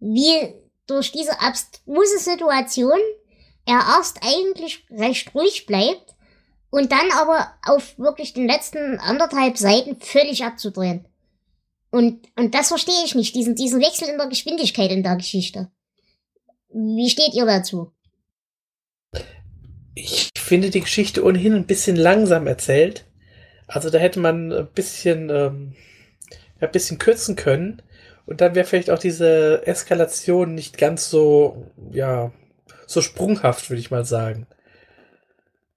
Wie 0.00 0.54
durch 0.86 1.12
diese 1.12 1.40
abstruse 1.40 2.18
Situation 2.18 2.98
er 3.66 3.80
erst 3.96 4.20
eigentlich 4.22 4.84
recht 4.90 5.34
ruhig 5.34 5.66
bleibt 5.66 6.14
und 6.70 6.92
dann 6.92 7.10
aber 7.12 7.52
auf 7.66 7.98
wirklich 7.98 8.34
den 8.34 8.46
letzten 8.46 8.98
anderthalb 8.98 9.56
Seiten 9.56 10.00
völlig 10.00 10.44
abzudrehen. 10.44 11.06
Und, 11.90 12.26
und 12.36 12.54
das 12.54 12.68
verstehe 12.68 13.04
ich 13.04 13.14
nicht, 13.14 13.34
diesen, 13.34 13.54
diesen 13.54 13.80
Wechsel 13.80 14.08
in 14.08 14.18
der 14.18 14.26
Geschwindigkeit 14.26 14.90
in 14.90 15.02
der 15.02 15.16
Geschichte. 15.16 15.70
Wie 16.70 17.08
steht 17.08 17.34
ihr 17.34 17.46
dazu? 17.46 17.92
Ich 19.94 20.30
finde 20.36 20.70
die 20.70 20.80
Geschichte 20.80 21.24
ohnehin 21.24 21.54
ein 21.54 21.66
bisschen 21.66 21.94
langsam 21.94 22.48
erzählt. 22.48 23.04
Also 23.66 23.90
da 23.90 23.98
hätte 23.98 24.20
man 24.20 24.52
ein 24.52 24.68
bisschen, 24.68 25.30
ähm, 25.30 25.74
ein 26.60 26.70
bisschen 26.70 26.98
kürzen 26.98 27.36
können. 27.36 27.82
Und 28.26 28.40
dann 28.40 28.54
wäre 28.54 28.66
vielleicht 28.66 28.90
auch 28.90 28.98
diese 28.98 29.66
Eskalation 29.66 30.54
nicht 30.54 30.78
ganz 30.78 31.10
so, 31.10 31.70
ja, 31.90 32.32
so 32.86 33.00
sprunghaft, 33.00 33.68
würde 33.70 33.80
ich 33.80 33.90
mal 33.90 34.04
sagen. 34.04 34.46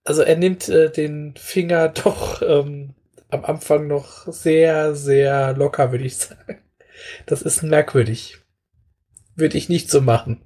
Also 0.03 0.21
er 0.21 0.37
nimmt 0.37 0.69
äh, 0.69 0.89
den 0.89 1.35
Finger 1.35 1.89
doch 2.03 2.41
ähm, 2.41 2.95
am 3.29 3.45
Anfang 3.45 3.87
noch 3.87 4.31
sehr, 4.31 4.95
sehr 4.95 5.53
locker, 5.53 5.91
würde 5.91 6.05
ich 6.05 6.17
sagen. 6.17 6.61
Das 7.25 7.41
ist 7.41 7.61
merkwürdig. 7.61 8.37
Würde 9.35 9.57
ich 9.57 9.69
nicht 9.69 9.91
so 9.91 10.01
machen. 10.01 10.41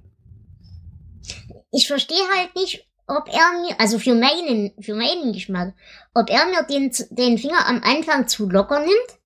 Ich 1.70 1.86
verstehe 1.86 2.28
halt 2.36 2.54
nicht, 2.54 2.86
ob 3.06 3.28
er 3.28 3.60
mir, 3.60 3.80
also 3.80 3.98
für 3.98 4.14
meinen, 4.14 4.72
für 4.80 4.94
meinen 4.94 5.32
Geschmack, 5.32 5.74
ob 6.14 6.30
er 6.30 6.46
mir 6.46 6.62
den, 6.62 6.92
den 7.10 7.38
Finger 7.38 7.66
am 7.66 7.82
Anfang 7.82 8.28
zu 8.28 8.48
locker 8.48 8.80
nimmt 8.80 9.20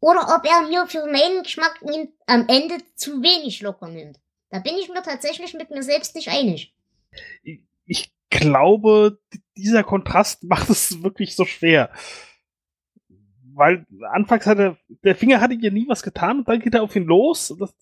oder 0.00 0.36
ob 0.36 0.44
er 0.44 0.68
mir 0.68 0.86
für 0.86 1.06
meinen 1.06 1.42
Geschmack 1.42 1.80
nimmt, 1.82 2.10
am 2.26 2.46
Ende 2.48 2.78
zu 2.94 3.22
wenig 3.22 3.60
locker 3.62 3.88
nimmt. 3.88 4.20
Da 4.50 4.58
bin 4.60 4.74
ich 4.76 4.88
mir 4.88 5.02
tatsächlich 5.02 5.54
mit 5.54 5.70
mir 5.70 5.82
selbst 5.82 6.14
nicht 6.14 6.28
einig. 6.28 6.74
Ich 7.86 8.12
glaube, 8.30 9.18
dieser 9.56 9.84
Kontrast 9.84 10.44
macht 10.44 10.70
es 10.70 11.02
wirklich 11.02 11.34
so 11.34 11.44
schwer. 11.44 11.90
Weil 13.56 13.86
anfangs 14.12 14.46
hatte, 14.46 14.76
der 15.04 15.14
Finger 15.14 15.40
hatte 15.40 15.54
ja 15.54 15.70
nie 15.70 15.86
was 15.88 16.02
getan 16.02 16.38
und 16.38 16.48
dann 16.48 16.60
geht 16.60 16.74
er 16.74 16.82
auf 16.82 16.96
ihn 16.96 17.04
los. 17.04 17.54
Das, 17.58 17.74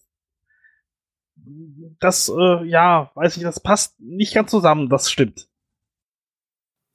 das 2.00 2.28
äh, 2.28 2.64
ja, 2.64 3.10
weiß 3.14 3.36
ich, 3.36 3.42
das 3.42 3.60
passt 3.60 3.98
nicht 4.00 4.34
ganz 4.34 4.50
zusammen, 4.50 4.88
das 4.88 5.10
stimmt. 5.10 5.48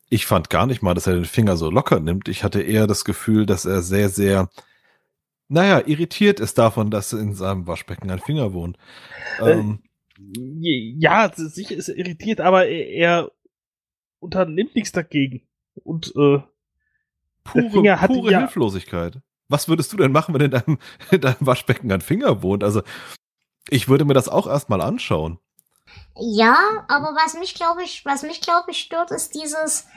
Ich 0.09 0.25
fand 0.25 0.49
gar 0.49 0.65
nicht 0.67 0.81
mal, 0.81 0.93
dass 0.93 1.07
er 1.07 1.15
den 1.15 1.25
Finger 1.25 1.57
so 1.57 1.69
locker 1.69 1.99
nimmt. 1.99 2.29
Ich 2.29 2.43
hatte 2.43 2.61
eher 2.61 2.87
das 2.87 3.03
Gefühl, 3.03 3.45
dass 3.45 3.65
er 3.65 3.81
sehr, 3.81 4.07
sehr, 4.09 4.49
naja, 5.49 5.81
irritiert 5.85 6.39
ist 6.39 6.57
davon, 6.57 6.89
dass 6.91 7.11
in 7.13 7.33
seinem 7.33 7.67
Waschbecken 7.67 8.09
ein 8.09 8.19
Finger 8.19 8.53
wohnt. 8.53 8.77
Äh, 9.39 9.51
Ähm, 9.51 9.79
Ja, 10.17 11.29
sicher 11.35 11.75
ist 11.75 11.89
er 11.89 11.97
irritiert, 11.97 12.39
aber 12.39 12.67
er, 12.67 12.87
er 12.89 13.31
unternimmt 14.19 14.75
nichts 14.75 14.91
dagegen. 14.93 15.41
Und 15.83 16.07
äh, 16.15 16.39
pure 17.43 17.69
pure 18.07 18.31
ja- 18.31 18.39
Hilflosigkeit. 18.39 19.19
Was 19.49 19.69
würdest 19.69 19.93
du 19.93 19.97
denn 19.97 20.11
machen, 20.11 20.33
wenn 20.33 20.41
in 20.41 20.51
deinem, 20.51 20.77
in 21.11 21.21
deinem 21.21 21.35
Waschbecken 21.41 21.91
ein 21.91 22.01
Finger 22.01 22.41
wohnt? 22.41 22.63
Also, 22.63 22.81
ich 23.69 23.87
würde 23.87 24.05
mir 24.05 24.13
das 24.13 24.29
auch 24.29 24.47
erstmal 24.47 24.81
anschauen. 24.81 25.39
Ja, 26.15 26.85
aber 26.87 27.15
was 27.15 27.35
mich 27.35 27.55
glaube 27.55 27.83
ich, 27.83 28.05
was 28.05 28.23
mich 28.23 28.41
glaube 28.41 28.71
ich 28.71 28.79
stört, 28.79 29.11
ist 29.11 29.35
dieses, 29.35 29.87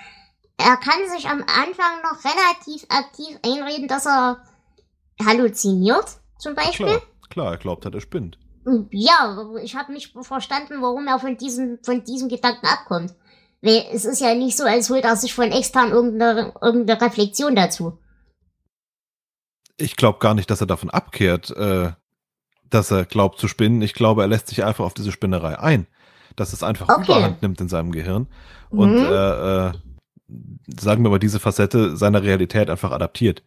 er 0.56 0.76
kann 0.76 1.08
sich 1.08 1.28
am 1.28 1.40
Anfang 1.40 2.02
noch 2.02 2.24
relativ 2.24 2.84
aktiv 2.88 3.38
einreden, 3.44 3.88
dass 3.88 4.06
er 4.06 4.42
halluziniert, 5.24 6.06
zum 6.38 6.54
Beispiel. 6.54 6.86
Klar, 6.86 7.02
klar, 7.30 7.52
er 7.52 7.58
glaubt 7.58 7.86
hat, 7.86 7.94
er 7.94 8.00
spinnt. 8.00 8.38
Ja, 8.90 9.46
ich 9.62 9.74
habe 9.74 9.92
nicht 9.92 10.14
verstanden, 10.22 10.82
warum 10.82 11.06
er 11.06 11.18
von 11.18 11.36
diesem, 11.36 11.78
von 11.82 12.04
diesem 12.04 12.28
Gedanken 12.28 12.66
abkommt. 12.66 13.14
Weil 13.62 13.86
es 13.92 14.04
ist 14.04 14.20
ja 14.20 14.34
nicht 14.34 14.56
so, 14.56 14.64
als 14.64 14.90
holt 14.90 15.04
er 15.04 15.16
sich 15.16 15.34
von 15.34 15.50
extern 15.50 15.90
irgendeine, 15.90 16.54
irgendeine 16.60 17.00
Reflexion 17.00 17.54
dazu. 17.54 17.98
Ich 19.76 19.96
glaube 19.96 20.18
gar 20.18 20.34
nicht, 20.34 20.50
dass 20.50 20.60
er 20.60 20.66
davon 20.66 20.90
abkehrt, 20.90 21.50
äh, 21.50 21.92
dass 22.70 22.90
er 22.90 23.04
glaubt 23.04 23.38
zu 23.38 23.48
spinnen. 23.48 23.82
Ich 23.82 23.94
glaube, 23.94 24.22
er 24.22 24.28
lässt 24.28 24.48
sich 24.48 24.64
einfach 24.64 24.84
auf 24.84 24.94
diese 24.94 25.12
Spinnerei 25.12 25.58
ein. 25.58 25.86
Dass 26.36 26.52
es 26.52 26.62
einfach 26.62 26.88
Okay. 26.88 27.02
Überhand 27.12 27.42
nimmt 27.42 27.60
in 27.60 27.68
seinem 27.68 27.92
Gehirn. 27.92 28.28
Und 28.70 28.94
Mhm. 28.94 29.04
äh, 29.04 29.66
äh, 29.68 29.72
sagen 30.80 31.02
wir 31.02 31.10
mal, 31.10 31.18
diese 31.18 31.40
Facette 31.40 31.96
seiner 31.96 32.22
Realität 32.22 32.70
einfach 32.70 32.92
adaptiert. 32.92 33.42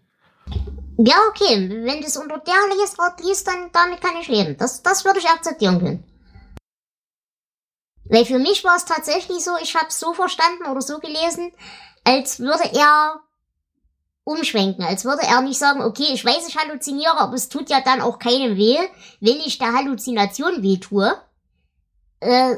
Ja, 0.97 1.15
okay, 1.29 1.69
wenn 1.85 2.01
du 2.01 2.05
es 2.05 2.17
unter 2.17 2.37
der 2.39 2.77
Lesart 2.77 3.19
liest, 3.21 3.47
dann 3.47 3.69
damit 3.71 4.01
kann 4.01 4.17
ich 4.21 4.27
leben. 4.27 4.57
Das, 4.57 4.83
das 4.83 5.05
würde 5.05 5.19
ich 5.19 5.27
akzeptieren 5.27 5.79
können. 5.79 6.03
Weil 8.09 8.25
für 8.25 8.37
mich 8.37 8.63
war 8.63 8.75
es 8.75 8.85
tatsächlich 8.85 9.43
so, 9.43 9.51
ich 9.61 9.75
habe 9.75 9.87
es 9.87 9.99
so 9.99 10.13
verstanden 10.13 10.65
oder 10.69 10.81
so 10.81 10.99
gelesen, 10.99 11.51
als 12.03 12.39
würde 12.39 12.65
er 12.77 13.21
umschwenken, 14.25 14.83
als 14.83 15.05
würde 15.05 15.23
er 15.23 15.41
nicht 15.41 15.59
sagen, 15.59 15.81
okay, 15.81 16.07
ich 16.13 16.23
weiß, 16.23 16.47
ich 16.47 16.57
halluziniere, 16.57 17.19
aber 17.19 17.33
es 17.33 17.49
tut 17.49 17.69
ja 17.69 17.81
dann 17.81 18.01
auch 18.01 18.19
keinem 18.19 18.55
weh, 18.57 18.77
wenn 19.19 19.37
ich 19.37 19.57
der 19.57 19.73
Halluzination 19.73 20.63
weh 20.63 20.77
tue. 20.77 21.13
Äh, 22.19 22.55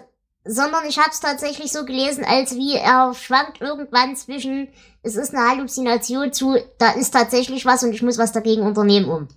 sondern 0.47 0.85
ich 0.87 0.99
habe 0.99 1.09
es 1.11 1.19
tatsächlich 1.19 1.71
so 1.71 1.85
gelesen, 1.85 2.23
als 2.23 2.55
wie 2.55 2.75
er 2.75 3.13
schwankt 3.15 3.61
irgendwann 3.61 4.15
zwischen, 4.15 4.67
es 5.01 5.15
ist 5.15 5.33
eine 5.33 5.49
Halluzination 5.49 6.31
zu, 6.31 6.57
da 6.77 6.91
ist 6.91 7.11
tatsächlich 7.11 7.65
was 7.65 7.83
und 7.83 7.93
ich 7.93 8.03
muss 8.03 8.19
was 8.19 8.31
dagegen 8.31 8.61
unternehmen 8.61 9.09
um. 9.09 9.27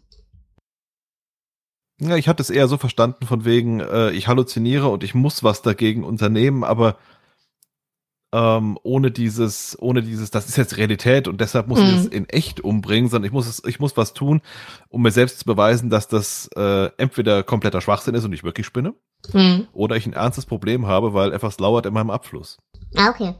Ja, 2.00 2.16
ich 2.16 2.28
hatte 2.28 2.42
es 2.42 2.50
eher 2.50 2.68
so 2.68 2.76
verstanden 2.76 3.26
von 3.26 3.44
wegen, 3.44 3.80
äh, 3.80 4.10
ich 4.10 4.28
halluziniere 4.28 4.88
und 4.88 5.02
ich 5.02 5.14
muss 5.14 5.42
was 5.42 5.62
dagegen 5.62 6.04
unternehmen, 6.04 6.62
aber 6.62 6.96
ähm, 8.32 8.78
ohne 8.82 9.10
dieses, 9.10 9.76
ohne 9.80 10.02
dieses, 10.02 10.30
das 10.30 10.48
ist 10.48 10.56
jetzt 10.56 10.76
Realität 10.76 11.28
und 11.28 11.40
deshalb 11.40 11.66
muss 11.68 11.78
ich 11.80 11.86
Mhm. 11.86 11.94
es 11.94 12.06
in 12.06 12.28
echt 12.28 12.60
umbringen, 12.60 13.08
sondern 13.08 13.26
ich 13.26 13.32
muss 13.32 13.46
es, 13.46 13.62
ich 13.64 13.80
muss 13.80 13.96
was 13.96 14.12
tun, 14.12 14.42
um 14.90 15.02
mir 15.02 15.10
selbst 15.10 15.38
zu 15.40 15.44
beweisen, 15.46 15.88
dass 15.90 16.08
das 16.08 16.48
äh, 16.56 16.90
entweder 16.98 17.42
kompletter 17.42 17.80
Schwachsinn 17.80 18.14
ist 18.14 18.24
und 18.24 18.32
ich 18.32 18.44
wirklich 18.44 18.66
spinne, 18.66 18.94
Hm. 19.32 19.66
oder 19.72 19.96
ich 19.96 20.06
ein 20.06 20.12
ernstes 20.12 20.46
Problem 20.46 20.86
habe, 20.86 21.14
weil 21.14 21.32
etwas 21.32 21.58
lauert 21.58 21.86
in 21.86 21.94
meinem 21.94 22.10
Abfluss. 22.10 22.58
Ah, 22.96 23.10
okay. 23.10 23.34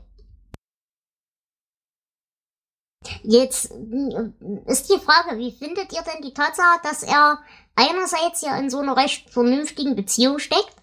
Jetzt 3.23 3.73
mm, 3.73 4.67
ist 4.67 4.91
die 4.91 4.99
Frage, 4.99 5.39
wie 5.39 5.53
findet 5.53 5.93
ihr 5.93 6.03
denn 6.03 6.23
die 6.23 6.35
Tatsache, 6.35 6.81
dass 6.83 7.03
er 7.03 7.39
einerseits 7.77 8.43
ja 8.43 8.59
in 8.59 8.71
so 8.71 8.79
einer 8.79 8.97
recht 8.97 9.31
vernünftigen 9.31 9.95
Beziehung 9.95 10.39
steckt, 10.41 10.75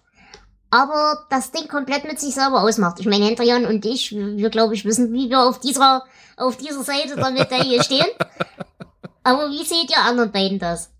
aber 0.70 1.26
das 1.30 1.52
Ding 1.52 1.68
komplett 1.68 2.04
mit 2.04 2.18
sich 2.18 2.34
selber 2.34 2.62
ausmacht. 2.62 3.00
Ich 3.00 3.06
meine, 3.06 3.26
Hendrian 3.26 3.66
und 3.66 3.84
ich, 3.84 4.12
wir, 4.12 4.36
wir 4.36 4.50
glaube 4.50 4.74
ich 4.74 4.84
wissen, 4.84 5.12
wie 5.12 5.30
wir 5.30 5.40
auf 5.40 5.60
dieser, 5.60 6.04
auf 6.36 6.56
dieser 6.56 6.82
Seite 6.82 7.16
der 7.16 7.30
Medaille 7.30 7.82
stehen. 7.84 8.06
Aber 9.22 9.50
wie 9.50 9.64
seht 9.64 9.90
ihr 9.90 10.02
anderen 10.02 10.32
beiden 10.32 10.58
das? 10.58 10.92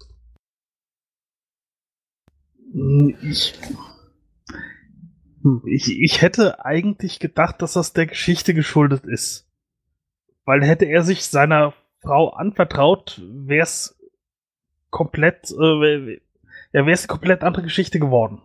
Ich, 3.22 3.54
ich, 5.64 6.00
ich 6.00 6.22
hätte 6.22 6.64
eigentlich 6.64 7.18
gedacht, 7.18 7.62
dass 7.62 7.74
das 7.74 7.92
der 7.92 8.06
Geschichte 8.06 8.52
geschuldet 8.54 9.04
ist. 9.04 9.48
Weil 10.44 10.62
hätte 10.64 10.84
er 10.84 11.02
sich 11.02 11.26
seiner 11.26 11.72
Frau 12.00 12.30
anvertraut, 12.30 13.20
wäre 13.24 13.62
es 13.62 13.98
komplett, 14.90 15.50
äh, 15.50 16.20
ja, 16.72 16.86
wäre 16.86 16.92
es 16.92 17.02
eine 17.02 17.08
komplett 17.08 17.42
andere 17.42 17.64
Geschichte 17.64 17.98
geworden. 17.98 18.42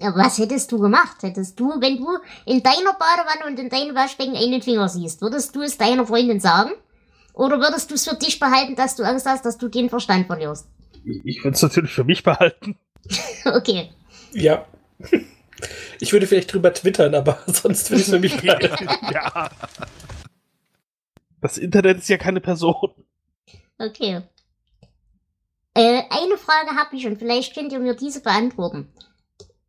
Was 0.00 0.38
hättest 0.38 0.72
du 0.72 0.78
gemacht? 0.78 1.22
Hättest 1.22 1.60
du, 1.60 1.68
wenn 1.80 1.98
du 1.98 2.08
in 2.46 2.62
deiner 2.62 2.94
Badewanne 2.94 3.46
und 3.46 3.58
in 3.58 3.68
deinem 3.68 3.94
Waschbecken 3.94 4.34
einen 4.34 4.62
Finger 4.62 4.88
siehst, 4.88 5.20
würdest 5.20 5.54
du 5.54 5.62
es 5.62 5.76
deiner 5.76 6.06
Freundin 6.06 6.40
sagen? 6.40 6.70
Oder 7.34 7.58
würdest 7.58 7.90
du 7.90 7.94
es 7.94 8.08
für 8.08 8.16
dich 8.16 8.38
behalten, 8.38 8.76
dass 8.76 8.96
du 8.96 9.02
Angst 9.02 9.26
hast, 9.26 9.44
dass 9.44 9.58
du 9.58 9.68
den 9.68 9.88
Verstand 9.88 10.26
verlierst? 10.26 10.66
Ich 11.24 11.44
würde 11.44 11.54
es 11.54 11.62
natürlich 11.62 11.92
für 11.92 12.04
mich 12.04 12.22
behalten. 12.22 12.78
okay. 13.44 13.90
Ja. 14.32 14.66
Ich 16.02 16.14
würde 16.14 16.26
vielleicht 16.26 16.50
drüber 16.50 16.72
twittern, 16.72 17.14
aber 17.14 17.38
sonst 17.46 17.90
würde 17.90 18.00
ich 18.00 18.08
es 18.08 18.14
für 18.14 18.18
mich 18.18 18.40
behalten. 18.40 18.88
ja. 19.12 19.50
Das 21.42 21.58
Internet 21.58 21.98
ist 21.98 22.08
ja 22.08 22.16
keine 22.16 22.40
Person. 22.40 22.94
Okay. 23.76 24.22
Äh, 25.74 26.02
eine 26.08 26.38
Frage 26.38 26.76
habe 26.76 26.96
ich 26.96 27.06
und 27.06 27.18
vielleicht 27.18 27.54
könnt 27.54 27.72
ihr 27.72 27.78
mir 27.78 27.94
diese 27.94 28.22
beantworten. 28.22 28.88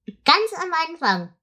Ganz 0.05 0.53
am 0.55 0.71
Anfang, 0.89 1.33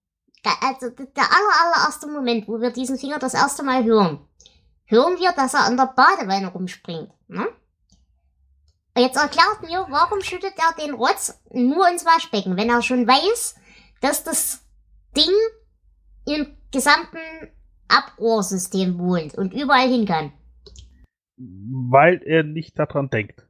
also 0.63 0.91
der 0.91 1.25
aller, 1.25 1.55
allererste 1.65 2.07
Moment, 2.07 2.49
wo 2.49 2.61
wir 2.61 2.71
diesen 2.71 2.99
Finger 2.99 3.19
das 3.19 3.35
erste 3.35 3.63
Mal 3.63 3.85
hören, 3.85 4.21
hören 4.87 5.19
wir, 5.19 5.33
dass 5.33 5.55
er 5.55 5.65
an 5.65 5.77
der 5.77 5.93
Badewanne 5.95 6.49
rumspringt. 6.49 7.11
Ne? 7.29 7.47
Jetzt 8.97 9.17
erklärt 9.17 9.63
mir, 9.63 9.87
warum 9.89 10.21
schüttet 10.23 10.55
er 10.57 10.85
den 10.85 10.95
Rotz 10.95 11.41
nur 11.53 11.89
ins 11.89 12.05
Waschbecken, 12.05 12.57
wenn 12.57 12.71
er 12.71 12.83
schon 12.83 13.07
weiß, 13.07 13.55
dass 14.01 14.25
das 14.25 14.65
Ding 15.17 15.31
im 16.27 16.57
gesamten 16.73 17.19
Abrohrsystem 17.89 18.99
wohnt 18.99 19.35
und 19.35 19.55
überall 19.55 19.89
hin 19.89 20.05
kann. 20.05 20.33
Weil 21.37 22.21
er 22.25 22.43
nicht 22.43 22.79
daran 22.79 23.09
denkt. 23.09 23.48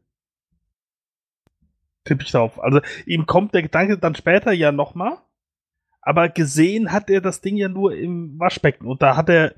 Tippe 2.08 2.24
ich 2.24 2.32
darauf. 2.32 2.62
Also 2.62 2.80
ihm 3.06 3.26
kommt 3.26 3.54
der 3.54 3.62
Gedanke 3.62 3.98
dann 3.98 4.14
später 4.14 4.52
ja 4.52 4.72
nochmal, 4.72 5.18
aber 6.00 6.28
gesehen 6.28 6.90
hat 6.90 7.10
er 7.10 7.20
das 7.20 7.40
Ding 7.42 7.56
ja 7.56 7.68
nur 7.68 7.94
im 7.94 8.38
Waschbecken 8.38 8.86
und 8.86 9.02
da 9.02 9.16
hat 9.16 9.28
der 9.28 9.54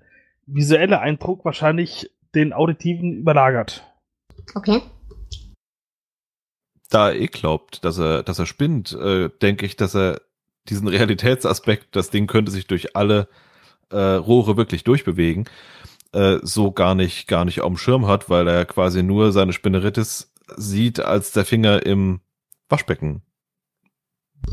visuelle 0.46 1.00
Eindruck 1.00 1.44
wahrscheinlich 1.44 2.10
den 2.34 2.52
auditiven 2.52 3.12
überlagert. 3.12 3.84
Okay. 4.54 4.82
Da 6.88 7.10
er 7.10 7.20
eh 7.20 7.26
glaubt, 7.28 7.84
dass 7.84 7.98
er, 7.98 8.24
dass 8.24 8.40
er 8.40 8.46
spinnt, 8.46 8.92
äh, 8.92 9.30
denke 9.40 9.64
ich, 9.64 9.76
dass 9.76 9.94
er 9.94 10.20
diesen 10.68 10.88
Realitätsaspekt, 10.88 11.94
das 11.94 12.10
Ding 12.10 12.26
könnte 12.26 12.50
sich 12.50 12.66
durch 12.66 12.96
alle 12.96 13.28
äh, 13.90 13.96
Rohre 13.96 14.56
wirklich 14.56 14.82
durchbewegen, 14.82 15.48
äh, 16.12 16.38
so 16.42 16.72
gar 16.72 16.96
nicht, 16.96 17.28
gar 17.28 17.44
nicht 17.44 17.60
auf 17.60 17.68
dem 17.68 17.76
Schirm 17.76 18.08
hat, 18.08 18.28
weil 18.28 18.48
er 18.48 18.64
quasi 18.64 19.04
nur 19.04 19.30
seine 19.30 19.52
Spinneritis 19.52 20.32
sieht, 20.56 20.98
als 20.98 21.30
der 21.30 21.44
Finger 21.44 21.86
im 21.86 22.20
Waschbecken. 22.70 23.22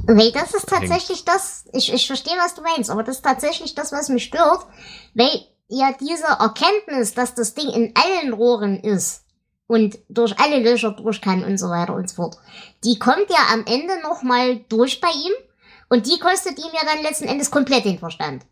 Nee, 0.08 0.32
das 0.32 0.54
ist 0.54 0.68
tatsächlich 0.68 1.24
das, 1.26 1.66
ich, 1.74 1.94
ich 1.94 2.08
verstehe, 2.08 2.38
was 2.38 2.56
du 2.56 2.62
meinst, 2.62 2.90
aber 2.90 3.04
das 3.04 3.18
ist 3.18 3.26
tatsächlich 3.26 3.74
das, 3.74 3.92
was 3.92 4.10
mich 4.10 4.26
stört, 4.26 4.66
weil 5.14 5.30
ja 5.70 5.94
diese 6.00 6.28
Erkenntnis, 6.28 7.14
dass 7.14 7.36
das 7.36 7.54
Ding 7.54 7.70
in 7.70 7.94
allen 7.96 8.34
Rohren 8.34 8.80
ist 8.80 9.24
und 9.68 9.98
durch 10.10 10.38
alle 10.40 10.60
Löcher 10.60 10.92
durch 10.92 11.22
kann 11.22 11.44
und 11.44 11.58
so 11.58 11.70
weiter 11.70 11.94
und 11.94 12.10
so 12.10 12.16
fort, 12.16 12.38
die 12.84 13.00
kommt 13.00 13.30
ja 13.30 13.54
am 13.54 13.66
Ende 13.66 14.02
nochmal 14.02 14.62
durch 14.70 15.02
bei 15.02 15.10
ihm 15.10 15.34
und 15.90 16.08
die 16.08 16.20
kostet 16.20 16.58
ihm 16.58 16.72
ja 16.74 16.82
dann 16.86 17.04
letzten 17.04 17.28
Endes 17.28 17.52
komplett 17.52 17.86
den 17.86 18.00
Verstand. 18.00 18.46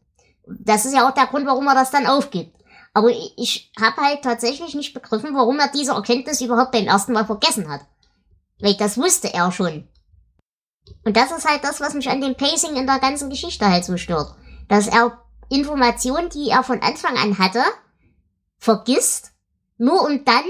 Das 0.48 0.86
ist 0.86 0.94
ja 0.94 1.08
auch 1.08 1.14
der 1.14 1.28
Grund, 1.28 1.46
warum 1.46 1.68
er 1.68 1.76
das 1.76 1.92
dann 1.92 2.06
aufgibt. 2.06 2.56
Aber 2.94 3.10
ich, 3.10 3.34
ich 3.38 3.72
habe 3.80 4.02
halt 4.02 4.22
tatsächlich 4.22 4.74
nicht 4.74 4.94
begriffen, 4.94 5.36
warum 5.36 5.60
er 5.60 5.68
diese 5.68 5.92
Erkenntnis 5.92 6.40
überhaupt 6.42 6.72
beim 6.72 6.88
ersten 6.88 7.12
Mal 7.12 7.26
vergessen 7.26 7.70
hat. 7.70 7.82
Weil 8.60 8.76
das 8.76 8.98
wusste 8.98 9.34
er 9.34 9.52
schon. 9.52 9.88
Und 11.04 11.18
das 11.18 11.32
ist 11.32 11.50
halt 11.50 11.64
das, 11.64 11.82
was 11.82 11.94
mich 11.94 12.10
an 12.10 12.22
dem 12.22 12.36
Pacing 12.36 12.76
in 12.76 12.86
der 12.86 13.00
ganzen 13.00 13.30
Geschichte 13.30 13.70
halt 13.70 13.84
so 13.84 13.98
stört. 13.98 14.36
Dass 14.68 14.88
er 14.88 15.22
Informationen, 15.50 16.30
die 16.30 16.50
er 16.50 16.64
von 16.64 16.82
Anfang 16.82 17.18
an 17.18 17.38
hatte, 17.38 17.62
vergisst, 18.58 19.34
nur 19.78 20.04
um 20.04 20.26
dann 20.26 20.44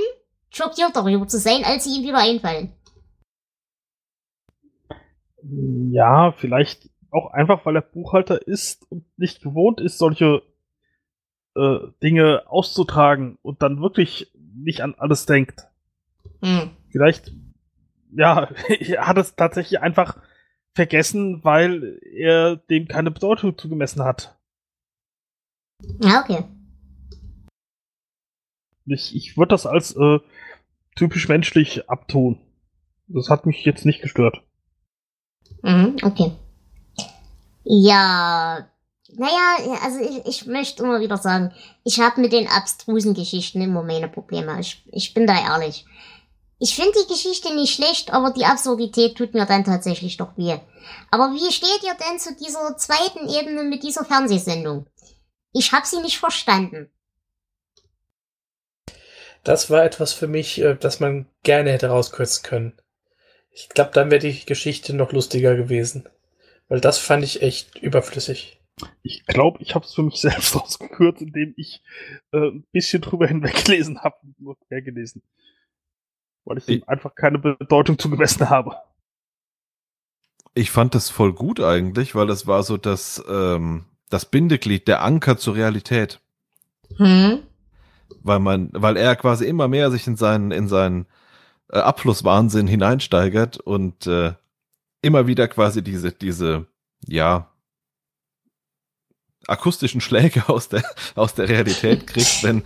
schockiert 0.49 0.95
darüber 0.95 1.27
zu 1.27 1.37
sein, 1.37 1.63
als 1.65 1.83
sie 1.83 1.97
ihm 1.97 2.03
wieder 2.03 2.19
einfallen. 2.19 2.73
Ja, 5.91 6.31
vielleicht 6.31 6.89
auch 7.11 7.31
einfach, 7.31 7.65
weil 7.65 7.75
er 7.75 7.81
Buchhalter 7.81 8.47
ist 8.47 8.89
und 8.89 9.05
nicht 9.17 9.41
gewohnt 9.41 9.79
ist, 9.79 9.97
solche 9.97 10.41
äh, 11.55 11.79
Dinge 12.01 12.43
auszutragen 12.47 13.37
und 13.41 13.61
dann 13.61 13.81
wirklich 13.81 14.31
nicht 14.33 14.81
an 14.81 14.95
alles 14.97 15.25
denkt. 15.25 15.67
Hm. 16.41 16.71
Vielleicht, 16.89 17.33
ja, 18.15 18.49
er 18.79 19.07
hat 19.07 19.17
es 19.17 19.35
tatsächlich 19.35 19.81
einfach 19.81 20.17
vergessen, 20.75 21.43
weil 21.43 21.99
er 22.03 22.57
dem 22.57 22.87
keine 22.87 23.11
Bedeutung 23.11 23.57
zugemessen 23.57 24.03
hat. 24.03 24.37
Ja, 26.01 26.21
okay. 26.21 26.43
Ich, 28.85 29.15
ich 29.15 29.37
würde 29.37 29.49
das 29.49 29.65
als 29.65 29.95
äh, 29.95 30.19
typisch 30.95 31.27
menschlich 31.27 31.89
abtun. 31.89 32.39
Das 33.07 33.29
hat 33.29 33.45
mich 33.45 33.63
jetzt 33.65 33.85
nicht 33.85 34.01
gestört. 34.01 34.41
Mhm, 35.61 35.95
okay. 36.03 36.31
Ja, 37.63 38.67
naja, 39.17 39.79
also 39.83 39.99
ich, 39.99 40.25
ich 40.25 40.45
möchte 40.45 40.83
immer 40.83 40.99
wieder 40.99 41.17
sagen, 41.17 41.51
ich 41.83 41.99
habe 41.99 42.21
mit 42.21 42.33
den 42.33 42.47
abstrusen 42.47 43.13
Geschichten 43.13 43.61
immer 43.61 43.81
meine 43.81 44.07
Probleme. 44.07 44.59
Ich, 44.59 44.83
ich 44.91 45.13
bin 45.13 45.25
da 45.25 45.33
ehrlich. 45.33 45.85
Ich 46.57 46.75
finde 46.75 46.93
die 47.03 47.13
Geschichte 47.13 47.53
nicht 47.53 47.75
schlecht, 47.75 48.13
aber 48.13 48.31
die 48.31 48.45
Absurdität 48.45 49.17
tut 49.17 49.33
mir 49.33 49.45
dann 49.45 49.65
tatsächlich 49.65 50.17
doch 50.17 50.37
weh. 50.37 50.57
Aber 51.11 51.33
wie 51.33 51.51
steht 51.51 51.83
ihr 51.83 51.95
denn 51.95 52.19
zu 52.19 52.33
dieser 52.35 52.77
zweiten 52.77 53.27
Ebene 53.27 53.63
mit 53.63 53.83
dieser 53.83 54.05
Fernsehsendung? 54.05 54.87
Ich 55.51 55.71
habe 55.71 55.85
sie 55.85 55.99
nicht 56.01 56.17
verstanden. 56.17 56.89
Das 59.43 59.69
war 59.69 59.83
etwas 59.83 60.13
für 60.13 60.27
mich, 60.27 60.59
äh, 60.59 60.75
das 60.75 60.99
man 60.99 61.27
gerne 61.43 61.71
hätte 61.71 61.87
rauskürzen 61.87 62.43
können. 62.43 62.73
Ich 63.51 63.69
glaube, 63.69 63.91
dann 63.93 64.09
wäre 64.09 64.19
die 64.19 64.45
Geschichte 64.45 64.93
noch 64.93 65.11
lustiger 65.11 65.55
gewesen. 65.55 66.09
Weil 66.67 66.81
das 66.81 66.97
fand 66.97 67.23
ich 67.23 67.41
echt 67.41 67.77
überflüssig. 67.77 68.59
Ich 69.03 69.25
glaube, 69.25 69.61
ich 69.61 69.75
habe 69.75 69.85
es 69.85 69.93
für 69.93 70.03
mich 70.03 70.15
selbst 70.21 70.55
rausgekürzt, 70.55 71.21
indem 71.21 71.53
ich 71.57 71.81
äh, 72.31 72.37
ein 72.37 72.65
bisschen 72.71 73.01
drüber 73.01 73.27
hinweggelesen 73.27 74.01
habe, 74.01 74.17
nur 74.39 74.57
quer 74.67 74.81
gelesen. 74.81 75.21
Weil 76.45 76.59
ich, 76.59 76.67
ich 76.67 76.75
ihm 76.77 76.83
einfach 76.87 77.15
keine 77.15 77.39
Bedeutung 77.39 77.99
zugemessen 77.99 78.49
habe. 78.49 78.77
Ich 80.53 80.71
fand 80.71 80.95
das 80.95 81.09
voll 81.09 81.33
gut 81.33 81.59
eigentlich, 81.59 82.15
weil 82.15 82.27
das 82.27 82.47
war 82.47 82.63
so 82.63 82.77
das, 82.77 83.23
ähm, 83.27 83.85
das 84.09 84.25
Bindeglied, 84.25 84.87
der 84.87 85.03
Anker 85.03 85.37
zur 85.37 85.55
Realität. 85.55 86.21
Hm. 86.95 87.39
Weil 88.21 88.39
man, 88.39 88.69
weil 88.71 88.95
er 88.95 89.15
quasi 89.15 89.45
immer 89.45 89.67
mehr 89.67 89.91
sich 89.91 90.07
in 90.07 90.15
seinen, 90.15 90.51
in 90.51 90.67
seinen 90.67 91.07
äh, 91.69 91.79
Abflusswahnsinn 91.79 92.67
hineinsteigert 92.67 93.57
und 93.57 94.07
äh, 94.07 94.33
immer 95.01 95.27
wieder 95.27 95.47
quasi 95.47 95.83
diese, 95.83 96.11
diese, 96.11 96.67
ja, 97.07 97.49
akustischen 99.47 100.01
Schläge 100.01 100.43
aus 100.49 100.69
der, 100.69 100.83
aus 101.15 101.33
der 101.33 101.49
Realität 101.49 102.07
kriegt, 102.07 102.43
wenn 102.43 102.63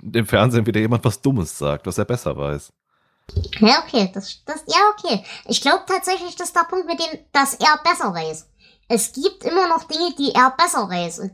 dem 0.00 0.26
Fernsehen 0.26 0.66
wieder 0.66 0.80
jemand 0.80 1.04
was 1.04 1.22
Dummes 1.22 1.56
sagt, 1.56 1.86
was 1.86 1.98
er 1.98 2.04
besser 2.04 2.36
weiß. 2.36 2.72
Ja, 3.60 3.82
okay, 3.84 4.10
das, 4.12 4.44
das, 4.44 4.64
ja, 4.66 4.76
okay. 4.92 5.24
Ich 5.46 5.60
glaube 5.60 5.84
tatsächlich, 5.86 6.36
das 6.36 6.48
ist 6.48 6.56
der 6.56 6.64
Punkt 6.64 6.86
mit 6.86 7.00
dem, 7.00 7.20
dass 7.32 7.54
er 7.54 7.78
besser 7.82 8.12
weiß. 8.12 8.48
Es 8.88 9.12
gibt 9.12 9.44
immer 9.44 9.68
noch 9.68 9.84
Dinge, 9.84 10.14
die 10.18 10.32
er 10.32 10.50
besser 10.56 10.88
weiß. 10.88 11.20
Und 11.20 11.32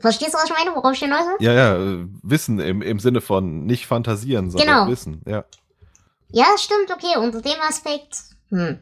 Verstehst 0.00 0.34
du, 0.34 0.38
was 0.38 0.44
ich 0.44 0.50
meine, 0.50 0.74
worauf 0.74 0.92
ich 0.92 0.98
hinaus 0.98 1.26
will? 1.26 1.36
Ja, 1.40 1.52
ja, 1.52 2.06
Wissen 2.22 2.58
im, 2.58 2.82
im 2.82 2.98
Sinne 2.98 3.20
von 3.20 3.64
nicht 3.64 3.86
fantasieren, 3.86 4.50
sondern 4.50 4.68
genau. 4.68 4.88
Wissen, 4.88 5.22
ja. 5.26 5.44
Ja, 6.30 6.46
stimmt, 6.58 6.90
okay, 6.90 7.16
unter 7.18 7.40
dem 7.40 7.60
Aspekt, 7.68 8.16
hm. 8.50 8.80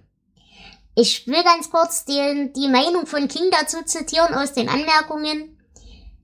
Ich 0.96 1.26
will 1.26 1.42
ganz 1.42 1.70
kurz 1.70 2.04
den, 2.04 2.52
die 2.52 2.68
Meinung 2.68 3.06
von 3.06 3.26
King 3.26 3.50
dazu 3.50 3.82
zitieren 3.84 4.34
aus 4.34 4.52
den 4.52 4.68
Anmerkungen. 4.68 5.58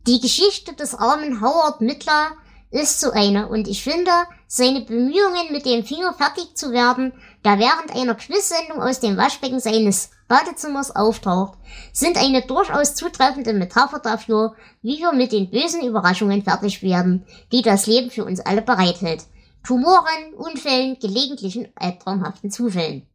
Die 0.06 0.20
Geschichte 0.20 0.74
des 0.74 0.94
armen 0.94 1.40
Howard 1.40 1.80
Mittler 1.80 2.32
ist 2.70 3.00
so 3.00 3.10
eine 3.10 3.48
und 3.48 3.66
ich 3.66 3.82
finde, 3.82 4.10
seine 4.46 4.82
Bemühungen 4.82 5.52
mit 5.52 5.66
dem 5.66 5.84
Finger 5.84 6.12
fertig 6.14 6.56
zu 6.56 6.70
werden, 6.70 7.12
der 7.44 7.58
während 7.58 7.94
einer 7.94 8.14
Quizsendung 8.14 8.80
aus 8.80 9.00
dem 9.00 9.16
Waschbecken 9.16 9.60
seines 9.60 10.10
Badezimmers 10.28 10.94
auftaucht, 10.94 11.58
sind 11.92 12.16
eine 12.16 12.42
durchaus 12.42 12.94
zutreffende 12.94 13.52
Metapher 13.52 13.98
dafür, 13.98 14.54
wie 14.82 14.98
wir 14.98 15.12
mit 15.12 15.32
den 15.32 15.50
bösen 15.50 15.84
Überraschungen 15.84 16.42
fertig 16.42 16.82
werden, 16.82 17.26
die 17.50 17.62
das 17.62 17.86
Leben 17.86 18.10
für 18.10 18.24
uns 18.24 18.40
alle 18.40 18.62
bereithält. 18.62 19.24
Tumoren, 19.64 20.34
Unfällen, 20.36 20.98
gelegentlichen 21.00 21.68
albtraumhaften 21.74 22.50
Zufällen. 22.50 23.06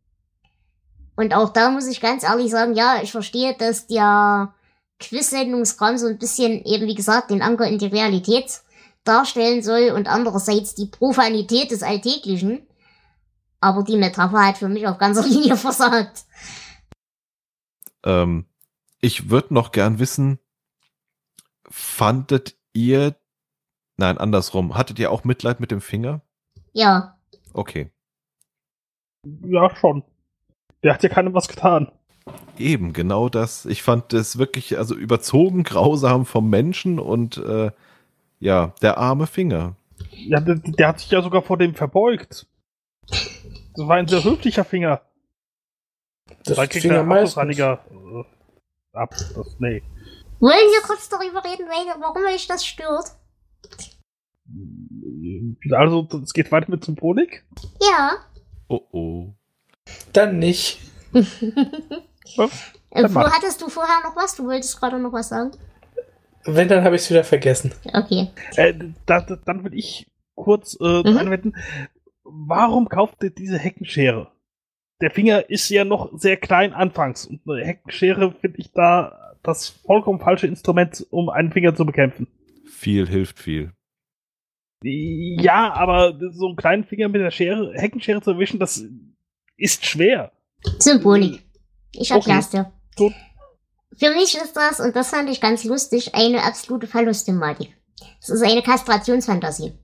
Und 1.16 1.34
auch 1.34 1.50
da 1.50 1.70
muss 1.70 1.88
ich 1.88 2.02
ganz 2.02 2.24
ehrlich 2.24 2.52
sagen, 2.52 2.76
ja, 2.76 3.00
ich 3.02 3.12
verstehe, 3.12 3.56
dass 3.56 3.88
der 3.88 4.54
Quiz-Sendungskram 5.00 5.98
so 5.98 6.08
ein 6.08 6.18
bisschen 6.18 6.64
eben, 6.66 6.88
wie 6.88 6.96
gesagt, 6.96 7.32
den 7.32 7.42
Anker 7.42 7.68
in 7.68 7.80
die 7.80 7.88
Realität 7.88 8.62
darstellen 9.08 9.64
soll 9.64 9.92
und 9.92 10.08
andererseits 10.08 10.76
die 10.76 10.88
Profanität 10.88 11.72
des 11.72 11.84
Alltäglichen. 11.84 12.68
Aber 13.62 13.84
die 13.84 13.98
Metapher 13.98 14.46
hat 14.46 14.58
für 14.58 14.70
mich 14.70 14.88
auf 14.88 14.98
ganzer 14.98 15.24
Linie 15.28 15.58
versagt. 15.58 16.26
Ähm, 18.04 18.46
ich 19.02 19.30
würde 19.30 19.54
noch 19.54 19.72
gern 19.72 20.00
wissen, 20.00 20.40
fandet 21.70 22.56
ihr, 22.74 23.16
nein, 23.98 24.18
andersrum, 24.18 24.76
hattet 24.76 25.00
ihr 25.00 25.12
auch 25.12 25.24
Mitleid 25.24 25.60
mit 25.60 25.72
dem 25.72 25.82
Finger? 25.82 26.22
Ja. 26.74 27.18
Okay. 27.54 27.92
Ja, 29.44 29.76
schon. 29.76 30.04
Der 30.84 30.94
hat 30.94 31.04
ja 31.04 31.10
keinem 31.10 31.34
was 31.34 31.48
getan. 31.48 31.92
Eben, 32.58 32.94
genau 32.94 33.30
das. 33.30 33.66
Ich 33.66 33.84
fand 33.84 34.14
es 34.14 34.38
wirklich, 34.38 34.78
also 34.78 34.96
überzogen 34.96 35.64
grausam 35.64 36.26
vom 36.26 36.50
Menschen 36.50 37.00
und 37.00 37.38
äh, 37.38 37.72
ja, 38.40 38.74
der 38.82 38.98
arme 38.98 39.28
Finger. 39.28 39.76
Ja, 40.12 40.40
der, 40.40 40.56
der 40.56 40.88
hat 40.88 41.00
sich 41.00 41.12
ja 41.12 41.22
sogar 41.22 41.42
vor 41.42 41.58
dem 41.58 41.76
verbeugt. 41.76 42.48
Das 43.08 43.88
war 43.88 43.98
ein 43.98 44.08
sehr 44.08 44.24
höflicher 44.24 44.64
Finger. 44.64 45.02
Das 46.44 46.58
Da 46.58 46.68
kriegt 46.68 46.82
Finger 46.84 46.96
der 46.96 47.04
meistens. 47.04 47.38
Abflussreiniger 47.38 47.86
äh, 47.92 48.98
ab. 48.98 49.12
Das, 49.12 49.56
nee. 49.60 49.84
Wollen 50.40 50.72
wir 50.72 50.82
kurz 50.84 51.10
darüber 51.10 51.44
reden, 51.44 51.68
warum 52.00 52.26
euch 52.26 52.48
das 52.48 52.66
stört? 52.66 53.12
Also, 55.72 56.08
es 56.24 56.34
geht 56.34 56.52
weiter 56.52 56.70
mit 56.70 56.84
Symbolik. 56.84 57.46
Ja. 57.82 58.18
Oh 58.68 58.82
oh. 58.92 59.34
Dann 60.14 60.40
nicht. 60.40 60.80
Äh, 62.38 63.02
Dann 63.04 63.16
hattest 63.16 63.62
du 63.62 63.70
vorher 63.70 64.02
noch 64.04 64.16
was? 64.16 64.36
Du 64.36 64.46
wolltest 64.46 64.80
gerade 64.80 64.98
noch 65.00 65.12
was 65.12 65.30
sagen? 65.30 65.52
Wenn, 66.46 66.68
dann 66.68 66.84
habe 66.84 66.96
ich 66.96 67.02
es 67.04 67.10
wieder 67.10 67.24
vergessen. 67.24 67.74
Okay. 67.94 68.28
Äh, 68.56 68.74
da, 69.06 69.22
da, 69.22 69.36
dann 69.36 69.64
will 69.64 69.74
ich 69.74 70.08
kurz 70.36 70.78
äh, 70.80 71.02
Mhm. 71.10 71.18
einwenden. 71.18 71.56
Warum 72.24 72.88
kauft 72.90 73.24
ihr 73.24 73.30
diese 73.32 73.58
Heckenschere? 73.58 74.32
Der 75.02 75.12
Finger 75.12 75.50
ist 75.50 75.70
ja 75.70 75.84
noch 75.86 76.12
sehr 76.18 76.38
klein 76.38 76.74
anfangs. 76.74 77.26
Und 77.26 77.42
eine 77.50 77.66
Heckenschere 77.66 78.32
finde 78.32 78.60
ich 78.60 78.72
da 78.72 79.36
das 79.44 79.70
vollkommen 79.70 80.20
falsche 80.20 80.48
Instrument, 80.48 81.06
um 81.12 81.30
einen 81.30 81.52
Finger 81.52 81.76
zu 81.76 81.86
bekämpfen. 81.86 82.28
Viel 82.66 83.08
hilft 83.08 83.40
viel. 83.40 83.72
Ja, 84.84 85.74
aber 85.74 86.18
so 86.34 86.48
einen 86.48 86.56
kleinen 86.56 86.84
Finger 86.84 87.08
mit 87.10 87.22
der 87.22 87.32
Schere, 87.32 87.74
Heckenschere 87.74 88.22
zu 88.22 88.32
erwischen, 88.32 88.60
das 88.60 88.84
ist 89.58 89.86
schwer. 89.86 90.32
Symbolik. 90.80 91.42
Ich 91.92 92.12
Okay. 92.12 92.20
erklär's 92.20 92.50
dir. 92.50 92.72
Gut. 92.96 93.14
Für 93.98 94.12
mich 94.12 94.36
ist 94.36 94.56
das, 94.56 94.80
und 94.80 94.96
das 94.96 95.10
fand 95.10 95.30
ich 95.30 95.42
ganz 95.42 95.64
lustig, 95.64 96.16
eine 96.16 96.44
absolute 96.44 96.88
Verlustthematik. 96.88 97.76
Es 98.22 98.30
ist 98.30 98.44
eine 98.44 98.62
Kastrationsfantasie. 98.62 99.78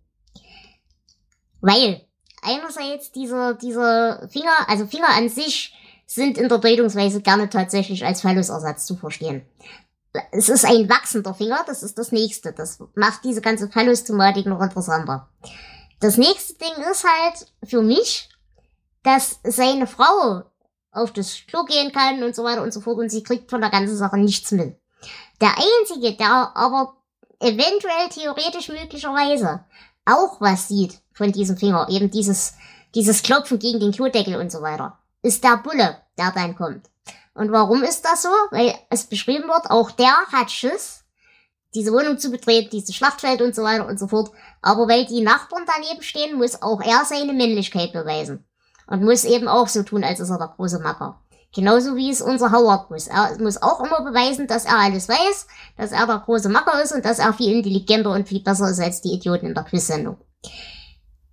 Weil 1.62 2.06
einerseits 2.42 3.12
diese, 3.12 3.58
diese 3.62 4.28
Finger, 4.32 4.68
also 4.68 4.86
Finger 4.88 5.10
an 5.10 5.30
sich 5.30 5.74
sind 6.06 6.38
in 6.38 6.50
der 6.50 6.58
Deutungsweise 6.58 7.22
gerne 7.22 7.50
tatsächlich 7.50 8.04
als 8.06 8.22
Phallusersatz 8.22 8.86
zu 8.86 8.98
verstehen. 8.98 9.46
Es 10.32 10.50
ist 10.50 10.66
ein 10.66 10.90
wachsender 10.90 11.34
Finger, 11.34 11.64
das 11.66 11.84
ist 11.84 11.98
das 11.98 12.12
nächste. 12.12 12.52
Das 12.52 12.80
macht 12.96 13.24
diese 13.24 13.40
ganze 13.40 13.70
Phallus-Thematik 13.70 14.46
noch 14.46 14.62
interessanter. 14.62 15.30
Das 16.02 16.18
nächste 16.18 16.56
Ding 16.56 16.84
ist 16.92 17.06
halt 17.06 17.48
für 17.64 17.82
mich, 17.82 18.30
dass 19.04 19.40
seine 19.44 19.88
Frau 19.88 20.44
auf 20.92 21.14
das 21.14 21.42
Klo 21.48 21.64
gehen 21.64 21.92
kann 21.92 22.24
und 22.24 22.36
so 22.36 22.44
weiter 22.44 22.62
und 22.62 22.74
so 22.74 22.82
fort 22.82 22.98
und 22.98 23.10
sie 23.10 23.24
kriegt 23.24 23.50
von 23.50 23.62
der 23.62 23.70
ganzen 23.70 23.96
Sache 23.96 24.18
nichts 24.18 24.52
mit. 24.52 24.76
Der 25.40 25.56
Einzige, 25.58 26.14
der 26.16 26.52
aber 26.56 26.96
eventuell 27.40 28.10
theoretisch 28.10 28.70
möglicherweise 28.70 29.66
auch 30.06 30.42
was 30.42 30.68
sieht 30.68 31.00
von 31.14 31.32
diesem 31.32 31.58
Finger, 31.58 31.88
eben 31.90 32.10
dieses, 32.10 32.54
dieses 32.96 33.24
Klopfen 33.24 33.60
gegen 33.60 33.80
den 33.80 33.92
Klodeckel 33.92 34.36
und 34.36 34.52
so 34.52 34.62
weiter, 34.62 34.98
ist 35.22 35.44
der 35.44 35.58
Bulle, 35.58 35.98
der 36.18 36.32
dann 36.32 36.56
kommt. 36.56 36.90
Und 37.34 37.52
warum 37.52 37.84
ist 37.84 38.04
das 38.04 38.24
so? 38.24 38.30
Weil 38.50 38.76
es 38.90 39.06
beschrieben 39.06 39.48
wird, 39.48 39.70
auch 39.70 39.92
der 39.92 40.14
hat 40.32 40.52
Schiss, 40.52 41.04
diese 41.74 41.94
Wohnung 41.94 42.18
zu 42.18 42.30
betreten, 42.30 42.70
dieses 42.72 42.96
Schlachtfeld 42.96 43.42
und 43.42 43.56
so 43.56 43.64
weiter 43.64 43.88
und 43.88 44.00
so 44.00 44.08
fort. 44.08 44.32
Aber 44.62 44.88
weil 44.88 45.06
die 45.06 45.22
Nachbarn 45.22 45.66
daneben 45.66 46.02
stehen, 46.02 46.38
muss 46.38 46.62
auch 46.62 46.82
er 46.82 47.06
seine 47.06 47.34
Männlichkeit 47.34 47.94
beweisen. 47.94 48.46
Und 48.92 49.04
muss 49.04 49.24
eben 49.24 49.48
auch 49.48 49.70
so 49.70 49.84
tun, 49.84 50.04
als 50.04 50.20
ist 50.20 50.32
er 50.32 50.38
der 50.38 50.50
große 50.50 50.80
Macker. 50.80 51.22
Genauso 51.56 51.96
wie 51.96 52.12
es 52.12 52.22
unser 52.22 52.52
Howard 52.52 52.92
muss. 52.92 53.08
Er 53.08 53.38
muss 53.40 53.62
auch 53.62 53.80
immer 53.80 54.02
beweisen, 54.04 54.48
dass 54.48 54.66
er 54.66 54.80
alles 54.80 55.08
weiß, 55.08 55.48
dass 55.78 55.94
er 55.94 56.08
der 56.08 56.20
große 56.20 56.50
Macker 56.50 56.84
ist 56.84 56.92
und 56.92 57.06
dass 57.06 57.20
er 57.20 57.32
viel 57.34 57.56
intelligenter 57.56 58.12
und 58.12 58.28
viel 58.28 58.44
besser 58.44 58.70
ist 58.70 58.82
als 58.82 59.00
die 59.00 59.14
Idioten 59.14 59.46
in 59.46 59.54
der 59.54 59.64
Quiz-Sendung. 59.64 60.18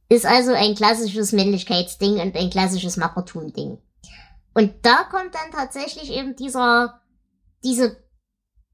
Ist 0.08 0.24
also 0.24 0.52
ein 0.52 0.76
klassisches 0.76 1.32
Männlichkeitsding 1.32 2.20
und 2.20 2.36
ein 2.36 2.48
klassisches 2.50 2.96
Mackertum-Ding. 2.96 3.78
Und 4.54 4.74
da 4.82 5.02
kommt 5.10 5.34
dann 5.34 5.50
tatsächlich 5.50 6.12
eben 6.12 6.36
dieser, 6.36 7.00
diese 7.64 7.96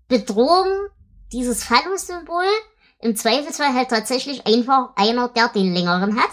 Bedrohung, 0.09 0.69
dieses 1.33 1.65
Phallus-Symbol, 1.65 2.45
im 2.99 3.17
Zweifelsfall 3.17 3.73
halt 3.73 3.89
tatsächlich 3.89 4.47
einfach 4.47 4.91
einer, 4.97 5.31
der 5.31 5.49
den 5.49 5.73
längeren 5.73 6.21
hat, 6.21 6.31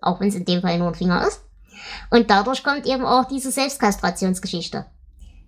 auch 0.00 0.18
wenn 0.18 0.30
es 0.30 0.34
in 0.34 0.44
dem 0.44 0.60
Fall 0.60 0.76
nur 0.78 0.88
ein 0.88 0.96
Finger 0.96 1.24
ist. 1.24 1.43
Und 2.10 2.30
dadurch 2.30 2.62
kommt 2.62 2.86
eben 2.86 3.04
auch 3.04 3.24
diese 3.24 3.50
Selbstkastrationsgeschichte. 3.50 4.86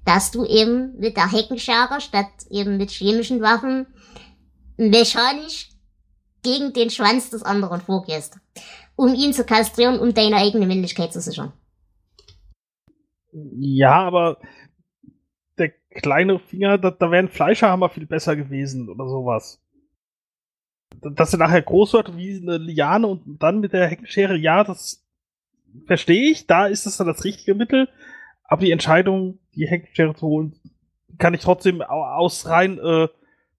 Dass 0.04 0.30
du 0.30 0.44
eben 0.44 0.96
mit 0.98 1.16
der 1.16 1.30
Heckenschere 1.30 2.00
statt 2.00 2.28
eben 2.50 2.76
mit 2.76 2.90
chemischen 2.90 3.40
Waffen 3.42 3.86
mechanisch 4.76 5.70
gegen 6.42 6.72
den 6.72 6.90
Schwanz 6.90 7.30
des 7.30 7.42
anderen 7.42 7.80
vorgehst. 7.80 8.38
Um 8.94 9.14
ihn 9.14 9.32
zu 9.32 9.44
kastrieren, 9.44 9.98
um 9.98 10.14
deine 10.14 10.36
eigene 10.36 10.66
Männlichkeit 10.66 11.12
zu 11.12 11.20
sichern. 11.20 11.52
Ja, 13.32 14.06
aber 14.06 14.38
der 15.58 15.72
kleine 15.90 16.38
Finger, 16.38 16.78
da, 16.78 16.90
da 16.90 17.10
wäre 17.10 17.24
ein 17.24 17.28
Fleischerhammer 17.28 17.90
viel 17.90 18.06
besser 18.06 18.36
gewesen 18.36 18.88
oder 18.88 19.08
sowas. 19.08 19.62
Dass 21.00 21.34
er 21.34 21.38
nachher 21.38 21.62
groß 21.62 21.92
wird 21.94 22.16
wie 22.16 22.40
eine 22.40 22.58
Liane 22.58 23.06
und 23.06 23.42
dann 23.42 23.60
mit 23.60 23.72
der 23.72 23.88
Heckenschere, 23.88 24.36
ja, 24.36 24.64
das 24.64 25.05
verstehe 25.86 26.30
ich, 26.30 26.46
da 26.46 26.66
ist 26.66 26.86
es 26.86 26.96
dann 26.96 27.06
das 27.06 27.24
richtige 27.24 27.54
Mittel, 27.54 27.88
aber 28.44 28.62
die 28.62 28.70
Entscheidung, 28.72 29.38
die 29.54 29.66
Heckenschere 29.66 30.14
zu 30.14 30.26
holen, 30.26 30.54
kann 31.18 31.34
ich 31.34 31.40
trotzdem 31.40 31.82
au- 31.82 32.04
aus 32.04 32.46
rein 32.46 32.78
äh, 32.78 33.08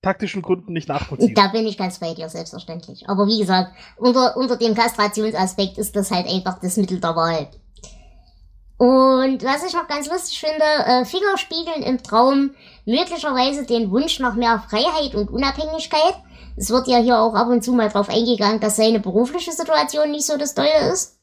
taktischen 0.01 0.41
Gründen 0.41 0.73
nicht 0.73 0.87
nachvollziehen. 0.87 1.33
Da 1.35 1.47
bin 1.47 1.65
ich 1.67 1.77
ganz 1.77 1.99
bei 1.99 2.13
dir, 2.13 2.29
selbstverständlich. 2.29 3.09
Aber 3.09 3.27
wie 3.27 3.39
gesagt, 3.39 3.71
unter, 3.97 4.37
unter 4.37 4.55
dem 4.57 4.75
Kastrationsaspekt 4.75 5.77
ist 5.77 5.95
das 5.95 6.11
halt 6.11 6.27
einfach 6.27 6.59
das 6.59 6.77
Mittel 6.77 6.99
der 6.99 7.15
Wahl. 7.15 7.49
Und 8.77 9.43
was 9.43 9.65
ich 9.65 9.73
noch 9.73 9.87
ganz 9.87 10.07
lustig 10.07 10.39
finde, 10.39 10.63
äh, 10.85 11.03
Finger 11.03 11.35
im 11.87 12.03
Traum 12.03 12.51
möglicherweise 12.85 13.65
den 13.65 13.89
Wunsch 13.89 14.19
nach 14.19 14.35
mehr 14.35 14.63
Freiheit 14.69 15.15
und 15.15 15.31
Unabhängigkeit. 15.31 16.13
Es 16.55 16.69
wird 16.69 16.87
ja 16.87 16.99
hier 16.99 17.19
auch 17.19 17.33
ab 17.33 17.47
und 17.49 17.63
zu 17.63 17.73
mal 17.73 17.89
drauf 17.89 18.09
eingegangen, 18.09 18.59
dass 18.59 18.75
seine 18.75 18.99
berufliche 18.99 19.51
Situation 19.51 20.11
nicht 20.11 20.25
so 20.27 20.37
das 20.37 20.53
Tolle 20.53 20.91
ist. 20.91 21.16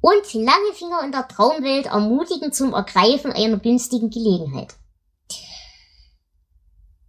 Und 0.00 0.32
lange 0.34 0.72
Finger 0.74 1.02
in 1.04 1.12
der 1.12 1.28
Traumwelt 1.28 1.86
ermutigen 1.86 2.52
zum 2.52 2.72
Ergreifen 2.72 3.32
einer 3.32 3.58
günstigen 3.58 4.10
Gelegenheit. 4.10 4.74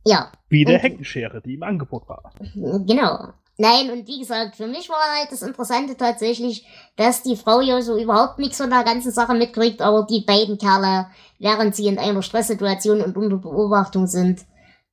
Ja, 0.06 0.32
Wie 0.50 0.66
der 0.66 0.76
und- 0.76 0.84
Heckenschere, 0.84 1.42
die 1.42 1.54
im 1.56 1.64
Angebot 1.64 2.08
war. 2.10 2.34
Genau. 2.56 3.30
Nein, 3.58 3.92
und 3.92 4.08
wie 4.08 4.20
gesagt, 4.20 4.56
für 4.56 4.66
mich 4.66 4.90
war 4.90 5.20
halt 5.20 5.32
das 5.32 5.44
Interessante 5.44 5.96
tatsächlich, 5.96 6.66
dass 6.96 7.22
die 7.22 7.36
Frau 7.36 7.62
ja 7.62 7.80
so 7.82 7.96
überhaupt 8.00 8.40
nichts 8.40 8.58
von 8.58 8.72
der 8.72 8.84
ganzen 8.84 9.12
Sache 9.12 9.36
mitkriegt, 9.36 9.82
aber 9.82 10.08
die 10.10 10.22
beiden 10.26 10.58
Kerle, 10.58 11.08
während 11.38 11.76
sie 11.76 11.86
in 11.86 12.00
einer 12.00 12.24
Stresssituation 12.24 13.02
und 13.02 13.18
unter 13.18 13.38
Beobachtung 13.38 14.08
sind, 14.08 14.46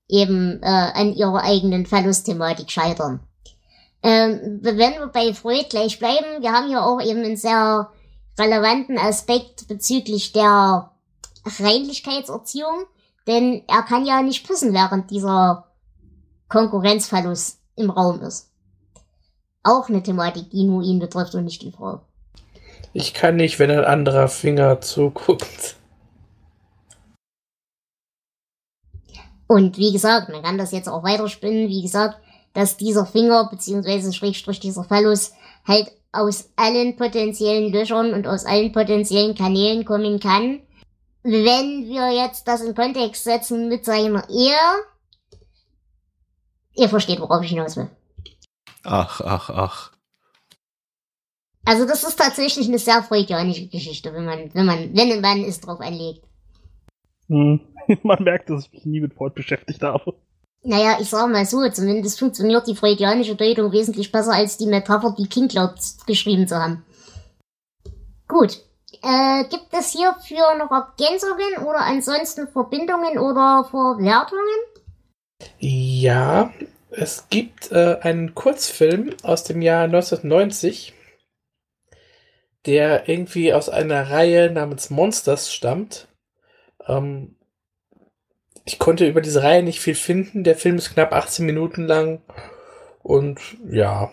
eben 0.07 0.61
äh, 0.63 0.67
an 0.67 1.15
ihrer 1.15 1.43
eigenen 1.45 1.87
Verlustthematik 1.87 2.71
scheitern. 2.71 3.21
Ähm, 4.03 4.61
wenn 4.63 4.79
wir 4.79 5.09
bei 5.13 5.35
Freud 5.35 5.67
gleich 5.69 5.99
bleiben, 5.99 6.41
wir 6.41 6.53
haben 6.53 6.69
hier 6.69 6.85
auch 6.85 7.01
eben 7.01 7.25
einen 7.25 7.37
sehr 7.37 7.91
relevanten 8.39 8.99
Aspekt 8.99 9.67
bezüglich 9.67 10.33
der 10.33 10.93
Reinlichkeitserziehung, 11.45 12.85
denn 13.27 13.65
er 13.67 13.83
kann 13.83 14.07
ja 14.07 14.23
nicht 14.23 14.47
pissen, 14.47 14.73
während 14.73 15.11
dieser 15.11 15.67
Konkurrenzverlust 16.49 17.61
im 17.77 17.91
Raum 17.91 18.23
ist. 18.23 18.51
Auch 19.65 19.89
eine 19.89 20.03
Thematik, 20.03 20.51
die 20.51 20.65
nur 20.65 20.83
ihn 20.83 20.99
betrifft 20.99 21.35
und 21.35 21.45
nicht 21.45 21.63
die 21.63 21.73
Frau. 21.73 22.01
Ich 22.93 23.13
kann 23.13 23.37
nicht, 23.37 23.59
wenn 23.59 23.71
ein 23.71 23.85
anderer 23.85 24.29
Finger 24.29 24.81
zuguckt. 24.81 25.77
Und 29.47 29.79
wie 29.79 29.93
gesagt, 29.93 30.29
man 30.29 30.43
kann 30.43 30.59
das 30.59 30.73
jetzt 30.73 30.89
auch 30.89 31.03
weiterspinnen, 31.03 31.69
wie 31.69 31.83
gesagt, 31.83 32.19
dass 32.59 32.77
dieser 32.77 33.07
Finger 33.07 33.49
beziehungsweise 33.49 34.13
Schrägstrich 34.13 34.59
dieser 34.59 34.83
Phallus 34.83 35.33
halt 35.65 35.93
aus 36.11 36.51
allen 36.57 36.97
potenziellen 36.97 37.73
Löchern 37.73 38.15
und 38.15 38.27
aus 38.27 38.47
allen 38.47 38.73
potenziellen 38.73 39.37
Kanälen 39.37 39.85
kommen 39.85 40.19
kann. 40.19 40.59
Wenn 41.23 41.87
wir 41.87 42.11
jetzt 42.11 42.49
das 42.49 42.63
in 42.63 42.75
Kontext 42.75 43.23
setzen 43.23 43.69
mit 43.69 43.85
seiner 43.85 44.29
Ehe, 44.29 44.59
ihr 46.75 46.89
versteht, 46.89 47.21
worauf 47.21 47.45
ich 47.45 47.51
hinaus 47.51 47.77
will. 47.77 47.89
Ach, 48.83 49.21
ach, 49.21 49.51
ach. 49.51 49.93
Also 51.65 51.87
das 51.87 52.03
ist 52.03 52.17
tatsächlich 52.17 52.67
eine 52.67 52.81
sehr 52.81 53.05
freudianische 53.05 53.69
Geschichte, 53.69 54.13
wenn 54.13 54.25
man, 54.25 54.53
wenn 54.53 54.67
man, 54.67 54.97
wenn 54.97 55.13
ein 55.13 55.21
Mann 55.21 55.45
es 55.45 55.61
drauf 55.61 55.79
anlegt. 55.79 56.25
Hm. 57.29 57.61
Man 58.03 58.25
merkt, 58.25 58.51
dass 58.51 58.67
ich 58.67 58.73
mich 58.73 58.85
nie 58.85 59.01
mit 59.01 59.15
Freud 59.15 59.35
beschäftigt 59.35 59.83
habe. 59.83 60.15
Naja, 60.63 60.99
ich 61.01 61.09
sag 61.09 61.31
mal 61.31 61.47
so, 61.47 61.69
zumindest 61.71 62.19
funktioniert 62.19 62.67
die 62.67 62.75
freudianische 62.75 63.37
Deutung 63.37 63.73
wesentlich 63.73 64.11
besser 64.11 64.33
als 64.33 64.57
die 64.57 64.67
Metapher, 64.67 65.15
die 65.17 65.29
King 65.29 65.49
glaubt 65.49 65.81
geschrieben 66.07 66.49
zu 66.49 66.57
haben. 66.57 66.85
Gut. 68.27 68.61
Äh, 69.03 69.45
gibt 69.45 69.73
es 69.73 69.93
hierfür 69.93 70.57
noch 70.59 70.73
Ergänzungen 70.73 71.65
oder 71.65 71.81
ansonsten 71.81 72.49
Verbindungen 72.49 73.19
oder 73.19 73.65
Verwertungen? 73.71 74.59
Ja, 75.59 76.53
es 76.91 77.29
gibt 77.31 77.71
äh, 77.71 77.99
einen 78.01 78.35
Kurzfilm 78.35 79.15
aus 79.23 79.45
dem 79.45 79.63
Jahr 79.63 79.85
1990, 79.85 80.95
der 82.67 83.09
irgendwie 83.09 83.53
aus 83.53 83.69
einer 83.69 84.11
Reihe 84.11 84.51
namens 84.51 84.91
Monsters 84.91 85.53
stammt. 85.53 86.09
Ähm, 86.87 87.38
ich 88.69 88.79
konnte 88.79 89.09
über 89.09 89.23
diese 89.23 89.43
Reihe 89.43 89.63
nicht 89.63 89.81
viel 89.81 89.95
finden. 89.95 90.45
Der 90.45 90.55
Film 90.55 90.77
ist 90.77 90.93
knapp 90.93 91.15
18 91.15 91.47
Minuten 91.47 91.87
lang. 91.87 92.21
Und 93.03 93.41
ja, 93.67 94.11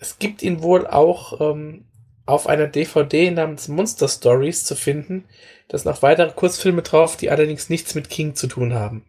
es 0.00 0.18
gibt 0.18 0.42
ihn 0.42 0.60
wohl 0.60 0.88
auch 0.88 1.40
ähm, 1.40 1.84
auf 2.26 2.48
einer 2.48 2.66
DVD 2.66 3.30
namens 3.30 3.68
Monster 3.68 4.08
Stories 4.08 4.64
zu 4.64 4.74
finden. 4.74 5.28
Da 5.68 5.78
sind 5.78 5.88
noch 5.88 6.02
weitere 6.02 6.32
Kurzfilme 6.32 6.82
drauf, 6.82 7.16
die 7.16 7.30
allerdings 7.30 7.70
nichts 7.70 7.94
mit 7.94 8.10
King 8.10 8.34
zu 8.34 8.48
tun 8.48 8.74
haben. 8.74 9.06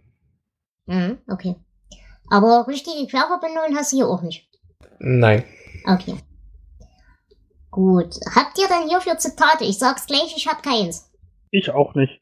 Mhm, 0.85 1.17
okay. 1.27 1.55
Aber 2.29 2.67
richtige 2.67 3.07
Querverbindungen 3.07 3.75
hast 3.75 3.93
du 3.93 3.97
hier 3.97 4.07
auch 4.07 4.21
nicht. 4.21 4.47
Nein. 4.99 5.43
Okay. 5.87 6.17
Gut. 7.71 8.13
Habt 8.35 8.59
ihr 8.59 8.67
denn 8.67 8.89
hierfür 8.89 9.17
Zitate? 9.17 9.63
Ich 9.63 9.79
sag's 9.79 10.05
gleich, 10.05 10.35
ich 10.37 10.47
hab 10.47 10.61
keins. 10.61 11.09
Ich 11.49 11.71
auch 11.71 11.95
nicht. 11.95 12.21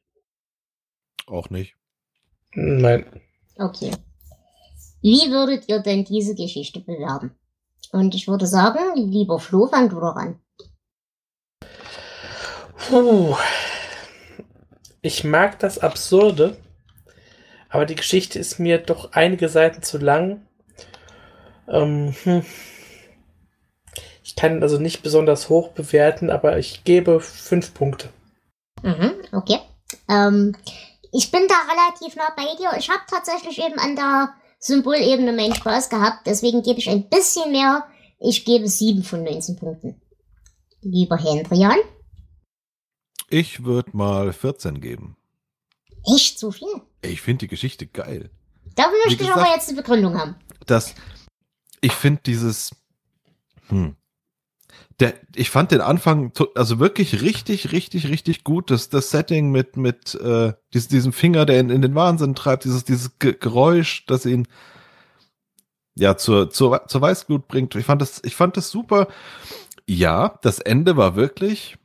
Auch 1.28 1.50
nicht. 1.50 1.76
Nein. 2.56 3.06
Okay. 3.58 3.92
Wie 5.02 5.30
würdet 5.30 5.68
ihr 5.68 5.80
denn 5.80 6.04
diese 6.04 6.36
Geschichte 6.36 6.80
bewerben? 6.80 7.38
Und 7.92 8.16
ich 8.16 8.28
würde 8.28 8.48
sagen, 8.48 8.96
lieber 8.96 9.40
Flo, 9.40 9.68
fang 9.68 9.90
du 9.90 10.00
doch 10.00 10.16
an. 10.16 10.40
Puh. 12.78 13.36
Ich 15.02 15.24
mag 15.24 15.60
das 15.60 15.78
Absurde, 15.78 16.58
aber 17.70 17.86
die 17.86 17.96
Geschichte 17.96 18.40
ist 18.40 18.58
mir 18.58 18.80
doch 18.80 19.12
einige 19.12 19.50
Seiten 19.50 19.84
zu 19.84 19.98
lang. 19.98 20.48
Ähm, 21.68 22.16
hm. 22.24 22.44
Ich 24.24 24.36
kann 24.36 24.64
also 24.64 24.80
nicht 24.80 25.04
besonders 25.04 25.50
hoch 25.50 25.70
bewerten, 25.70 26.32
aber 26.32 26.58
ich 26.58 26.84
gebe 26.84 27.20
fünf 27.20 27.74
Punkte. 27.74 28.10
Mhm, 28.82 29.12
okay. 29.32 29.60
Ähm, 30.10 30.56
ich 31.18 31.32
bin 31.32 31.48
da 31.48 31.56
relativ 31.72 32.16
nah 32.18 32.30
bei 32.36 32.56
dir. 32.56 32.78
Ich 32.78 32.90
habe 32.90 33.02
tatsächlich 33.10 33.60
eben 33.60 33.80
an 33.80 33.96
der 33.96 34.34
Symbolebene 34.60 35.32
meinen 35.32 35.56
Spaß 35.56 35.90
gehabt, 35.90 36.28
deswegen 36.28 36.62
gebe 36.62 36.80
ich 36.80 36.90
ein 36.90 37.08
bisschen 37.10 37.52
mehr. 37.52 37.88
Ich 38.20 38.44
gebe 38.44 38.68
sieben 38.68 39.04
von 39.04 39.24
19 39.24 39.56
Punkten. 39.56 40.02
Lieber 40.82 41.18
Hendrian? 41.18 41.78
Ich 43.30 43.64
würde 43.64 43.96
mal 43.96 44.34
14 44.34 44.82
geben. 44.82 45.18
Echt 46.06 46.38
so 46.38 46.52
viel? 46.52 46.82
Ich 47.02 47.22
finde 47.22 47.46
die 47.46 47.48
Geschichte 47.48 47.88
geil. 47.88 48.30
Dafür 48.76 48.98
möchte 49.06 49.24
ich 49.24 49.32
aber 49.32 49.50
jetzt 49.54 49.70
eine 49.70 49.78
Begründung 49.78 50.18
haben. 50.18 50.36
Das, 50.66 50.96
ich 51.82 51.94
finde 51.94 52.22
dieses, 52.26 52.76
hm, 53.68 53.96
der, 55.00 55.14
ich 55.36 55.50
fand 55.50 55.72
den 55.72 55.82
Anfang 55.82 56.32
also 56.56 56.80
wirklich 56.80 57.22
richtig, 57.22 57.72
richtig, 57.72 58.08
richtig 58.08 58.44
gut. 58.44 58.72
Das, 58.72 58.90
das 58.90 59.12
Setting 59.12 59.52
mit, 59.52 59.76
mit 59.76 60.16
äh, 60.16 60.54
dies, 60.74 60.88
diesem 60.88 61.12
Finger, 61.12 61.46
der 61.46 61.60
ihn 61.60 61.70
in 61.70 61.82
den 61.82 61.96
Wahnsinn 61.96 62.36
treibt, 62.36 62.64
dieses, 62.64 62.86
dieses 62.86 63.20
Ge 63.20 63.36
Geräusch, 63.38 64.06
das 64.06 64.26
ihn 64.26 64.48
ja 65.96 66.18
zur, 66.18 66.50
zur, 66.50 66.88
zur 66.88 67.02
Weißglut 67.02 67.48
bringt. 67.48 67.76
Ich 67.76 67.86
fand 67.86 68.02
das, 68.02 68.22
ich 68.24 68.36
fand 68.36 68.56
das 68.58 68.70
super. 68.70 69.08
Ja, 69.86 70.40
das 70.42 70.60
Ende 70.60 70.98
war 70.98 71.16
wirklich 71.16 71.78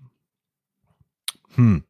hm, 1.54 1.84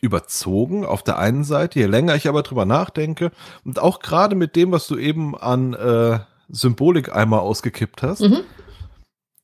überzogen 0.00 0.84
auf 0.84 1.02
der 1.02 1.18
einen 1.18 1.44
Seite, 1.44 1.80
je 1.80 1.86
länger 1.86 2.14
ich 2.14 2.28
aber 2.28 2.42
drüber 2.42 2.64
nachdenke 2.64 3.32
und 3.64 3.78
auch 3.78 4.00
gerade 4.00 4.36
mit 4.36 4.54
dem, 4.54 4.70
was 4.70 4.86
du 4.86 4.96
eben 4.96 5.36
an 5.36 5.74
äh, 5.74 6.20
Symbolik 6.48 7.14
einmal 7.14 7.40
ausgekippt 7.40 8.02
hast, 8.02 8.20
Mhm. 8.20 8.40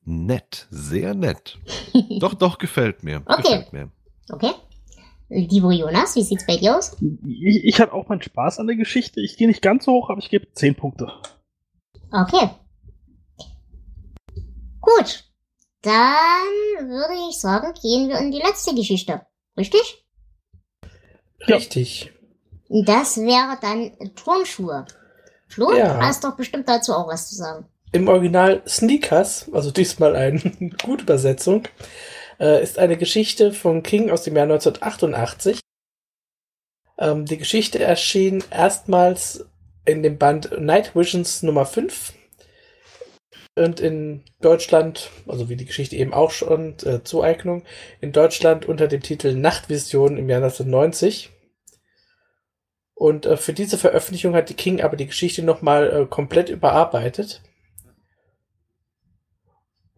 Nett, 0.04 0.66
sehr 0.70 1.14
nett. 1.14 1.58
doch, 2.20 2.34
doch, 2.34 2.58
gefällt 2.58 3.02
mir. 3.02 3.22
Okay. 3.26 3.42
Gefällt 3.42 3.72
mir. 3.72 3.90
Okay. 4.30 4.50
Lieber 5.30 5.72
Jonas, 5.72 6.14
wie 6.16 6.22
sieht's 6.22 6.46
bei 6.46 6.56
dir 6.58 6.76
aus? 6.76 6.96
Ich, 7.26 7.64
ich 7.64 7.80
hatte 7.80 7.92
auch 7.92 8.08
meinen 8.08 8.22
Spaß 8.22 8.58
an 8.60 8.66
der 8.66 8.76
Geschichte. 8.76 9.20
Ich 9.20 9.36
gehe 9.36 9.48
nicht 9.48 9.62
ganz 9.62 9.86
so 9.86 9.92
hoch, 9.92 10.10
aber 10.10 10.18
ich 10.20 10.28
gebe 10.30 10.52
10 10.52 10.74
Punkte. 10.76 11.10
Okay. 12.12 12.50
Gut. 14.80 15.24
Dann 15.82 16.88
würde 16.88 17.14
ich 17.30 17.38
sagen, 17.40 17.72
gehen 17.80 18.08
wir 18.08 18.18
in 18.18 18.30
die 18.32 18.38
letzte 18.38 18.74
Geschichte. 18.74 19.26
Richtig? 19.56 20.04
Richtig. 21.48 22.12
Das 22.68 23.16
wäre 23.18 23.58
dann 23.60 23.92
Turnschuhe. 24.14 24.86
Flo, 25.48 25.72
Ja. 25.74 25.94
du 25.94 26.00
hast 26.06 26.24
doch 26.24 26.36
bestimmt 26.36 26.68
dazu 26.68 26.92
auch 26.94 27.08
was 27.08 27.28
zu 27.28 27.34
sagen. 27.36 27.66
Im 27.94 28.08
Original 28.08 28.60
Sneakers, 28.66 29.48
also 29.52 29.70
diesmal 29.70 30.16
eine 30.16 30.40
gute 30.82 31.04
Übersetzung, 31.04 31.68
äh, 32.40 32.60
ist 32.60 32.76
eine 32.76 32.96
Geschichte 32.96 33.52
von 33.52 33.84
King 33.84 34.10
aus 34.10 34.24
dem 34.24 34.34
Jahr 34.34 34.50
1988. 34.50 35.60
Ähm, 36.98 37.24
die 37.24 37.38
Geschichte 37.38 37.78
erschien 37.78 38.42
erstmals 38.50 39.46
in 39.84 40.02
dem 40.02 40.18
Band 40.18 40.60
Night 40.60 40.96
Visions 40.96 41.44
Nummer 41.44 41.66
5 41.66 42.14
und 43.54 43.78
in 43.78 44.24
Deutschland, 44.40 45.10
also 45.28 45.48
wie 45.48 45.54
die 45.54 45.66
Geschichte 45.66 45.94
eben 45.94 46.12
auch 46.12 46.32
schon, 46.32 46.74
äh, 46.84 47.04
Zueignung, 47.04 47.62
in 48.00 48.10
Deutschland 48.10 48.66
unter 48.66 48.88
dem 48.88 49.02
Titel 49.02 49.34
Nachtvision 49.34 50.18
im 50.18 50.28
Jahr 50.28 50.42
1990. 50.42 51.30
Und 52.94 53.24
äh, 53.24 53.36
für 53.36 53.52
diese 53.52 53.78
Veröffentlichung 53.78 54.34
hat 54.34 54.48
die 54.48 54.54
King 54.54 54.80
aber 54.80 54.96
die 54.96 55.06
Geschichte 55.06 55.44
nochmal 55.44 55.92
äh, 55.92 56.06
komplett 56.06 56.48
überarbeitet. 56.48 57.40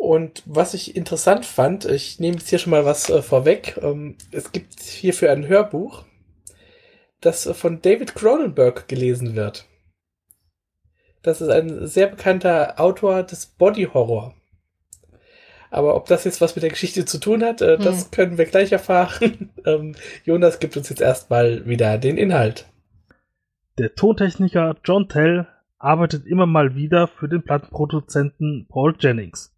Und 0.06 0.44
was 0.46 0.72
ich 0.72 0.94
interessant 0.94 1.44
fand, 1.44 1.84
ich 1.84 2.20
nehme 2.20 2.36
jetzt 2.36 2.48
hier 2.48 2.60
schon 2.60 2.70
mal 2.70 2.84
was 2.84 3.10
äh, 3.10 3.22
vorweg. 3.22 3.76
Ähm, 3.82 4.16
es 4.30 4.52
gibt 4.52 4.80
hierfür 4.80 5.32
ein 5.32 5.48
Hörbuch, 5.48 6.04
das 7.20 7.44
äh, 7.46 7.54
von 7.54 7.82
David 7.82 8.14
Cronenberg 8.14 8.86
gelesen 8.86 9.34
wird. 9.34 9.66
Das 11.24 11.40
ist 11.40 11.48
ein 11.48 11.88
sehr 11.88 12.06
bekannter 12.06 12.78
Autor 12.78 13.24
des 13.24 13.46
Body 13.46 13.88
Horror. 13.92 14.36
Aber 15.70 15.96
ob 15.96 16.06
das 16.06 16.22
jetzt 16.22 16.40
was 16.40 16.54
mit 16.54 16.62
der 16.62 16.70
Geschichte 16.70 17.04
zu 17.04 17.18
tun 17.18 17.42
hat, 17.42 17.60
äh, 17.60 17.76
das 17.76 18.04
Hm. 18.04 18.10
können 18.12 18.38
wir 18.38 18.44
gleich 18.44 18.70
erfahren. 18.70 19.50
ähm, 19.66 19.96
Jonas 20.22 20.60
gibt 20.60 20.76
uns 20.76 20.88
jetzt 20.88 21.02
erstmal 21.02 21.66
wieder 21.66 21.98
den 21.98 22.16
Inhalt. 22.16 22.66
Der 23.76 23.92
Tontechniker 23.96 24.76
John 24.84 25.08
Tell 25.08 25.48
arbeitet 25.78 26.26
immer 26.26 26.46
mal 26.46 26.76
wieder 26.76 27.08
für 27.08 27.28
den 27.28 27.42
Plattenproduzenten 27.42 28.68
Paul 28.68 28.94
Jennings. 29.00 29.55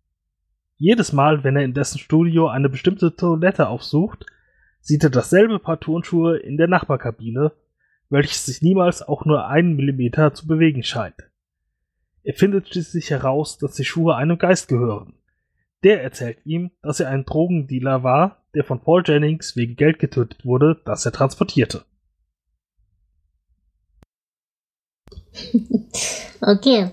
Jedes 0.78 1.12
Mal, 1.12 1.42
wenn 1.42 1.56
er 1.56 1.64
in 1.64 1.74
dessen 1.74 1.98
Studio 1.98 2.46
eine 2.46 2.68
bestimmte 2.68 3.16
Toilette 3.16 3.68
aufsucht, 3.68 4.26
sieht 4.80 5.02
er 5.02 5.10
dasselbe 5.10 5.58
Paar 5.58 5.80
Turnschuhe 5.80 6.38
in 6.38 6.56
der 6.56 6.68
Nachbarkabine, 6.68 7.52
welches 8.10 8.46
sich 8.46 8.62
niemals 8.62 9.02
auch 9.02 9.24
nur 9.24 9.48
einen 9.48 9.74
Millimeter 9.74 10.32
zu 10.34 10.46
bewegen 10.46 10.84
scheint. 10.84 11.28
Er 12.22 12.34
findet 12.34 12.68
schließlich 12.68 13.10
heraus, 13.10 13.58
dass 13.58 13.74
die 13.74 13.84
Schuhe 13.84 14.14
einem 14.14 14.38
Geist 14.38 14.68
gehören. 14.68 15.14
Der 15.82 16.02
erzählt 16.02 16.38
ihm, 16.44 16.70
dass 16.80 17.00
er 17.00 17.08
ein 17.08 17.24
Drogendealer 17.24 18.04
war, 18.04 18.44
der 18.54 18.62
von 18.62 18.80
Paul 18.80 19.02
Jennings 19.04 19.56
wegen 19.56 19.74
Geld 19.74 19.98
getötet 19.98 20.44
wurde, 20.44 20.80
das 20.84 21.04
er 21.04 21.12
transportierte. 21.12 21.84
Okay, 26.40 26.92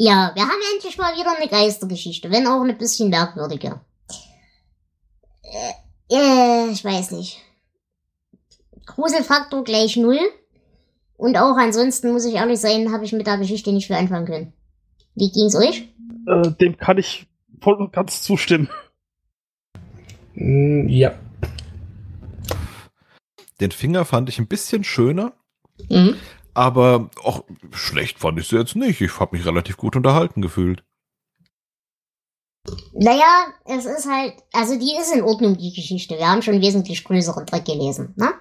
ja, 0.00 0.30
wir 0.36 0.42
haben 0.44 0.60
endlich 0.74 0.96
mal 0.96 1.16
wieder 1.16 1.36
eine 1.36 1.48
Geistergeschichte, 1.48 2.30
wenn 2.30 2.46
auch 2.46 2.60
eine 2.60 2.74
bisschen 2.74 3.10
merkwürdige. 3.10 3.80
Äh, 5.42 5.72
äh, 6.14 6.70
ich 6.70 6.84
weiß 6.84 7.10
nicht. 7.10 7.38
Gruselfaktor 8.86 9.64
gleich 9.64 9.96
null. 9.96 10.20
Und 11.16 11.36
auch 11.36 11.56
ansonsten, 11.56 12.12
muss 12.12 12.24
ich 12.26 12.34
ehrlich 12.36 12.60
sein, 12.60 12.92
habe 12.92 13.04
ich 13.04 13.12
mit 13.12 13.26
der 13.26 13.38
Geschichte 13.38 13.72
nicht 13.72 13.88
viel 13.88 13.96
anfangen 13.96 14.26
können. 14.26 14.52
Wie 15.16 15.32
ging's 15.32 15.56
euch? 15.56 15.88
Äh, 16.28 16.52
dem 16.60 16.76
kann 16.76 16.98
ich 16.98 17.26
voll 17.60 17.74
und 17.74 17.92
ganz 17.92 18.22
zustimmen. 18.22 18.68
Mm, 20.34 20.88
Ja. 20.88 21.18
Den 23.60 23.72
Finger 23.72 24.04
fand 24.04 24.28
ich 24.28 24.38
ein 24.38 24.46
bisschen 24.46 24.84
schöner, 24.84 25.32
Mhm. 25.90 26.14
Aber 26.54 27.10
auch 27.22 27.44
schlecht 27.72 28.18
fand 28.18 28.38
ich 28.38 28.48
sie 28.48 28.56
jetzt 28.56 28.76
nicht. 28.76 29.00
Ich 29.00 29.20
habe 29.20 29.36
mich 29.36 29.46
relativ 29.46 29.76
gut 29.76 29.96
unterhalten 29.96 30.42
gefühlt. 30.42 30.82
Naja, 32.92 33.46
es 33.64 33.86
ist 33.86 34.08
halt, 34.08 34.34
also 34.52 34.78
die 34.78 34.96
ist 35.00 35.14
in 35.14 35.22
Ordnung, 35.22 35.56
die 35.56 35.72
Geschichte. 35.72 36.18
Wir 36.18 36.28
haben 36.28 36.42
schon 36.42 36.60
wesentlich 36.60 37.04
größeren 37.04 37.46
Dreck 37.46 37.64
gelesen, 37.64 38.14
ne? 38.16 38.32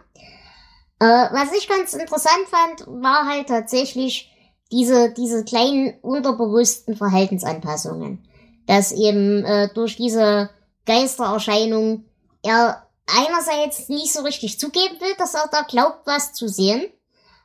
Äh, 1.00 1.06
was 1.06 1.54
ich 1.56 1.70
ganz 1.70 1.94
interessant 1.94 2.48
fand, 2.50 3.04
war 3.04 3.28
halt 3.28 3.48
tatsächlich 3.48 4.32
diese, 4.72 5.14
diese 5.14 5.46
kleinen 5.46 6.00
unterbewussten 6.02 6.96
Verhaltensanpassungen. 6.96 8.28
Dass 8.66 8.92
eben 8.92 9.46
äh, 9.46 9.70
durch 9.74 9.96
diese 9.96 10.50
Geistererscheinung 10.86 12.06
er 12.44 12.88
einerseits 13.06 13.90
nicht 13.90 14.12
so 14.12 14.24
richtig 14.24 14.60
zugeben 14.60 15.00
will, 15.00 15.14
dass 15.18 15.36
er 15.36 15.48
da 15.52 15.62
glaubt, 15.62 16.06
was 16.06 16.34
zu 16.34 16.48
sehen, 16.48 16.86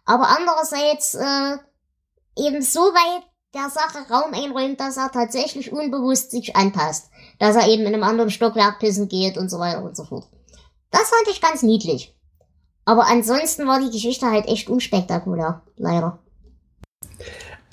aber 0.04 0.28
andererseits 0.28 1.14
äh, 1.14 1.56
eben 2.36 2.62
so 2.62 2.80
weit 2.80 3.24
der 3.54 3.68
Sache 3.68 4.10
Raum 4.10 4.32
einräumt, 4.32 4.80
dass 4.80 4.96
er 4.96 5.10
tatsächlich 5.12 5.72
unbewusst 5.72 6.30
sich 6.30 6.56
anpasst. 6.56 7.10
Dass 7.38 7.56
er 7.56 7.68
eben 7.68 7.82
in 7.82 7.94
einem 7.94 8.02
anderen 8.02 8.30
Stockwerk 8.30 8.78
pissen 8.78 9.08
geht 9.08 9.36
und 9.36 9.50
so 9.50 9.58
weiter 9.58 9.82
und 9.82 9.96
so 9.96 10.04
fort. 10.04 10.26
Das 10.90 11.10
fand 11.10 11.28
ich 11.30 11.40
ganz 11.40 11.62
niedlich. 11.62 12.14
Aber 12.84 13.06
ansonsten 13.06 13.66
war 13.66 13.80
die 13.80 13.90
Geschichte 13.90 14.26
halt 14.26 14.46
echt 14.46 14.68
unspektakulär, 14.68 15.62
leider. 15.76 16.18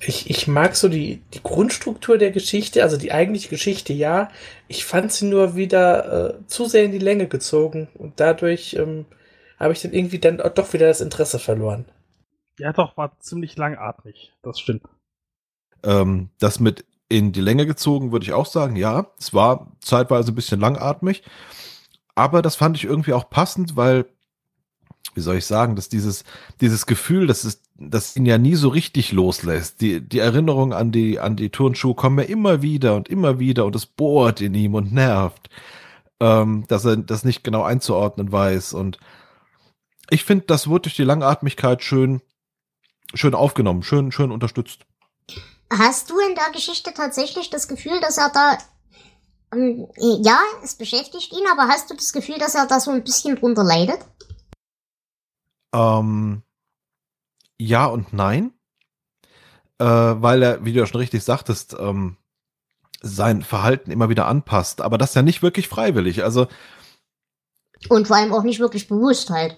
Ich, 0.02 0.30
ich 0.30 0.48
mag 0.48 0.76
so 0.76 0.88
die, 0.88 1.22
die 1.34 1.44
Grundstruktur 1.44 2.18
der 2.18 2.32
Geschichte, 2.32 2.84
also 2.84 2.96
die 2.96 3.12
eigentliche 3.12 3.50
Geschichte, 3.50 3.92
ja. 3.92 4.30
Ich 4.68 4.86
fand 4.86 5.12
sie 5.12 5.26
nur 5.26 5.56
wieder 5.56 6.36
äh, 6.36 6.48
zu 6.48 6.66
sehr 6.66 6.84
in 6.84 6.92
die 6.92 7.00
Länge 7.00 7.28
gezogen 7.28 7.90
und 7.96 8.20
dadurch 8.20 8.76
ähm, 8.76 9.06
habe 9.60 9.74
ich 9.74 9.82
dann 9.82 9.92
irgendwie 9.92 10.20
dann 10.20 10.38
doch 10.38 10.72
wieder 10.72 10.88
das 10.88 11.02
Interesse 11.02 11.40
verloren. 11.40 11.86
Ja, 12.60 12.74
doch, 12.74 12.98
war 12.98 13.18
ziemlich 13.20 13.58
langatmig. 13.58 14.34
Das 14.42 14.60
stimmt. 14.60 14.84
Ähm, 15.84 16.30
das 16.40 16.60
mit 16.60 16.86
in 17.08 17.32
die 17.32 17.42
Länge 17.42 17.66
gezogen, 17.66 18.12
würde 18.12 18.26
ich 18.26 18.34
auch 18.34 18.46
sagen, 18.46 18.76
ja, 18.76 19.08
es 19.18 19.34
war 19.34 19.72
zeitweise 19.82 20.32
ein 20.32 20.36
bisschen 20.36 20.60
langatmig, 20.60 21.24
aber 22.14 22.42
das 22.42 22.56
fand 22.56 22.78
ich 22.78 22.84
irgendwie 22.84 23.14
auch 23.14 23.30
passend, 23.30 23.76
weil, 23.76 24.06
wie 25.16 25.22
soll 25.22 25.38
ich 25.38 25.46
sagen, 25.46 25.76
dass 25.76 25.90
dieses, 25.90 26.24
dieses 26.62 26.86
Gefühl, 26.86 27.26
dass 27.26 27.46
es, 27.46 27.64
das 27.78 28.16
ihn 28.16 28.28
ja 28.28 28.38
nie 28.38 28.56
so 28.56 28.70
richtig 28.70 29.12
loslässt. 29.12 29.82
Die, 29.82 30.02
die 30.08 30.20
Erinnerungen 30.20 30.74
an 30.74 30.92
die, 30.92 31.20
an 31.20 31.36
die 31.36 31.50
Turnschuhe 31.50 31.96
kommen 31.96 32.20
ja 32.20 32.26
immer 32.26 32.62
wieder 32.62 32.96
und 32.96 33.10
immer 33.10 33.40
wieder 33.40 33.66
und 33.66 33.76
es 33.76 33.88
bohrt 33.88 34.42
in 34.42 34.54
ihm 34.54 34.76
und 34.76 34.94
nervt, 34.94 35.50
ähm, 36.20 36.66
dass 36.68 36.86
er 36.86 36.98
das 36.98 37.24
nicht 37.24 37.44
genau 37.44 37.64
einzuordnen 37.64 38.32
weiß 38.32 38.74
und 38.74 39.00
ich 40.12 40.24
finde, 40.24 40.46
das 40.46 40.68
wurde 40.68 40.84
durch 40.84 40.96
die 40.96 41.04
Langatmigkeit 41.04 41.84
schön, 41.84 42.22
schön 43.14 43.36
aufgenommen, 43.36 43.84
schön, 43.84 44.12
schön 44.12 44.32
unterstützt. 44.32 44.86
Hast 45.72 46.10
du 46.10 46.20
in 46.20 46.36
der 46.36 46.52
Geschichte 46.52 46.94
tatsächlich 46.94 47.50
das 47.50 47.68
Gefühl, 47.68 48.00
dass 48.02 48.18
er 48.18 48.30
da, 48.30 48.58
ähm, 49.54 49.88
ja, 49.98 50.40
es 50.64 50.76
beschäftigt 50.76 51.32
ihn, 51.32 51.46
aber 51.52 51.68
hast 51.68 51.90
du 51.90 51.96
das 51.96 52.12
Gefühl, 52.12 52.40
dass 52.40 52.56
er 52.56 52.66
da 52.66 52.80
so 52.80 52.92
ein 52.92 53.04
bisschen 53.04 53.36
drunter 53.36 53.64
leidet? 53.64 54.00
Ähm, 55.74 56.42
ja 57.60 57.86
und 57.86 58.14
nein. 58.14 58.54
Äh, 59.78 59.86
weil 59.86 60.44
er, 60.44 60.66
wie 60.66 60.74
du 60.74 60.80
ja 60.80 60.86
schon 60.88 61.00
richtig 61.00 61.24
sagtest, 61.24 61.76
ähm, 61.80 62.18
sein 63.02 63.44
Verhalten 63.44 63.92
immer 63.92 64.10
wieder 64.10 64.28
anpasst. 64.28 64.82
Aber 64.82 64.98
das 64.98 65.14
ja 65.14 65.22
nicht 65.22 65.42
wirklich 65.42 65.68
freiwillig. 65.68 66.24
Also, 66.24 66.48
Und 67.90 68.08
vor 68.08 68.18
allem 68.18 68.34
auch 68.34 68.44
nicht 68.44 68.60
wirklich 68.60 68.88
bewusst 68.88 69.30
halt. 69.30 69.58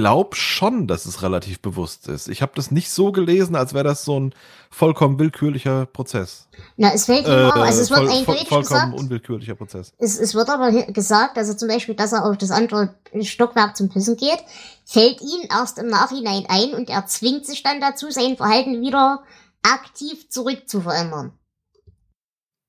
Glaube 0.00 0.34
schon, 0.34 0.86
dass 0.86 1.06
es 1.06 1.22
relativ 1.22 1.60
bewusst 1.60 2.08
ist. 2.08 2.28
Ich 2.28 2.42
habe 2.42 2.52
das 2.54 2.70
nicht 2.70 2.90
so 2.90 3.12
gelesen, 3.12 3.54
als 3.54 3.74
wäre 3.74 3.84
das 3.84 4.04
so 4.04 4.18
ein 4.18 4.34
vollkommen 4.70 5.18
willkürlicher 5.18 5.86
Prozess. 5.86 6.48
Na, 6.76 6.92
es 6.92 7.04
fällt 7.04 7.26
ihm 7.26 7.32
Äh, 7.32 7.44
auch, 7.50 7.56
also 7.56 7.80
es 7.82 7.90
wird 7.90 8.00
voll- 8.00 8.08
voll- 8.08 8.16
eindeutig 8.18 8.48
vollkommen 8.48 8.62
gesagt, 8.90 8.98
unwillkürlicher 8.98 9.54
Prozess. 9.54 9.92
es, 9.98 10.18
es 10.18 10.34
wird 10.34 10.48
aber 10.48 10.72
gesagt, 10.86 11.36
also 11.38 11.54
zum 11.54 11.68
Beispiel, 11.68 11.94
dass 11.94 12.12
er 12.12 12.24
auf 12.24 12.36
das 12.38 12.50
andere 12.50 12.94
Stockwerk 13.20 13.76
zum 13.76 13.88
Pissen 13.90 14.16
geht, 14.16 14.42
fällt 14.84 15.20
ihm 15.20 15.46
erst 15.50 15.78
im 15.78 15.86
Nachhinein 15.88 16.46
ein 16.48 16.74
und 16.74 16.88
er 16.90 17.06
zwingt 17.06 17.46
sich 17.46 17.62
dann 17.62 17.80
dazu, 17.80 18.10
sein 18.10 18.36
Verhalten 18.36 18.80
wieder 18.80 19.22
aktiv 19.62 20.28
zurück 20.30 20.68
zu 20.68 20.80
verändern. 20.80 21.38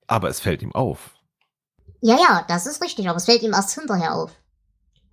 Aber 0.07 0.27
es 0.29 0.39
fällt 0.39 0.61
ihm 0.61 0.75
auf. 0.75 1.15
Ja, 2.01 2.17
ja, 2.17 2.45
das 2.49 2.65
ist 2.67 2.83
richtig, 2.83 3.07
aber 3.07 3.17
es 3.17 3.25
fällt 3.25 3.41
ihm 3.43 3.53
erst 3.53 3.73
hinterher 3.73 4.15
auf. 4.15 4.31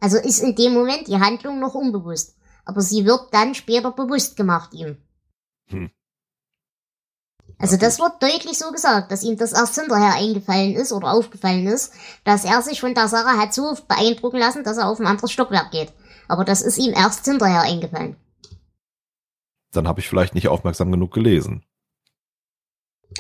Also 0.01 0.18
ist 0.18 0.40
in 0.40 0.55
dem 0.57 0.72
Moment 0.72 1.09
die 1.09 1.18
Handlung 1.18 1.61
noch 1.61 1.74
unbewusst. 1.74 2.36
Aber 2.64 2.80
sie 2.80 3.05
wird 3.05 3.32
dann 3.32 3.55
später 3.55 3.90
bewusst 3.92 4.36
gemacht 4.36 4.72
ihm. 4.74 4.98
Hm. 5.68 5.90
Also 7.59 7.76
das 7.76 7.98
wird 7.98 8.22
deutlich 8.22 8.59
so 8.59 8.72
gesagt, 8.72 9.12
dass 9.12 9.22
ihm 9.22 9.36
das 9.36 9.53
erst 9.53 9.78
hinterher 9.78 10.14
eingefallen 10.14 10.74
ist 10.74 10.92
oder 10.92 11.12
aufgefallen 11.12 11.66
ist, 11.66 11.92
dass 12.24 12.44
er 12.44 12.62
sich 12.62 12.80
von 12.80 12.94
der 12.94 13.09
Sache 13.09 13.38
hat 13.38 13.53
so 13.53 13.76
beeindrucken 13.86 14.38
lassen, 14.38 14.64
dass 14.64 14.78
er 14.78 14.88
auf 14.88 14.98
ein 14.98 15.07
anderes 15.07 15.30
Stockwerk 15.30 15.70
geht. 15.70 15.92
Aber 16.26 16.44
das 16.44 16.62
ist 16.62 16.78
ihm 16.78 16.94
erst 16.94 17.24
hinterher 17.26 17.62
eingefallen. 17.62 18.16
Dann 19.72 19.86
habe 19.86 20.01
ich 20.01 20.09
vielleicht 20.09 20.34
nicht 20.34 20.48
aufmerksam 20.48 20.90
genug 20.90 21.12
gelesen. 21.12 21.62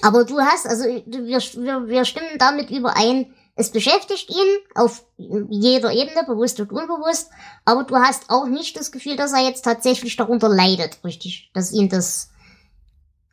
Aber 0.02 0.24
du 0.24 0.40
hast, 0.40 0.66
also 0.66 0.84
wir, 0.84 1.38
wir, 1.38 1.88
wir 1.88 2.04
stimmen 2.04 2.38
damit 2.38 2.70
überein, 2.70 3.34
es 3.60 3.70
beschäftigt 3.70 4.30
ihn 4.30 4.58
auf 4.74 5.04
jeder 5.18 5.92
Ebene, 5.92 6.24
bewusst 6.26 6.58
und 6.60 6.72
unbewusst, 6.72 7.30
aber 7.66 7.84
du 7.84 7.94
hast 7.96 8.30
auch 8.30 8.46
nicht 8.46 8.78
das 8.78 8.90
Gefühl, 8.90 9.16
dass 9.16 9.32
er 9.32 9.46
jetzt 9.46 9.62
tatsächlich 9.62 10.16
darunter 10.16 10.48
leidet, 10.48 10.98
richtig, 11.04 11.50
dass 11.52 11.70
ihn 11.70 11.90
das 11.90 12.30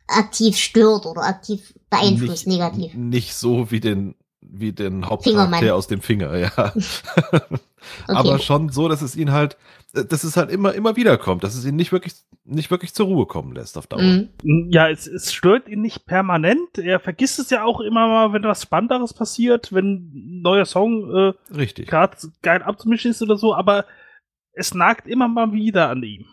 aktiv 0.06 0.58
stört 0.58 1.06
oder 1.06 1.22
aktiv 1.22 1.74
beeinflusst, 1.88 2.46
nicht, 2.46 2.58
negativ. 2.58 2.94
Nicht 2.94 3.34
so 3.34 3.70
wie 3.70 3.80
den, 3.80 4.16
wie 4.42 4.72
den. 4.72 5.06
Hauptcharakter 5.08 5.74
aus 5.74 5.86
dem 5.86 6.02
Finger, 6.02 6.36
ja. 6.36 6.52
Aber 8.06 8.38
schon 8.38 8.68
so, 8.68 8.88
dass 8.88 9.00
es 9.00 9.16
ihn 9.16 9.32
halt, 9.32 9.56
dass 9.92 10.22
es 10.22 10.36
halt 10.36 10.50
immer, 10.50 10.74
immer 10.74 10.96
wieder 10.96 11.16
kommt, 11.16 11.44
dass 11.44 11.54
es 11.54 11.64
ihn 11.64 11.76
nicht 11.76 11.92
wirklich, 11.92 12.14
nicht 12.44 12.70
wirklich 12.70 12.92
zur 12.92 13.06
Ruhe 13.06 13.26
kommen 13.26 13.54
lässt 13.54 13.78
auf 13.78 13.86
Dauer. 13.86 14.02
Mhm. 14.02 14.28
Ja, 14.70 14.90
es, 14.90 15.06
es 15.06 15.32
stört 15.32 15.68
ihn 15.68 15.80
nicht 15.80 16.04
permanent. 16.04 16.76
Er 16.76 17.00
vergisst 17.00 17.38
es 17.38 17.50
ja 17.50 17.64
auch 17.64 17.80
immer 17.80 18.06
mal, 18.06 18.32
wenn 18.32 18.42
was 18.42 18.62
Spannenderes 18.62 19.14
passiert, 19.14 19.72
wenn 19.72 19.94
ein 19.94 20.42
neuer 20.42 20.66
Song 20.66 21.10
äh, 21.14 21.32
Richtig. 21.54 21.88
gerade 21.88 22.16
geil 22.42 22.62
abzumischen 22.62 23.12
ist 23.12 23.22
oder 23.22 23.38
so, 23.38 23.54
aber 23.54 23.86
es 24.52 24.74
nagt 24.74 25.06
immer 25.06 25.28
mal 25.28 25.52
wieder 25.52 25.88
an 25.88 26.02
ihm. 26.02 26.26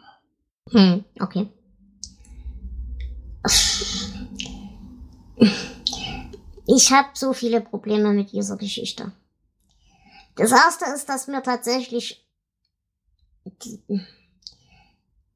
Hm, 0.71 1.05
okay. 1.21 1.47
Ich 6.67 6.91
habe 6.91 7.09
so 7.13 7.33
viele 7.33 7.61
Probleme 7.61 8.11
mit 8.11 8.31
dieser 8.31 8.57
Geschichte. 8.57 9.11
Das 10.35 10.51
erste 10.51 10.85
ist, 10.93 11.07
dass 11.07 11.27
mir 11.27 11.43
tatsächlich 11.43 12.24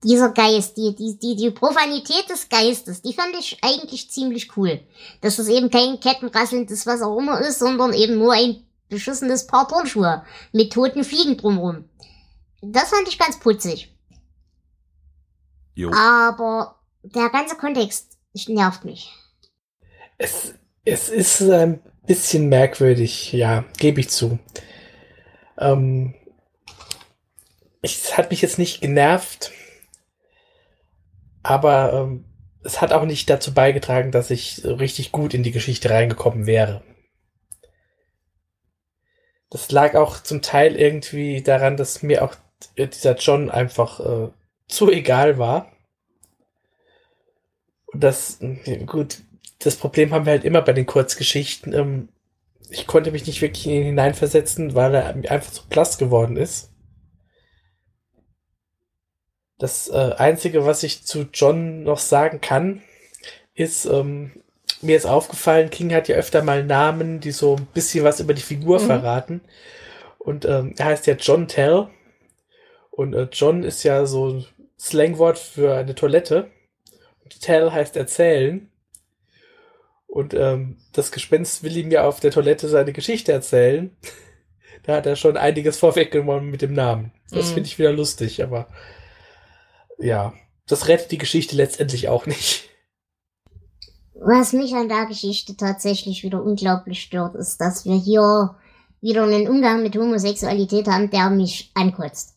dieser 0.03 0.29
Geist, 0.29 0.77
die, 0.77 0.95
die, 0.95 1.17
die, 1.19 1.35
die 1.35 1.51
Profanität 1.51 2.29
des 2.29 2.47
Geistes, 2.47 3.01
die 3.01 3.13
fand 3.13 3.35
ich 3.37 3.57
eigentlich 3.61 4.09
ziemlich 4.09 4.55
cool. 4.55 4.79
Dass 5.21 5.39
es 5.39 5.49
eben 5.49 5.69
kein 5.69 5.99
kettenrasselndes 5.99 6.85
was 6.85 7.01
auch 7.01 7.17
immer 7.17 7.39
ist, 7.41 7.59
sondern 7.59 7.93
eben 7.93 8.17
nur 8.17 8.33
ein 8.33 8.63
beschissenes 8.87 9.45
Paar 9.45 9.67
Turnschuhe 9.67 10.23
mit 10.51 10.73
toten 10.73 11.03
Fliegen 11.03 11.37
drumrum. 11.37 11.85
Das 12.61 12.89
fand 12.89 13.07
ich 13.07 13.19
ganz 13.19 13.39
putzig. 13.39 13.93
Jo. 15.75 15.91
Aber 15.93 16.79
der 17.03 17.29
ganze 17.29 17.55
Kontext 17.55 18.17
nervt 18.47 18.85
mich. 18.85 19.13
Es, 20.17 20.53
es 20.85 21.09
ist 21.09 21.41
ein 21.41 21.81
bisschen 22.05 22.49
merkwürdig, 22.49 23.31
ja, 23.33 23.65
gebe 23.77 24.01
ich 24.01 24.09
zu. 24.09 24.39
Ähm, 25.57 26.15
es 27.81 28.17
hat 28.17 28.29
mich 28.31 28.41
jetzt 28.41 28.59
nicht 28.59 28.81
genervt, 28.81 29.51
aber 31.43 31.93
ähm, 31.93 32.25
es 32.63 32.81
hat 32.81 32.91
auch 32.91 33.05
nicht 33.05 33.29
dazu 33.29 33.53
beigetragen, 33.53 34.11
dass 34.11 34.31
ich 34.31 34.65
richtig 34.65 35.11
gut 35.11 35.33
in 35.33 35.43
die 35.43 35.51
Geschichte 35.51 35.89
reingekommen 35.89 36.45
wäre. 36.45 36.83
Das 39.49 39.71
lag 39.71 39.95
auch 39.95 40.21
zum 40.21 40.41
Teil 40.41 40.75
irgendwie 40.75 41.41
daran, 41.41 41.77
dass 41.77 42.03
mir 42.03 42.23
auch 42.23 42.35
dieser 42.77 43.15
John 43.15 43.49
einfach 43.49 43.99
äh, 43.99 44.29
zu 44.67 44.91
egal 44.91 45.37
war. 45.37 45.71
Und 47.87 48.03
das, 48.03 48.39
gut, 48.85 49.19
das 49.59 49.75
Problem 49.75 50.13
haben 50.13 50.25
wir 50.25 50.33
halt 50.33 50.43
immer 50.43 50.61
bei 50.61 50.73
den 50.73 50.85
Kurzgeschichten. 50.85 51.73
Ähm, 51.73 52.09
ich 52.69 52.85
konnte 52.85 53.11
mich 53.11 53.25
nicht 53.25 53.41
wirklich 53.41 53.65
in 53.65 53.73
ihn 53.73 53.83
hineinversetzen, 53.85 54.75
weil 54.75 54.93
er 54.93 55.07
einfach 55.31 55.51
so 55.51 55.63
blass 55.67 55.97
geworden 55.97 56.37
ist. 56.37 56.68
Das 59.59 59.89
äh, 59.89 60.13
Einzige, 60.17 60.65
was 60.65 60.83
ich 60.83 61.03
zu 61.03 61.27
John 61.33 61.83
noch 61.83 61.99
sagen 61.99 62.39
kann, 62.41 62.81
ist, 63.53 63.85
ähm, 63.85 64.31
mir 64.81 64.95
ist 64.95 65.05
aufgefallen, 65.05 65.69
King 65.69 65.93
hat 65.93 66.07
ja 66.07 66.15
öfter 66.15 66.41
mal 66.43 66.63
Namen, 66.63 67.19
die 67.19 67.31
so 67.31 67.57
ein 67.57 67.67
bisschen 67.73 68.05
was 68.05 68.21
über 68.21 68.33
die 68.33 68.41
Figur 68.41 68.79
mhm. 68.79 68.85
verraten. 68.85 69.41
Und 70.17 70.45
ähm, 70.45 70.73
er 70.77 70.85
heißt 70.85 71.07
ja 71.07 71.15
John 71.15 71.49
Tell. 71.49 71.87
Und 72.89 73.13
äh, 73.13 73.27
John 73.33 73.63
ist 73.63 73.83
ja 73.83 74.05
so 74.05 74.29
ein 74.29 74.45
Slangwort 74.79 75.37
für 75.37 75.75
eine 75.75 75.93
Toilette. 75.93 76.49
Und 77.23 77.41
Tell 77.41 77.71
heißt 77.71 77.97
erzählen. 77.97 78.69
Und 80.07 80.33
ähm, 80.33 80.77
das 80.93 81.11
Gespenst 81.11 81.63
will 81.63 81.75
ihm 81.75 81.91
ja 81.91 82.05
auf 82.07 82.21
der 82.21 82.31
Toilette 82.31 82.69
seine 82.69 82.93
Geschichte 82.93 83.33
erzählen. 83.33 83.95
da 84.83 84.95
hat 84.95 85.05
er 85.05 85.17
schon 85.17 85.35
einiges 85.35 85.77
vorweggenommen 85.77 86.49
mit 86.49 86.61
dem 86.61 86.73
Namen. 86.73 87.11
Das 87.29 87.49
mhm. 87.49 87.55
finde 87.55 87.67
ich 87.67 87.77
wieder 87.77 87.91
lustig, 87.91 88.41
aber 88.41 88.69
ja, 89.99 90.33
das 90.67 90.87
rettet 90.87 91.11
die 91.11 91.17
Geschichte 91.17 91.55
letztendlich 91.55 92.09
auch 92.09 92.25
nicht. 92.25 92.69
Was 94.13 94.53
mich 94.53 94.73
an 94.75 94.89
der 94.89 95.05
Geschichte 95.05 95.55
tatsächlich 95.55 96.23
wieder 96.23 96.43
unglaublich 96.43 97.01
stört, 97.01 97.35
ist, 97.35 97.57
dass 97.61 97.85
wir 97.85 97.95
hier 97.95 98.55
wieder 99.01 99.23
einen 99.23 99.47
Umgang 99.47 99.81
mit 99.81 99.95
Homosexualität 99.95 100.87
haben, 100.87 101.09
der 101.09 101.29
mich 101.29 101.71
ankotzt. 101.73 102.35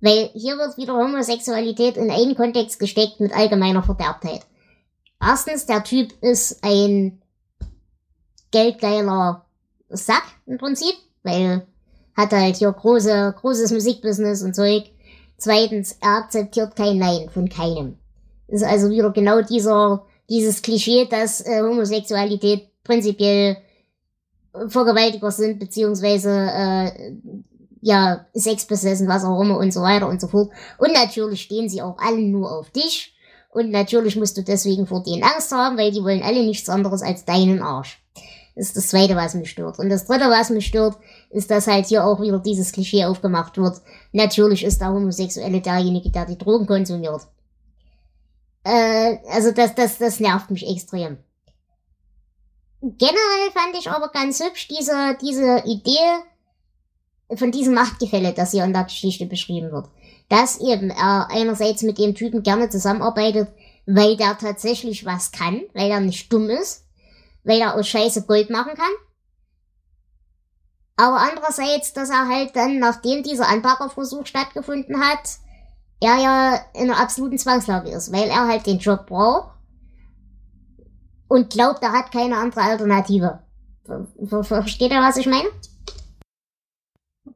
Weil 0.00 0.30
hier 0.34 0.56
wird 0.56 0.78
wieder 0.78 0.94
Homosexualität 0.94 1.96
in 1.96 2.10
einen 2.10 2.34
Kontext 2.34 2.78
gesteckt 2.78 3.20
mit 3.20 3.34
allgemeiner 3.34 3.82
Verderbtheit. 3.82 4.46
Erstens, 5.20 5.66
der 5.66 5.84
Typ 5.84 6.12
ist 6.22 6.62
ein 6.62 7.22
geldgeiler 8.50 9.44
Sack 9.88 10.24
im 10.46 10.58
Prinzip, 10.58 10.94
weil 11.22 11.66
hat 12.16 12.32
halt 12.32 12.56
hier 12.56 12.72
große, 12.72 13.34
großes 13.40 13.72
Musikbusiness 13.72 14.42
und 14.42 14.54
Zeug. 14.54 14.90
Zweitens, 15.36 15.96
er 16.00 16.18
akzeptiert 16.18 16.76
kein 16.76 16.98
Nein 16.98 17.28
von 17.32 17.48
keinem. 17.48 17.98
Ist 18.48 18.64
also 18.64 18.90
wieder 18.90 19.10
genau 19.10 19.42
dieser 19.42 20.06
dieses 20.28 20.62
Klischee, 20.62 21.06
dass 21.06 21.40
äh, 21.40 21.60
Homosexualität 21.60 22.68
prinzipiell 22.82 23.58
Vergewaltiger 24.68 25.30
sind, 25.30 25.58
beziehungsweise 25.58 26.30
äh, 26.30 27.16
ja, 27.80 28.26
sexbesessen, 28.32 29.08
was 29.08 29.24
auch 29.24 29.40
immer 29.40 29.58
und 29.58 29.72
so 29.72 29.82
weiter 29.82 30.08
und 30.08 30.20
so 30.20 30.28
fort. 30.28 30.50
Und 30.78 30.92
natürlich 30.92 31.42
stehen 31.42 31.68
sie 31.68 31.82
auch 31.82 31.98
alle 31.98 32.22
nur 32.22 32.50
auf 32.50 32.70
dich. 32.70 33.14
Und 33.50 33.70
natürlich 33.70 34.16
musst 34.16 34.36
du 34.36 34.42
deswegen 34.42 34.86
vor 34.86 35.02
denen 35.02 35.22
Angst 35.22 35.52
haben, 35.52 35.76
weil 35.76 35.92
die 35.92 36.02
wollen 36.02 36.22
alle 36.22 36.44
nichts 36.44 36.68
anderes 36.68 37.02
als 37.02 37.24
deinen 37.24 37.62
Arsch. 37.62 38.03
Ist 38.56 38.76
das 38.76 38.88
Zweite, 38.88 39.16
was 39.16 39.34
mich 39.34 39.50
stört. 39.50 39.80
Und 39.80 39.88
das 39.88 40.06
Dritte, 40.06 40.30
was 40.30 40.50
mich 40.50 40.66
stört, 40.66 40.96
ist, 41.30 41.50
dass 41.50 41.66
halt 41.66 41.86
hier 41.86 42.04
auch 42.04 42.20
wieder 42.20 42.38
dieses 42.38 42.70
Klischee 42.70 43.04
aufgemacht 43.04 43.56
wird. 43.58 43.80
Natürlich 44.12 44.64
ist 44.64 44.80
der 44.80 44.90
Homosexuelle 44.90 45.60
derjenige, 45.60 46.10
der 46.10 46.24
die 46.26 46.38
Drogen 46.38 46.66
konsumiert. 46.66 47.22
Äh, 48.62 49.18
also 49.28 49.50
das, 49.50 49.74
das, 49.74 49.98
das 49.98 50.20
nervt 50.20 50.50
mich 50.50 50.68
extrem. 50.68 51.18
Generell 52.80 53.50
fand 53.52 53.76
ich 53.78 53.90
aber 53.90 54.08
ganz 54.08 54.40
hübsch 54.40 54.68
diese, 54.68 55.16
diese 55.20 55.62
Idee 55.66 56.22
von 57.34 57.50
diesem 57.50 57.74
Machtgefälle, 57.74 58.32
das 58.32 58.52
hier 58.52 58.64
in 58.64 58.72
der 58.72 58.84
Geschichte 58.84 59.26
beschrieben 59.26 59.72
wird. 59.72 59.88
Dass 60.28 60.60
eben 60.60 60.90
er 60.90 61.28
einerseits 61.30 61.82
mit 61.82 61.98
dem 61.98 62.14
Typen 62.14 62.42
gerne 62.42 62.68
zusammenarbeitet, 62.70 63.48
weil 63.86 64.16
der 64.16 64.38
tatsächlich 64.38 65.04
was 65.04 65.32
kann, 65.32 65.62
weil 65.72 65.90
er 65.90 66.00
nicht 66.00 66.32
dumm 66.32 66.48
ist, 66.50 66.83
weil 67.44 67.60
er 67.60 67.74
aus 67.74 67.88
Scheiße 67.88 68.26
Gold 68.26 68.50
machen 68.50 68.74
kann. 68.74 68.92
Aber 70.96 71.18
andererseits, 71.20 71.92
dass 71.92 72.10
er 72.10 72.28
halt 72.28 72.54
dann, 72.54 72.78
nachdem 72.78 73.22
dieser 73.22 73.48
Anpagerversuch 73.48 74.26
stattgefunden 74.26 75.00
hat, 75.00 75.38
er 76.00 76.16
ja 76.22 76.60
in 76.74 76.90
einer 76.90 77.00
absoluten 77.00 77.38
Zwangslage 77.38 77.90
ist, 77.90 78.12
weil 78.12 78.28
er 78.28 78.46
halt 78.46 78.66
den 78.66 78.78
Job 78.78 79.06
braucht 79.06 79.54
und 81.28 81.50
glaubt, 81.50 81.82
er 81.82 81.92
hat 81.92 82.12
keine 82.12 82.36
andere 82.36 82.62
Alternative. 82.62 83.40
Versteht 84.42 84.92
ihr, 84.92 85.00
was 85.00 85.16
ich 85.16 85.26
meine? 85.26 85.48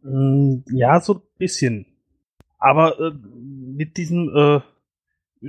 Mm, 0.03 0.65
ja, 0.73 1.01
so 1.01 1.15
ein 1.15 1.23
bisschen. 1.39 1.87
Aber 2.59 2.99
äh, 3.01 3.13
mit 3.13 3.97
diesem 3.97 4.29
äh, 4.29 5.49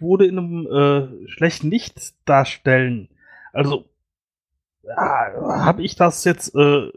wurde 0.00 0.26
in 0.26 0.38
einem 0.38 0.66
äh, 0.66 1.28
schlechten 1.28 1.70
Licht 1.70 2.14
darstellen. 2.24 3.08
Also 3.52 3.89
ja, 4.96 5.64
habe 5.64 5.82
ich 5.82 5.96
das 5.96 6.24
jetzt 6.24 6.54
äh, 6.54 6.90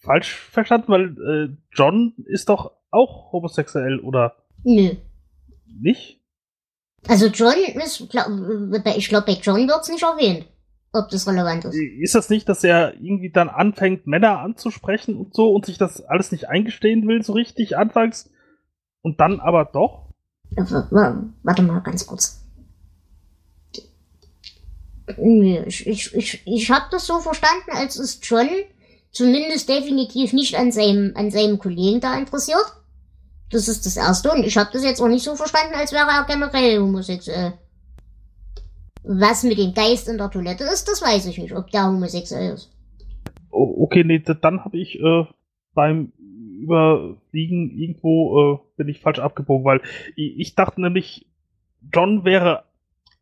falsch 0.00 0.34
verstanden, 0.34 0.88
weil 0.88 1.18
äh, 1.18 1.56
John 1.72 2.14
ist 2.26 2.48
doch 2.48 2.72
auch 2.90 3.32
homosexuell, 3.32 3.98
oder? 4.00 4.36
Nö. 4.62 4.96
Nicht? 5.80 6.20
Also 7.08 7.26
John 7.26 7.54
ist, 7.84 8.08
glaub, 8.08 8.26
ich 8.96 9.08
glaube, 9.08 9.26
bei 9.26 9.38
John 9.40 9.68
wird's 9.68 9.90
nicht 9.90 10.02
erwähnt, 10.02 10.46
ob 10.92 11.08
das 11.10 11.26
relevant 11.26 11.64
ist. 11.66 11.74
Ist 11.74 12.14
das 12.14 12.30
nicht, 12.30 12.48
dass 12.48 12.64
er 12.64 12.94
irgendwie 12.94 13.30
dann 13.30 13.48
anfängt, 13.48 14.06
Männer 14.06 14.38
anzusprechen 14.38 15.16
und 15.16 15.34
so 15.34 15.52
und 15.52 15.66
sich 15.66 15.76
das 15.76 16.02
alles 16.04 16.32
nicht 16.32 16.48
eingestehen 16.48 17.06
will, 17.06 17.22
so 17.22 17.32
richtig 17.32 17.76
anfangs 17.76 18.30
und 19.02 19.20
dann 19.20 19.40
aber 19.40 19.66
doch? 19.66 20.14
Warte 21.42 21.62
mal 21.62 21.80
ganz 21.80 22.06
kurz. 22.06 22.43
Ich, 25.06 25.86
ich, 25.86 26.14
ich, 26.14 26.42
ich 26.46 26.70
habe 26.70 26.86
das 26.90 27.06
so 27.06 27.18
verstanden, 27.18 27.72
als 27.72 27.96
ist 27.96 28.24
John 28.26 28.48
zumindest 29.10 29.68
definitiv 29.68 30.32
nicht 30.32 30.56
an 30.56 30.72
seinem, 30.72 31.12
an 31.14 31.30
seinem 31.30 31.58
Kollegen 31.58 32.00
da 32.00 32.18
interessiert. 32.18 32.64
Das 33.50 33.68
ist 33.68 33.86
das 33.86 33.96
Erste. 33.96 34.30
Und 34.32 34.44
ich 34.44 34.56
habe 34.56 34.70
das 34.72 34.82
jetzt 34.82 35.00
auch 35.00 35.08
nicht 35.08 35.22
so 35.22 35.36
verstanden, 35.36 35.74
als 35.74 35.92
wäre 35.92 36.08
er 36.08 36.26
generell 36.26 36.80
homosexuell. 36.80 37.54
Was 39.04 39.44
mit 39.44 39.58
dem 39.58 39.74
Geist 39.74 40.08
in 40.08 40.18
der 40.18 40.30
Toilette 40.30 40.64
ist, 40.64 40.88
das 40.88 41.02
weiß 41.02 41.26
ich 41.26 41.38
nicht, 41.38 41.54
ob 41.54 41.70
der 41.70 41.86
homosexuell 41.86 42.54
ist. 42.54 42.70
Okay, 43.50 44.02
nee, 44.02 44.18
dann 44.18 44.64
habe 44.64 44.78
ich 44.78 44.98
äh, 44.98 45.24
beim 45.74 46.12
Überfliegen 46.18 47.70
irgendwo 47.78 48.54
äh, 48.54 48.58
bin 48.76 48.88
ich 48.88 49.00
falsch 49.00 49.18
abgebogen, 49.18 49.64
weil 49.64 49.80
ich, 50.16 50.38
ich 50.38 50.54
dachte 50.54 50.80
nämlich, 50.80 51.26
John 51.92 52.24
wäre 52.24 52.64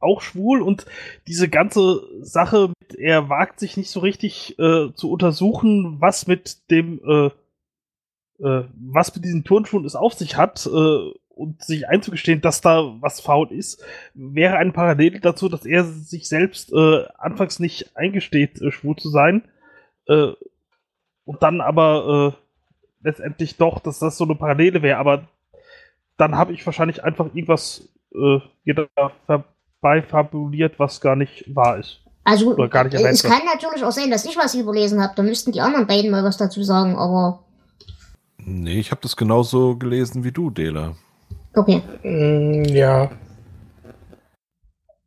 auch 0.03 0.21
schwul 0.21 0.63
und 0.63 0.87
diese 1.27 1.49
ganze 1.49 2.03
Sache, 2.21 2.73
er 2.99 3.29
wagt 3.29 3.61
sich 3.61 3.77
nicht 3.77 3.91
so 3.91 4.01
richtig 4.01 4.59
äh, 4.59 4.93
zu 4.95 5.11
untersuchen, 5.11 6.01
was 6.01 6.27
mit 6.27 6.71
dem 6.71 7.01
äh, 7.07 7.31
äh, 8.43 8.65
was 8.75 9.15
mit 9.15 9.25
diesen 9.25 9.45
Turnschuhen 9.45 9.85
es 9.85 9.95
auf 9.95 10.15
sich 10.15 10.37
hat 10.37 10.67
äh, 10.67 11.13
und 11.29 11.63
sich 11.63 11.89
einzugestehen, 11.89 12.41
dass 12.41 12.61
da 12.61 12.95
was 13.01 13.21
faul 13.21 13.51
ist, 13.53 13.85
wäre 14.15 14.57
eine 14.57 14.73
Parallele 14.73 15.21
dazu, 15.21 15.49
dass 15.49 15.65
er 15.65 15.85
sich 15.85 16.29
selbst 16.29 16.73
äh, 16.73 17.05
anfangs 17.19 17.59
nicht 17.59 17.97
eingesteht, 17.97 18.61
äh, 18.61 18.71
schwul 18.71 18.97
zu 18.97 19.09
sein 19.09 19.45
und 20.05 21.43
dann 21.45 21.61
aber 21.61 22.35
letztendlich 23.05 23.57
doch, 23.57 23.79
dass 23.79 24.01
das 24.01 24.19
so 24.19 24.25
eine 24.25 24.35
Parallele 24.35 24.83
wäre, 24.83 24.99
aber 24.99 25.29
dann 26.17 26.37
habe 26.37 26.53
ich 26.53 26.67
wahrscheinlich 26.67 27.05
einfach 27.05 27.27
irgendwas 27.27 27.89
äh, 28.13 28.41
dabei 28.65 29.45
fabuliert, 29.83 30.79
was 30.79 31.01
gar 31.01 31.17
nicht 31.17 31.45
wahr 31.55 31.79
ist. 31.79 32.01
Also, 32.25 32.57
es 32.57 32.71
kann 33.23 33.45
natürlich 33.45 33.85
auch 33.85 33.91
sein, 33.91 34.11
dass 34.11 34.25
ich 34.25 34.37
was 34.37 34.55
überlesen 34.55 35.03
habe. 35.03 35.13
Da 35.17 35.25
müssten 35.25 35.51
die 35.51 35.61
anderen 35.61 35.89
beiden 35.89 36.11
mal 36.11 36.23
was 36.23 36.37
dazu 36.37 36.63
sagen, 36.63 36.97
aber 36.97 37.43
Nee, 38.45 38.81
ich 38.81 38.91
habe 38.91 39.01
das 39.01 39.17
genauso 39.17 39.77
gelesen 39.77 40.25
wie 40.25 40.33
du, 40.33 40.51
Dela. 40.51 40.97
Okay. 41.55 41.83
Mm, 42.03 42.65
ja. 42.65 43.11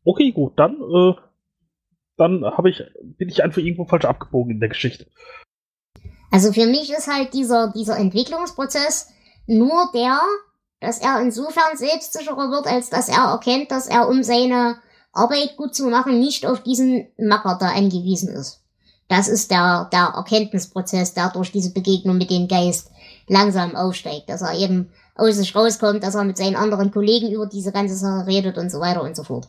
Okay, 0.03 0.31
gut, 0.31 0.53
dann, 0.57 0.75
äh, 0.75 1.13
dann 2.17 2.45
habe 2.45 2.69
ich, 2.69 2.83
bin 3.01 3.29
ich 3.29 3.43
einfach 3.43 3.57
irgendwo 3.57 3.85
falsch 3.85 4.05
abgebogen 4.05 4.51
in 4.51 4.59
der 4.59 4.69
Geschichte. 4.69 5.07
Also 6.31 6.53
für 6.53 6.65
mich 6.65 6.91
ist 6.91 7.11
halt 7.11 7.33
dieser, 7.33 7.71
dieser 7.73 7.97
Entwicklungsprozess 7.97 9.11
nur 9.47 9.89
der, 9.93 10.19
dass 10.85 10.99
er 10.99 11.19
insofern 11.19 11.75
selbstsicherer 11.75 12.51
wird, 12.51 12.67
als 12.67 12.89
dass 12.89 13.09
er 13.09 13.31
erkennt, 13.31 13.71
dass 13.71 13.87
er, 13.87 14.07
um 14.07 14.23
seine 14.23 14.77
Arbeit 15.11 15.57
gut 15.57 15.73
zu 15.73 15.87
machen, 15.87 16.19
nicht 16.19 16.45
auf 16.45 16.61
diesen 16.61 17.07
Macker 17.17 17.57
da 17.59 17.69
angewiesen 17.69 18.29
ist. 18.29 18.61
Das 19.07 19.27
ist 19.27 19.49
der, 19.49 19.89
der 19.91 20.13
Erkenntnisprozess, 20.15 21.13
der 21.13 21.29
durch 21.29 21.51
diese 21.51 21.71
Begegnung 21.71 22.17
mit 22.17 22.29
dem 22.29 22.47
Geist 22.47 22.91
langsam 23.27 23.75
aufsteigt, 23.75 24.29
dass 24.29 24.41
er 24.41 24.57
eben 24.57 24.91
aus 25.15 25.35
sich 25.35 25.55
rauskommt, 25.55 26.03
dass 26.03 26.15
er 26.15 26.23
mit 26.23 26.37
seinen 26.37 26.55
anderen 26.55 26.91
Kollegen 26.91 27.31
über 27.31 27.47
diese 27.47 27.71
ganze 27.71 27.95
Sache 27.95 28.27
redet 28.27 28.57
und 28.57 28.69
so 28.71 28.79
weiter 28.79 29.01
und 29.01 29.15
so 29.15 29.23
fort. 29.23 29.47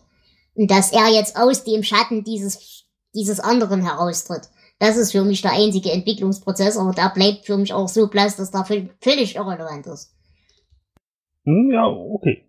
Und 0.54 0.70
dass 0.70 0.92
er 0.92 1.08
jetzt 1.08 1.36
aus 1.36 1.64
dem 1.64 1.82
Schatten 1.82 2.24
dieses, 2.24 2.84
dieses 3.14 3.40
anderen 3.40 3.82
heraustritt. 3.82 4.48
Das 4.78 4.96
ist 4.96 5.12
für 5.12 5.24
mich 5.24 5.42
der 5.42 5.52
einzige 5.52 5.90
Entwicklungsprozess, 5.90 6.76
aber 6.76 6.92
der 6.92 7.10
bleibt 7.10 7.46
für 7.46 7.56
mich 7.56 7.72
auch 7.72 7.88
so 7.88 8.06
blass, 8.08 8.36
dass 8.36 8.50
der 8.50 8.64
völlig 8.64 9.36
irrelevant 9.36 9.86
ist. 9.86 10.15
Hm, 11.46 11.70
ja, 11.72 11.86
okay. 11.86 12.44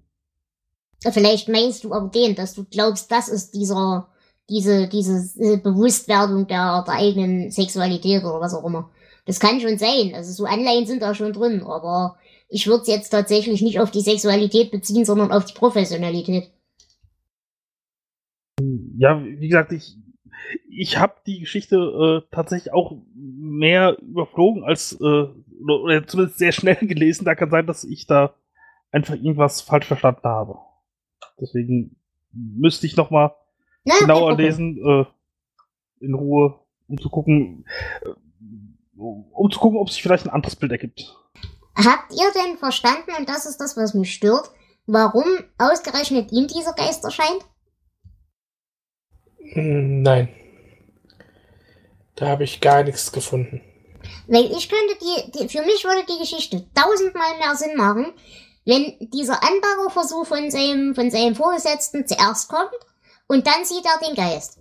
Vielleicht 1.01 1.47
meinst 1.47 1.83
du 1.83 1.93
aber 1.93 2.09
den, 2.09 2.35
dass 2.35 2.55
du 2.55 2.65
glaubst, 2.65 3.11
das 3.11 3.29
ist 3.29 3.51
dieser, 3.51 4.09
diese, 4.49 4.87
diese 4.87 5.39
äh, 5.39 5.57
Bewusstwerdung 5.57 6.47
der, 6.47 6.83
der 6.85 6.93
eigenen 6.95 7.51
Sexualität 7.51 8.23
oder 8.23 8.41
was 8.41 8.55
auch 8.55 8.65
immer. 8.65 8.89
Das 9.25 9.39
kann 9.39 9.61
schon 9.61 9.77
sein. 9.77 10.13
Also 10.15 10.31
so 10.31 10.45
Anleihen 10.45 10.87
sind 10.87 11.01
da 11.01 11.13
schon 11.13 11.33
drin, 11.33 11.61
aber 11.61 12.17
ich 12.49 12.65
würde 12.65 12.81
es 12.81 12.87
jetzt 12.87 13.09
tatsächlich 13.09 13.61
nicht 13.61 13.79
auf 13.79 13.91
die 13.91 14.01
Sexualität 14.01 14.71
beziehen, 14.71 15.05
sondern 15.05 15.31
auf 15.31 15.45
die 15.45 15.53
Professionalität. 15.53 16.49
Ja, 18.97 19.23
wie 19.23 19.47
gesagt, 19.47 19.73
ich, 19.73 19.97
ich 20.69 20.97
habe 20.97 21.15
die 21.27 21.41
Geschichte 21.41 21.75
äh, 21.75 22.33
tatsächlich 22.33 22.73
auch 22.73 22.97
mehr 23.13 23.97
überflogen 24.01 24.63
als, 24.63 24.93
äh, 24.93 25.03
oder, 25.03 25.81
oder 25.83 26.07
zumindest 26.07 26.39
sehr 26.39 26.53
schnell 26.53 26.75
gelesen. 26.81 27.25
Da 27.25 27.35
kann 27.35 27.51
sein, 27.51 27.67
dass 27.67 27.83
ich 27.83 28.07
da 28.07 28.33
einfach 28.91 29.15
irgendwas 29.15 29.61
falsch 29.61 29.85
verstanden 29.85 30.23
habe. 30.23 30.57
Deswegen 31.39 31.95
müsste 32.31 32.87
ich 32.87 32.95
noch 32.95 33.09
mal 33.09 33.35
Na, 33.83 33.95
genauer 33.99 34.29
Problem. 34.29 34.45
lesen, 34.45 34.77
äh, 34.77 35.05
in 36.05 36.13
Ruhe, 36.13 36.59
um 36.87 36.97
zu 36.99 37.09
gucken, 37.09 37.65
äh, 38.03 38.09
um 38.97 39.51
zu 39.51 39.59
gucken, 39.59 39.77
ob 39.79 39.89
sich 39.89 40.01
vielleicht 40.01 40.25
ein 40.25 40.31
anderes 40.31 40.55
Bild 40.55 40.71
ergibt. 40.71 41.15
Habt 41.75 42.11
ihr 42.11 42.31
denn 42.33 42.57
verstanden, 42.57 43.11
und 43.17 43.29
das 43.29 43.45
ist 43.45 43.57
das, 43.57 43.77
was 43.77 43.93
mich 43.93 44.13
stört, 44.13 44.49
warum 44.87 45.25
ausgerechnet 45.59 46.31
ihm 46.31 46.47
dieser 46.47 46.73
Geist 46.73 47.03
erscheint? 47.03 47.45
Hm, 49.53 50.01
Nein. 50.01 50.29
Da 52.15 52.29
habe 52.29 52.43
ich 52.45 52.61
gar 52.61 52.83
nichts 52.83 53.11
gefunden. 53.11 53.61
Weil 54.27 54.45
ich 54.45 54.69
könnte 54.69 54.95
die, 55.01 55.31
die, 55.31 55.49
für 55.49 55.63
mich 55.63 55.83
würde 55.83 56.03
die 56.09 56.19
Geschichte 56.19 56.65
tausendmal 56.73 57.37
mehr 57.37 57.55
Sinn 57.55 57.75
machen, 57.77 58.07
wenn 58.67 58.97
dieser 58.99 59.41
Anbauerversuch 59.41 60.25
von 60.25 60.51
seinem, 60.51 60.93
von 60.93 61.09
seinem 61.09 61.35
Vorgesetzten 61.35 62.05
zuerst 62.05 62.49
kommt 62.49 62.69
und 63.27 63.47
dann 63.47 63.63
sieht 63.63 63.85
er 63.85 64.05
den 64.05 64.13
Geist. 64.13 64.59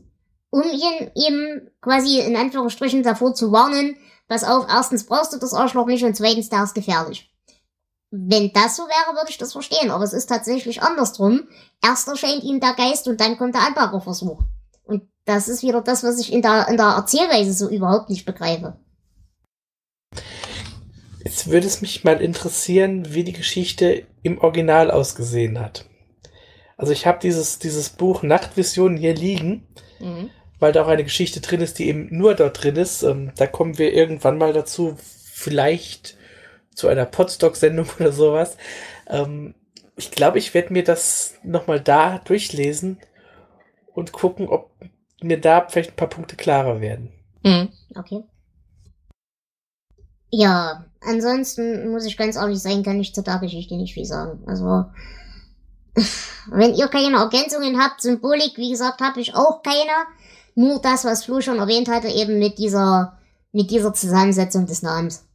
Um 0.50 0.62
ihn, 0.62 1.10
ihm 1.16 1.68
quasi 1.80 2.20
in 2.20 2.36
Anführungsstrichen 2.36 3.02
davor 3.02 3.34
zu 3.34 3.50
warnen, 3.50 3.96
pass 4.28 4.44
auf, 4.44 4.66
erstens 4.68 5.06
brauchst 5.06 5.32
du 5.32 5.38
das 5.38 5.52
Arschloch 5.52 5.86
nicht 5.86 6.04
und 6.04 6.16
zweitens, 6.16 6.48
der 6.48 6.62
ist 6.62 6.74
gefährlich. 6.74 7.28
Wenn 8.12 8.52
das 8.52 8.76
so 8.76 8.84
wäre, 8.84 9.16
würde 9.16 9.30
ich 9.30 9.38
das 9.38 9.52
verstehen, 9.52 9.90
aber 9.90 10.04
es 10.04 10.12
ist 10.12 10.28
tatsächlich 10.28 10.82
andersrum. 10.82 11.48
Erst 11.82 12.06
erscheint 12.06 12.44
ihm 12.44 12.60
der 12.60 12.74
Geist 12.74 13.08
und 13.08 13.20
dann 13.20 13.36
kommt 13.36 13.56
der 13.56 13.66
Anbauerversuch. 13.66 14.38
Und 14.84 15.02
das 15.24 15.48
ist 15.48 15.64
wieder 15.64 15.82
das, 15.82 16.04
was 16.04 16.20
ich 16.20 16.32
in 16.32 16.42
der, 16.42 16.68
in 16.68 16.76
der 16.76 16.86
Erzählweise 16.86 17.52
so 17.52 17.68
überhaupt 17.68 18.08
nicht 18.08 18.24
begreife. 18.24 18.78
Jetzt 21.26 21.50
würde 21.50 21.66
es 21.66 21.80
mich 21.80 22.04
mal 22.04 22.20
interessieren, 22.22 23.12
wie 23.12 23.24
die 23.24 23.32
Geschichte 23.32 24.04
im 24.22 24.38
Original 24.38 24.92
ausgesehen 24.92 25.58
hat. 25.58 25.84
Also 26.76 26.92
ich 26.92 27.04
habe 27.04 27.18
dieses, 27.20 27.58
dieses 27.58 27.88
Buch 27.90 28.22
Nachtvisionen 28.22 28.96
hier 28.96 29.12
liegen, 29.12 29.66
Mhm. 29.98 30.30
weil 30.60 30.70
da 30.70 30.84
auch 30.84 30.88
eine 30.88 31.02
Geschichte 31.02 31.40
drin 31.40 31.62
ist, 31.62 31.80
die 31.80 31.88
eben 31.88 32.06
nur 32.16 32.36
dort 32.36 32.62
drin 32.62 32.76
ist. 32.76 33.02
Ähm, 33.02 33.32
da 33.36 33.48
kommen 33.48 33.76
wir 33.76 33.92
irgendwann 33.92 34.38
mal 34.38 34.52
dazu, 34.52 34.96
vielleicht 35.00 36.16
zu 36.76 36.86
einer 36.86 37.06
Podstock-Sendung 37.06 37.88
oder 37.98 38.12
sowas. 38.12 38.56
Ähm, 39.10 39.56
ich 39.96 40.12
glaube, 40.12 40.38
ich 40.38 40.54
werde 40.54 40.72
mir 40.72 40.84
das 40.84 41.34
nochmal 41.42 41.80
da 41.80 42.18
durchlesen 42.18 42.98
und 43.94 44.12
gucken, 44.12 44.46
ob 44.48 44.70
mir 45.20 45.40
da 45.40 45.66
vielleicht 45.68 45.90
ein 45.90 45.96
paar 45.96 46.08
Punkte 46.08 46.36
klarer 46.36 46.80
werden. 46.80 47.12
Mhm. 47.42 47.70
Okay. 47.96 48.22
Ja, 50.30 50.84
ansonsten 51.00 51.90
muss 51.90 52.04
ich 52.04 52.16
ganz 52.16 52.36
ehrlich 52.36 52.60
sein, 52.60 52.82
kann 52.82 53.00
ich 53.00 53.14
zu 53.14 53.22
der 53.22 53.38
Geschichte 53.38 53.76
nicht 53.76 53.94
viel 53.94 54.04
sagen. 54.04 54.42
Also, 54.46 54.86
wenn 56.50 56.74
ihr 56.74 56.88
keine 56.88 57.16
Ergänzungen 57.16 57.80
habt, 57.80 58.02
Symbolik, 58.02 58.56
wie 58.56 58.70
gesagt, 58.70 59.00
habe 59.00 59.20
ich 59.20 59.34
auch 59.34 59.62
keine. 59.62 59.92
Nur 60.54 60.80
das, 60.80 61.04
was 61.04 61.24
Flo 61.24 61.40
schon 61.40 61.58
erwähnt 61.58 61.88
hatte, 61.88 62.08
eben 62.08 62.38
mit 62.38 62.58
dieser, 62.58 63.18
mit 63.52 63.70
dieser 63.70 63.92
Zusammensetzung 63.92 64.66
des 64.66 64.82
Namens. 64.82 65.26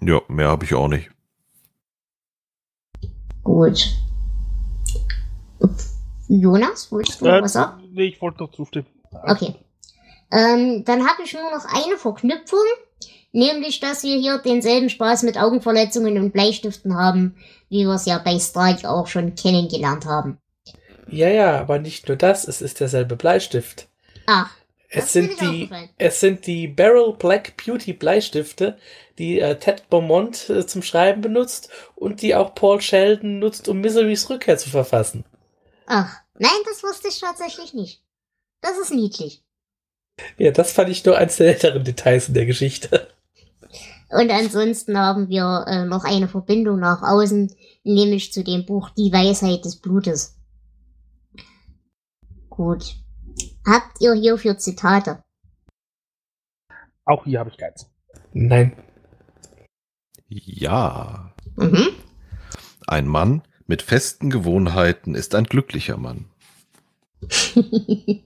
Ja, 0.00 0.20
mehr 0.28 0.48
habe 0.48 0.64
ich 0.64 0.74
auch 0.74 0.88
nicht. 0.88 1.10
Gut. 3.42 3.96
Jonas, 6.28 6.92
wolltest 6.92 7.20
du 7.20 7.24
noch 7.24 7.42
was 7.42 7.54
sagen? 7.54 7.88
nee, 7.92 8.04
ich 8.04 8.20
wollte 8.20 8.42
noch 8.42 8.52
zustimmen. 8.52 8.86
Okay. 9.10 9.56
Ähm, 10.30 10.84
dann 10.84 11.06
habe 11.08 11.22
ich 11.24 11.32
nur 11.32 11.50
noch 11.50 11.64
eine 11.64 11.96
Verknüpfung, 11.96 12.64
nämlich, 13.32 13.80
dass 13.80 14.02
wir 14.02 14.16
hier 14.16 14.38
denselben 14.38 14.90
Spaß 14.90 15.22
mit 15.22 15.38
Augenverletzungen 15.38 16.18
und 16.18 16.32
Bleistiften 16.32 16.96
haben, 16.96 17.36
wie 17.68 17.84
wir 17.86 17.94
es 17.94 18.06
ja 18.06 18.18
bei 18.18 18.38
Strike 18.38 18.88
auch 18.88 19.06
schon 19.06 19.34
kennengelernt 19.34 20.06
haben. 20.06 20.38
Ja, 21.06 21.28
ja, 21.28 21.58
aber 21.58 21.78
nicht 21.78 22.08
nur 22.08 22.16
das, 22.16 22.46
es 22.46 22.60
ist 22.60 22.80
derselbe 22.80 23.16
Bleistift. 23.16 23.88
Ach, 24.26 24.50
Es 24.90 25.14
ist 25.14 25.14
mir 25.14 25.36
sind 25.36 25.40
die, 25.40 25.74
es 25.98 26.20
sind 26.20 26.46
die 26.46 26.68
Barrel 26.68 27.14
Black 27.14 27.56
Beauty 27.56 27.92
Bleistifte, 27.94 28.78
die 29.18 29.40
äh, 29.40 29.58
Ted 29.58 29.88
Beaumont 29.90 30.48
äh, 30.50 30.66
zum 30.66 30.82
Schreiben 30.82 31.20
benutzt 31.22 31.70
und 31.94 32.22
die 32.22 32.34
auch 32.34 32.54
Paul 32.54 32.80
Sheldon 32.80 33.38
nutzt, 33.38 33.68
um 33.68 33.80
Miserys 33.80 34.28
Rückkehr 34.30 34.58
zu 34.58 34.70
verfassen. 34.70 35.24
ach, 35.86 36.16
nein, 36.38 36.50
das 36.66 36.82
wusste 36.82 37.08
ich 37.08 37.20
tatsächlich 37.20 37.74
nicht. 37.74 38.02
Das 38.60 38.78
ist 38.78 38.90
niedlich. 38.92 39.42
Ja, 40.36 40.50
das 40.50 40.72
fand 40.72 40.90
ich 40.90 41.04
nur 41.04 41.16
eins 41.16 41.36
der 41.36 41.52
netteren 41.52 41.84
Details 41.84 42.28
in 42.28 42.34
der 42.34 42.46
Geschichte. 42.46 43.08
Und 44.10 44.30
ansonsten 44.30 44.98
haben 44.98 45.28
wir 45.28 45.64
äh, 45.66 45.84
noch 45.84 46.04
eine 46.04 46.28
Verbindung 46.28 46.80
nach 46.80 47.02
außen, 47.02 47.54
nämlich 47.84 48.32
zu 48.32 48.42
dem 48.42 48.64
Buch 48.64 48.90
Die 48.90 49.12
Weisheit 49.12 49.64
des 49.64 49.76
Blutes. 49.76 50.36
Gut. 52.48 52.96
Habt 53.66 54.00
ihr 54.00 54.14
hierfür 54.14 54.56
Zitate? 54.58 55.22
Auch 57.04 57.24
hier 57.24 57.40
habe 57.40 57.50
ich 57.50 57.58
keins. 57.58 57.90
Nein. 58.32 58.76
Ja. 60.28 61.32
Mhm. 61.56 61.88
Ein 62.86 63.06
Mann 63.06 63.42
mit 63.66 63.82
festen 63.82 64.30
Gewohnheiten 64.30 65.14
ist 65.14 65.34
ein 65.34 65.44
glücklicher 65.44 65.98
Mann. 65.98 66.26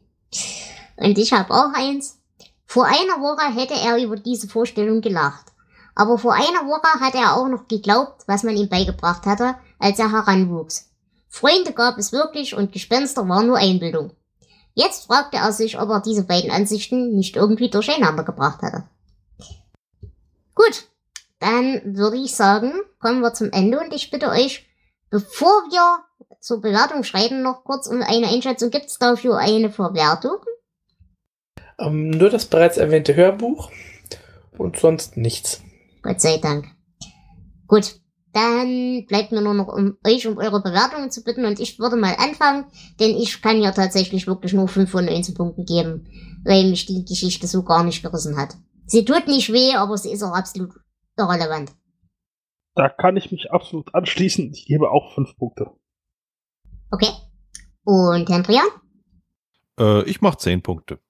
Und 0.97 1.19
ich 1.19 1.33
habe 1.33 1.53
auch 1.53 1.73
eins. 1.75 2.19
Vor 2.67 2.87
einer 2.87 3.21
Woche 3.21 3.55
hätte 3.55 3.75
er 3.75 4.03
über 4.03 4.17
diese 4.17 4.49
Vorstellung 4.49 5.01
gelacht. 5.01 5.47
Aber 5.95 6.17
vor 6.17 6.33
einer 6.33 6.67
Woche 6.67 7.01
hat 7.01 7.15
er 7.15 7.37
auch 7.37 7.49
noch 7.49 7.69
geglaubt, 7.69 8.23
was 8.27 8.45
man 8.45 8.57
ihm 8.57 8.69
beigebracht 8.69 9.27
hatte, 9.27 9.57
als 9.79 9.99
er 9.99 10.11
heranwuchs. 10.11 10.91
Freunde 11.29 11.73
gab 11.73 11.99
es 11.99 12.13
wirklich 12.13 12.55
und 12.55 12.73
Gespenster 12.73 13.29
war 13.29 13.43
nur 13.43 13.59
Einbildung. 13.59 14.13
Jetzt 14.75 15.07
fragte 15.07 15.37
er 15.37 15.53
sich, 15.53 15.79
ob 15.79 15.91
er 15.91 16.01
diese 16.01 16.25
beiden 16.25 16.51
Ansichten 16.51 17.15
nicht 17.15 17.37
irgendwie 17.37 17.69
durcheinander 17.69 18.23
gebracht 18.23 18.63
hatte. 18.63 18.85
Gut, 20.55 20.89
dann 21.41 21.97
würde 21.97 22.17
ich 22.17 22.35
sagen, 22.35 22.73
kommen 23.01 23.21
wir 23.21 23.35
zum 23.35 23.51
Ende 23.51 23.81
und 23.81 23.93
ich 23.93 24.11
bitte 24.11 24.29
euch, 24.29 24.67
bevor 25.11 25.65
wir 25.71 26.05
zur 26.41 26.61
Bewertung 26.61 27.05
schreiben, 27.05 27.43
noch 27.43 27.65
kurz 27.65 27.87
um 27.87 28.03
eine 28.03 28.29
Einschätzung. 28.29 28.71
Gibt 28.71 28.87
es 28.87 28.99
dafür 28.99 29.39
eine 29.39 29.71
Verwertung? 29.71 30.39
Ähm, 31.83 32.11
nur 32.11 32.31
das 32.31 32.47
bereits 32.47 32.77
erwähnte 32.77 33.17
Hörbuch 33.17 33.71
und 34.57 34.79
sonst 34.79 35.17
nichts. 35.17 35.63
Gott 36.03 36.21
sei 36.21 36.39
Dank. 36.39 36.67
Gut, 37.67 37.97
dann 38.33 39.05
bleibt 39.07 39.33
mir 39.33 39.43
nur 39.43 39.55
noch 39.55 39.69
um 39.69 39.97
euch 40.07 40.27
um 40.27 40.39
eure 40.39 40.63
Bewertungen 40.63 41.11
zu 41.11 41.23
bitten 41.23 41.45
und 41.45 41.61
ich 41.61 41.79
würde 41.79 41.97
mal 41.97 42.15
anfangen, 42.19 42.67
denn 43.01 43.11
ich 43.11 43.43
kann 43.43 43.61
ja 43.61 43.73
tatsächlich 43.73 44.27
wirklich 44.27 44.53
nur 44.53 44.69
5 44.69 44.91
von 44.91 45.05
19 45.05 45.35
Punkten 45.35 45.65
geben, 45.65 46.07
weil 46.45 46.69
mich 46.71 46.87
die 46.87 47.05
Geschichte 47.05 47.47
so 47.47 47.63
gar 47.63 47.85
nicht 47.85 48.03
gerissen 48.03 48.37
hat. 48.37 48.57
Sie 48.87 49.05
tut 49.05 49.27
nicht 49.27 49.53
weh, 49.53 49.75
aber 49.75 49.97
sie 49.97 50.13
ist 50.13 50.23
auch 50.23 50.35
absolut 50.35 50.73
irrelevant. 51.19 51.73
Da 52.75 52.89
kann 52.89 53.17
ich 53.17 53.31
mich 53.31 53.51
absolut 53.51 53.95
anschließen. 53.95 54.51
Ich 54.53 54.67
gebe 54.67 54.91
auch 54.91 55.15
fünf 55.15 55.37
Punkte. 55.37 55.71
Okay? 56.91 57.11
Und 57.85 58.29
Hendrian? 58.31 58.67
Äh, 59.79 60.05
ich 60.05 60.21
mache 60.21 60.39
zehn 60.39 60.63
Punkte. 60.63 61.01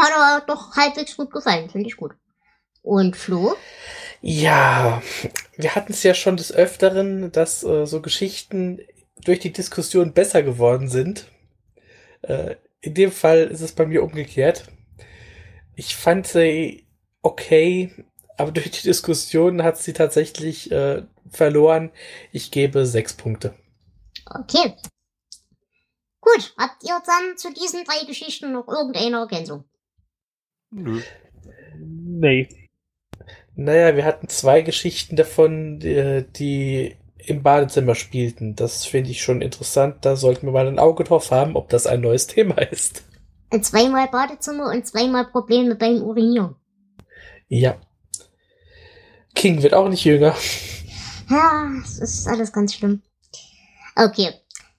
Hat 0.00 0.12
aber 0.16 0.46
doch 0.46 0.76
halbwegs 0.76 1.16
gut 1.16 1.30
gefallen, 1.30 1.68
finde 1.68 1.88
ich 1.88 1.96
gut. 1.96 2.12
Und 2.82 3.16
Flo? 3.16 3.54
Ja, 4.22 5.02
wir 5.56 5.74
hatten 5.74 5.92
es 5.92 6.02
ja 6.02 6.14
schon 6.14 6.36
des 6.36 6.52
Öfteren, 6.52 7.32
dass 7.32 7.62
äh, 7.62 7.86
so 7.86 8.00
Geschichten 8.00 8.80
durch 9.24 9.40
die 9.40 9.52
Diskussion 9.52 10.12
besser 10.12 10.42
geworden 10.42 10.88
sind. 10.88 11.26
Äh, 12.22 12.56
in 12.80 12.94
dem 12.94 13.12
Fall 13.12 13.40
ist 13.44 13.60
es 13.60 13.72
bei 13.72 13.84
mir 13.84 14.02
umgekehrt. 14.02 14.68
Ich 15.76 15.96
fand 15.96 16.26
sie 16.26 16.86
okay, 17.22 17.92
aber 18.38 18.52
durch 18.52 18.70
die 18.70 18.82
Diskussion 18.82 19.62
hat 19.62 19.76
sie 19.76 19.92
tatsächlich 19.92 20.70
äh, 20.72 21.02
verloren. 21.30 21.90
Ich 22.32 22.50
gebe 22.50 22.86
sechs 22.86 23.12
Punkte. 23.12 23.54
Okay. 24.26 24.76
Gut, 26.20 26.54
habt 26.58 26.82
ihr 26.84 27.00
dann 27.06 27.36
zu 27.36 27.52
diesen 27.52 27.84
drei 27.84 28.04
Geschichten 28.06 28.52
noch 28.52 28.68
irgendeine 28.68 29.18
Ergänzung? 29.18 29.64
Nö. 30.70 31.00
Nee. 31.78 32.48
Naja, 33.56 33.96
wir 33.96 34.04
hatten 34.04 34.28
zwei 34.28 34.62
Geschichten 34.62 35.16
davon, 35.16 35.80
die, 35.80 36.96
im 37.26 37.42
Badezimmer 37.42 37.94
spielten. 37.94 38.56
Das 38.56 38.86
finde 38.86 39.10
ich 39.10 39.22
schon 39.22 39.42
interessant. 39.42 40.04
Da 40.04 40.16
sollten 40.16 40.46
wir 40.46 40.52
mal 40.52 40.66
ein 40.66 40.78
Auge 40.78 41.04
drauf 41.04 41.30
haben, 41.30 41.56
ob 41.56 41.68
das 41.68 41.86
ein 41.86 42.00
neues 42.00 42.26
Thema 42.26 42.58
ist. 42.70 43.04
Zweimal 43.62 44.08
Badezimmer 44.08 44.70
und 44.70 44.86
zweimal 44.86 45.26
Probleme 45.26 45.74
beim 45.74 46.02
Urinieren. 46.02 46.54
Ja. 47.48 47.76
King 49.34 49.62
wird 49.62 49.74
auch 49.74 49.88
nicht 49.88 50.04
jünger. 50.04 50.36
Ja, 51.28 51.70
es 51.82 51.98
ist 51.98 52.28
alles 52.28 52.52
ganz 52.52 52.74
schlimm. 52.74 53.02
Okay. 53.96 54.30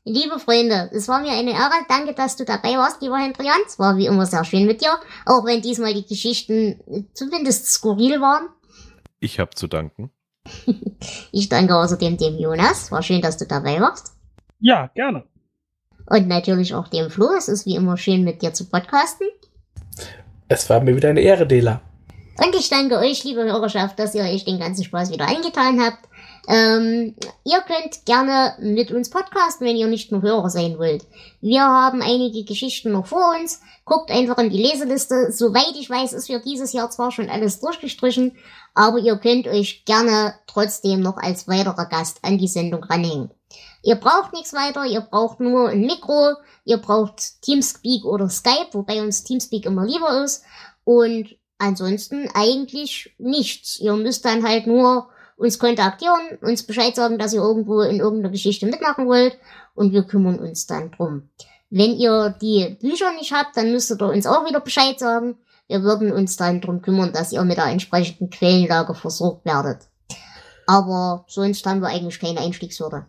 Liebe 0.03 0.40
Freunde, 0.40 0.90
es 0.94 1.07
war 1.07 1.22
mir 1.22 1.32
eine 1.32 1.52
Ehre. 1.52 1.86
Danke, 1.88 2.14
dass 2.14 2.36
du 2.36 2.44
dabei 2.44 2.76
warst, 2.76 3.03
lieber 3.03 3.19
Hendrian. 3.19 3.60
Es 3.68 3.78
war 3.78 3.98
wie 3.98 4.07
immer 4.07 4.26
sehr 4.26 4.44
schön 4.44 4.65
mit 4.65 4.82
dir. 4.82 4.98
Auch 5.28 5.45
wenn 5.45 5.61
diesmal 5.61 5.94
die 5.94 6.06
Geschichten 6.06 7.07
zumindest 7.14 7.68
skurril 7.68 8.19
waren. 8.19 8.48
Ich 9.19 9.40
habe 9.40 9.52
zu 9.56 9.68
danken. 9.68 10.11
Ich 11.32 11.49
danke 11.49 11.76
außerdem 11.76 12.18
dem 12.18 12.38
Jonas. 12.38 12.91
War 12.91 13.02
schön, 13.02 13.22
dass 13.22 13.38
du 13.38 13.48
dabei 13.48 13.82
warst. 13.82 14.14
Ja, 14.60 14.88
gerne. 14.94 15.23
Und 16.06 16.28
natürlich 16.28 16.76
auch 16.76 16.88
dem 16.88 17.10
Flo. 17.10 17.32
Es 17.36 17.48
ist 17.48 17.65
wie 17.65 17.76
immer 17.76 17.98
schön, 17.98 18.23
mit 18.23 18.41
dir 18.44 18.53
zu 18.53 18.69
podcasten. 18.69 19.28
Es 20.48 20.69
war 20.69 20.82
mir 20.82 20.95
wieder 20.95 21.10
eine 21.10 21.22
Ehre, 21.22 21.48
Dela. 21.48 21.82
Und 22.38 22.56
ich 22.56 22.69
danke 22.69 22.98
euch, 22.98 23.23
liebe 23.23 23.44
Hörerschaft, 23.44 23.98
dass 23.98 24.14
ihr 24.14 24.23
euch 24.23 24.45
den 24.45 24.60
ganzen 24.60 24.84
Spaß 24.84 25.11
wieder 25.11 25.28
eingetan 25.28 25.82
habt. 25.82 26.07
Ähm, 26.47 27.15
ihr 27.43 27.61
könnt 27.61 28.05
gerne 28.05 28.55
mit 28.59 28.91
uns 28.91 29.09
podcasten, 29.09 29.68
wenn 29.68 29.76
ihr 29.76 29.88
nicht 29.88 30.11
nur 30.11 30.22
Hörer 30.22 30.49
sein 30.49 30.77
wollt. 30.80 31.05
Wir 31.39 31.61
haben 31.61 32.01
einige 32.01 32.43
Geschichten 32.43 32.91
noch 32.91 33.05
vor 33.05 33.35
uns. 33.39 33.61
Guckt 33.85 34.11
einfach 34.11 34.38
in 34.39 34.49
die 34.49 34.61
Leseliste. 34.61 35.31
Soweit 35.31 35.76
ich 35.80 35.89
weiß, 35.89 36.13
ist 36.13 36.27
für 36.27 36.39
dieses 36.39 36.73
Jahr 36.73 36.89
zwar 36.89 37.11
schon 37.11 37.30
alles 37.30 37.59
durchgestrichen, 37.59 38.38
aber 38.73 38.97
ihr 38.99 39.18
könnt 39.18 39.47
euch 39.47 39.85
gerne 39.85 40.35
trotzdem 40.47 41.01
noch 41.01 41.18
als 41.18 41.47
weiterer 41.47 41.85
Gast 41.85 42.19
an 42.23 42.38
die 42.38 42.47
Sendung 42.47 42.84
ranhängen. 42.84 43.31
Ihr 43.84 43.95
braucht 43.95 44.34
nichts 44.34 44.53
weiter, 44.53 44.85
ihr 44.85 45.01
braucht 45.01 45.39
nur 45.39 45.69
ein 45.69 45.81
Mikro, 45.81 46.35
ihr 46.65 46.77
braucht 46.77 47.41
Teamspeak 47.41 48.05
oder 48.05 48.30
Skype, 48.30 48.69
wobei 48.73 49.01
uns 49.01 49.23
Teamspeak 49.23 49.65
immer 49.65 49.85
lieber 49.85 50.23
ist. 50.23 50.43
Und 50.84 51.35
ansonsten 51.57 52.30
eigentlich 52.34 53.13
nichts. 53.18 53.80
Ihr 53.80 53.93
müsst 53.95 54.26
dann 54.26 54.47
halt 54.47 54.68
nur 54.68 55.09
uns 55.41 55.57
kontaktieren, 55.57 56.38
uns 56.41 56.63
Bescheid 56.63 56.95
sagen, 56.95 57.18
dass 57.18 57.34
ihr 57.34 57.41
irgendwo 57.41 57.81
in 57.81 57.99
irgendeiner 57.99 58.31
Geschichte 58.31 58.68
mitmachen 58.68 59.07
wollt 59.07 59.38
und 59.73 59.91
wir 59.91 60.03
kümmern 60.03 60.39
uns 60.39 60.68
dann 60.68 60.91
drum. 60.91 61.30
Wenn 61.69 61.97
ihr 61.97 62.35
die 62.41 62.77
Bücher 62.80 63.11
nicht 63.13 63.34
habt, 63.34 63.57
dann 63.57 63.72
müsstet 63.72 64.01
ihr 64.01 64.09
uns 64.09 64.27
auch 64.27 64.45
wieder 64.47 64.59
Bescheid 64.59 64.99
sagen. 64.99 65.38
Wir 65.68 65.81
würden 65.84 66.11
uns 66.11 66.35
dann 66.38 66.61
drum 66.61 66.81
kümmern, 66.81 67.13
dass 67.13 67.31
ihr 67.31 67.43
mit 67.43 67.57
der 67.57 67.65
entsprechenden 67.65 68.30
Quellenlage 68.30 68.93
versorgt 68.93 69.45
werdet. 69.45 69.88
Aber 70.68 71.26
sonst 71.27 71.65
haben 71.65 71.81
wir 71.81 71.88
eigentlich 71.88 72.19
keine 72.19 72.41
Einstiegshürde. 72.41 73.05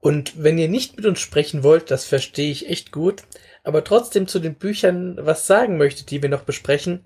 Und 0.00 0.42
wenn 0.42 0.58
ihr 0.58 0.68
nicht 0.68 0.96
mit 0.96 1.06
uns 1.06 1.20
sprechen 1.20 1.62
wollt, 1.62 1.90
das 1.90 2.04
verstehe 2.04 2.50
ich 2.50 2.68
echt 2.68 2.90
gut, 2.90 3.22
aber 3.62 3.84
trotzdem 3.84 4.26
zu 4.26 4.40
den 4.40 4.56
Büchern 4.56 5.18
was 5.20 5.46
sagen 5.46 5.76
möchtet, 5.76 6.10
die 6.10 6.20
wir 6.22 6.28
noch 6.28 6.42
besprechen, 6.42 7.04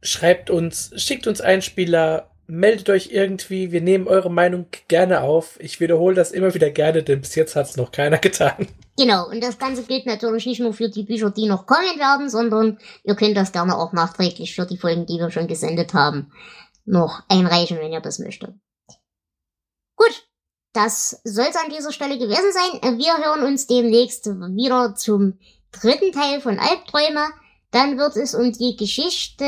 schreibt 0.00 0.50
uns, 0.50 0.92
schickt 0.96 1.26
uns 1.26 1.40
Einspieler, 1.40 2.31
meldet 2.46 2.90
euch 2.90 3.10
irgendwie, 3.12 3.72
wir 3.72 3.80
nehmen 3.80 4.08
eure 4.08 4.30
Meinung 4.30 4.66
gerne 4.88 5.22
auf. 5.22 5.58
Ich 5.60 5.80
wiederhole 5.80 6.14
das 6.14 6.32
immer 6.32 6.54
wieder 6.54 6.70
gerne, 6.70 7.02
denn 7.02 7.20
bis 7.20 7.34
jetzt 7.34 7.56
hat 7.56 7.66
es 7.66 7.76
noch 7.76 7.92
keiner 7.92 8.18
getan. 8.18 8.68
Genau, 8.98 9.28
und 9.28 9.42
das 9.42 9.58
Ganze 9.58 9.84
gilt 9.84 10.06
natürlich 10.06 10.46
nicht 10.46 10.60
nur 10.60 10.72
für 10.74 10.88
die 10.88 11.04
Bücher, 11.04 11.30
die 11.30 11.46
noch 11.46 11.66
kommen 11.66 11.98
werden, 11.98 12.28
sondern 12.28 12.78
ihr 13.04 13.14
könnt 13.14 13.36
das 13.36 13.52
gerne 13.52 13.76
auch 13.76 13.92
nachträglich 13.92 14.54
für 14.54 14.66
die 14.66 14.76
Folgen, 14.76 15.06
die 15.06 15.18
wir 15.18 15.30
schon 15.30 15.46
gesendet 15.46 15.94
haben, 15.94 16.32
noch 16.84 17.22
einreichen, 17.28 17.78
wenn 17.78 17.92
ihr 17.92 18.00
das 18.00 18.18
möchtet. 18.18 18.54
Gut, 19.96 20.26
das 20.72 21.20
soll 21.24 21.46
es 21.48 21.56
an 21.56 21.70
dieser 21.70 21.92
Stelle 21.92 22.18
gewesen 22.18 22.52
sein. 22.52 22.98
Wir 22.98 23.16
hören 23.18 23.44
uns 23.44 23.66
demnächst 23.66 24.26
wieder 24.26 24.94
zum 24.94 25.38
dritten 25.70 26.12
Teil 26.12 26.40
von 26.40 26.58
Albträume. 26.58 27.28
Dann 27.70 27.98
wird 27.98 28.16
es 28.16 28.34
um 28.34 28.52
die 28.52 28.76
Geschichten 28.76 29.42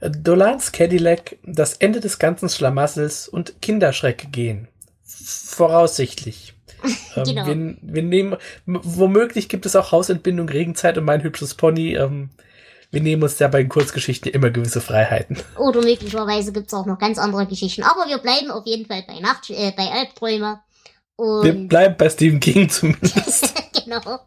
Dolans 0.00 0.72
Cadillac, 0.72 1.36
das 1.44 1.74
Ende 1.74 2.00
des 2.00 2.18
ganzen 2.18 2.48
Schlamassels 2.48 3.28
und 3.28 3.60
Kinderschreck 3.60 4.28
gehen. 4.32 4.68
Voraussichtlich. 5.04 6.54
Genau. 7.14 7.46
ähm, 7.46 7.76
wir, 7.82 7.94
wir 7.94 8.02
nehmen, 8.02 8.36
womöglich 8.64 9.50
gibt 9.50 9.66
es 9.66 9.76
auch 9.76 9.92
Hausentbindung, 9.92 10.48
Regenzeit 10.48 10.96
und 10.96 11.04
mein 11.04 11.22
hübsches 11.22 11.54
Pony. 11.54 11.94
Ähm, 11.94 12.30
wir 12.90 13.00
nehmen 13.00 13.22
uns 13.22 13.38
ja 13.38 13.48
bei 13.48 13.62
den 13.62 13.68
Kurzgeschichten 13.68 14.32
immer 14.32 14.50
gewisse 14.50 14.80
Freiheiten. 14.80 15.36
Oder 15.58 15.82
möglicherweise 15.82 16.52
gibt's 16.52 16.72
auch 16.72 16.86
noch 16.86 16.98
ganz 16.98 17.18
andere 17.18 17.46
Geschichten. 17.46 17.82
Aber 17.82 18.08
wir 18.08 18.18
bleiben 18.18 18.50
auf 18.50 18.64
jeden 18.66 18.86
Fall 18.86 19.04
bei 19.06 19.20
Nacht, 19.20 19.50
äh, 19.50 19.72
bei 19.76 19.88
Albträume. 19.88 20.60
Wir 21.18 21.54
Und 21.54 21.68
bleiben 21.68 21.96
bei 21.98 22.08
Stephen 22.08 22.40
King 22.40 22.68
zumindest. 22.70 23.54
genau. 23.84 24.20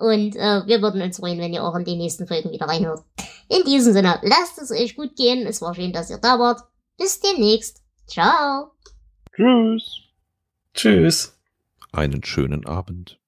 Und 0.00 0.34
äh, 0.34 0.66
wir 0.66 0.80
würden 0.80 1.02
uns 1.02 1.18
freuen, 1.18 1.38
wenn 1.38 1.52
ihr 1.52 1.62
auch 1.62 1.74
in 1.76 1.84
die 1.84 1.96
nächsten 1.96 2.26
Folgen 2.26 2.50
wieder 2.50 2.66
reinhört. 2.66 3.04
In 3.50 3.64
diesem 3.64 3.92
Sinne, 3.92 4.18
lasst 4.22 4.58
es 4.58 4.70
euch 4.70 4.96
gut 4.96 5.14
gehen. 5.14 5.46
Es 5.46 5.60
war 5.60 5.74
schön, 5.74 5.92
dass 5.92 6.08
ihr 6.08 6.16
da 6.16 6.38
wart. 6.38 6.62
Bis 6.96 7.20
demnächst. 7.20 7.82
Ciao. 8.06 8.72
Tschüss. 9.34 10.00
Tschüss. 10.72 11.38
Einen 11.92 12.24
schönen 12.24 12.64
Abend. 12.64 13.18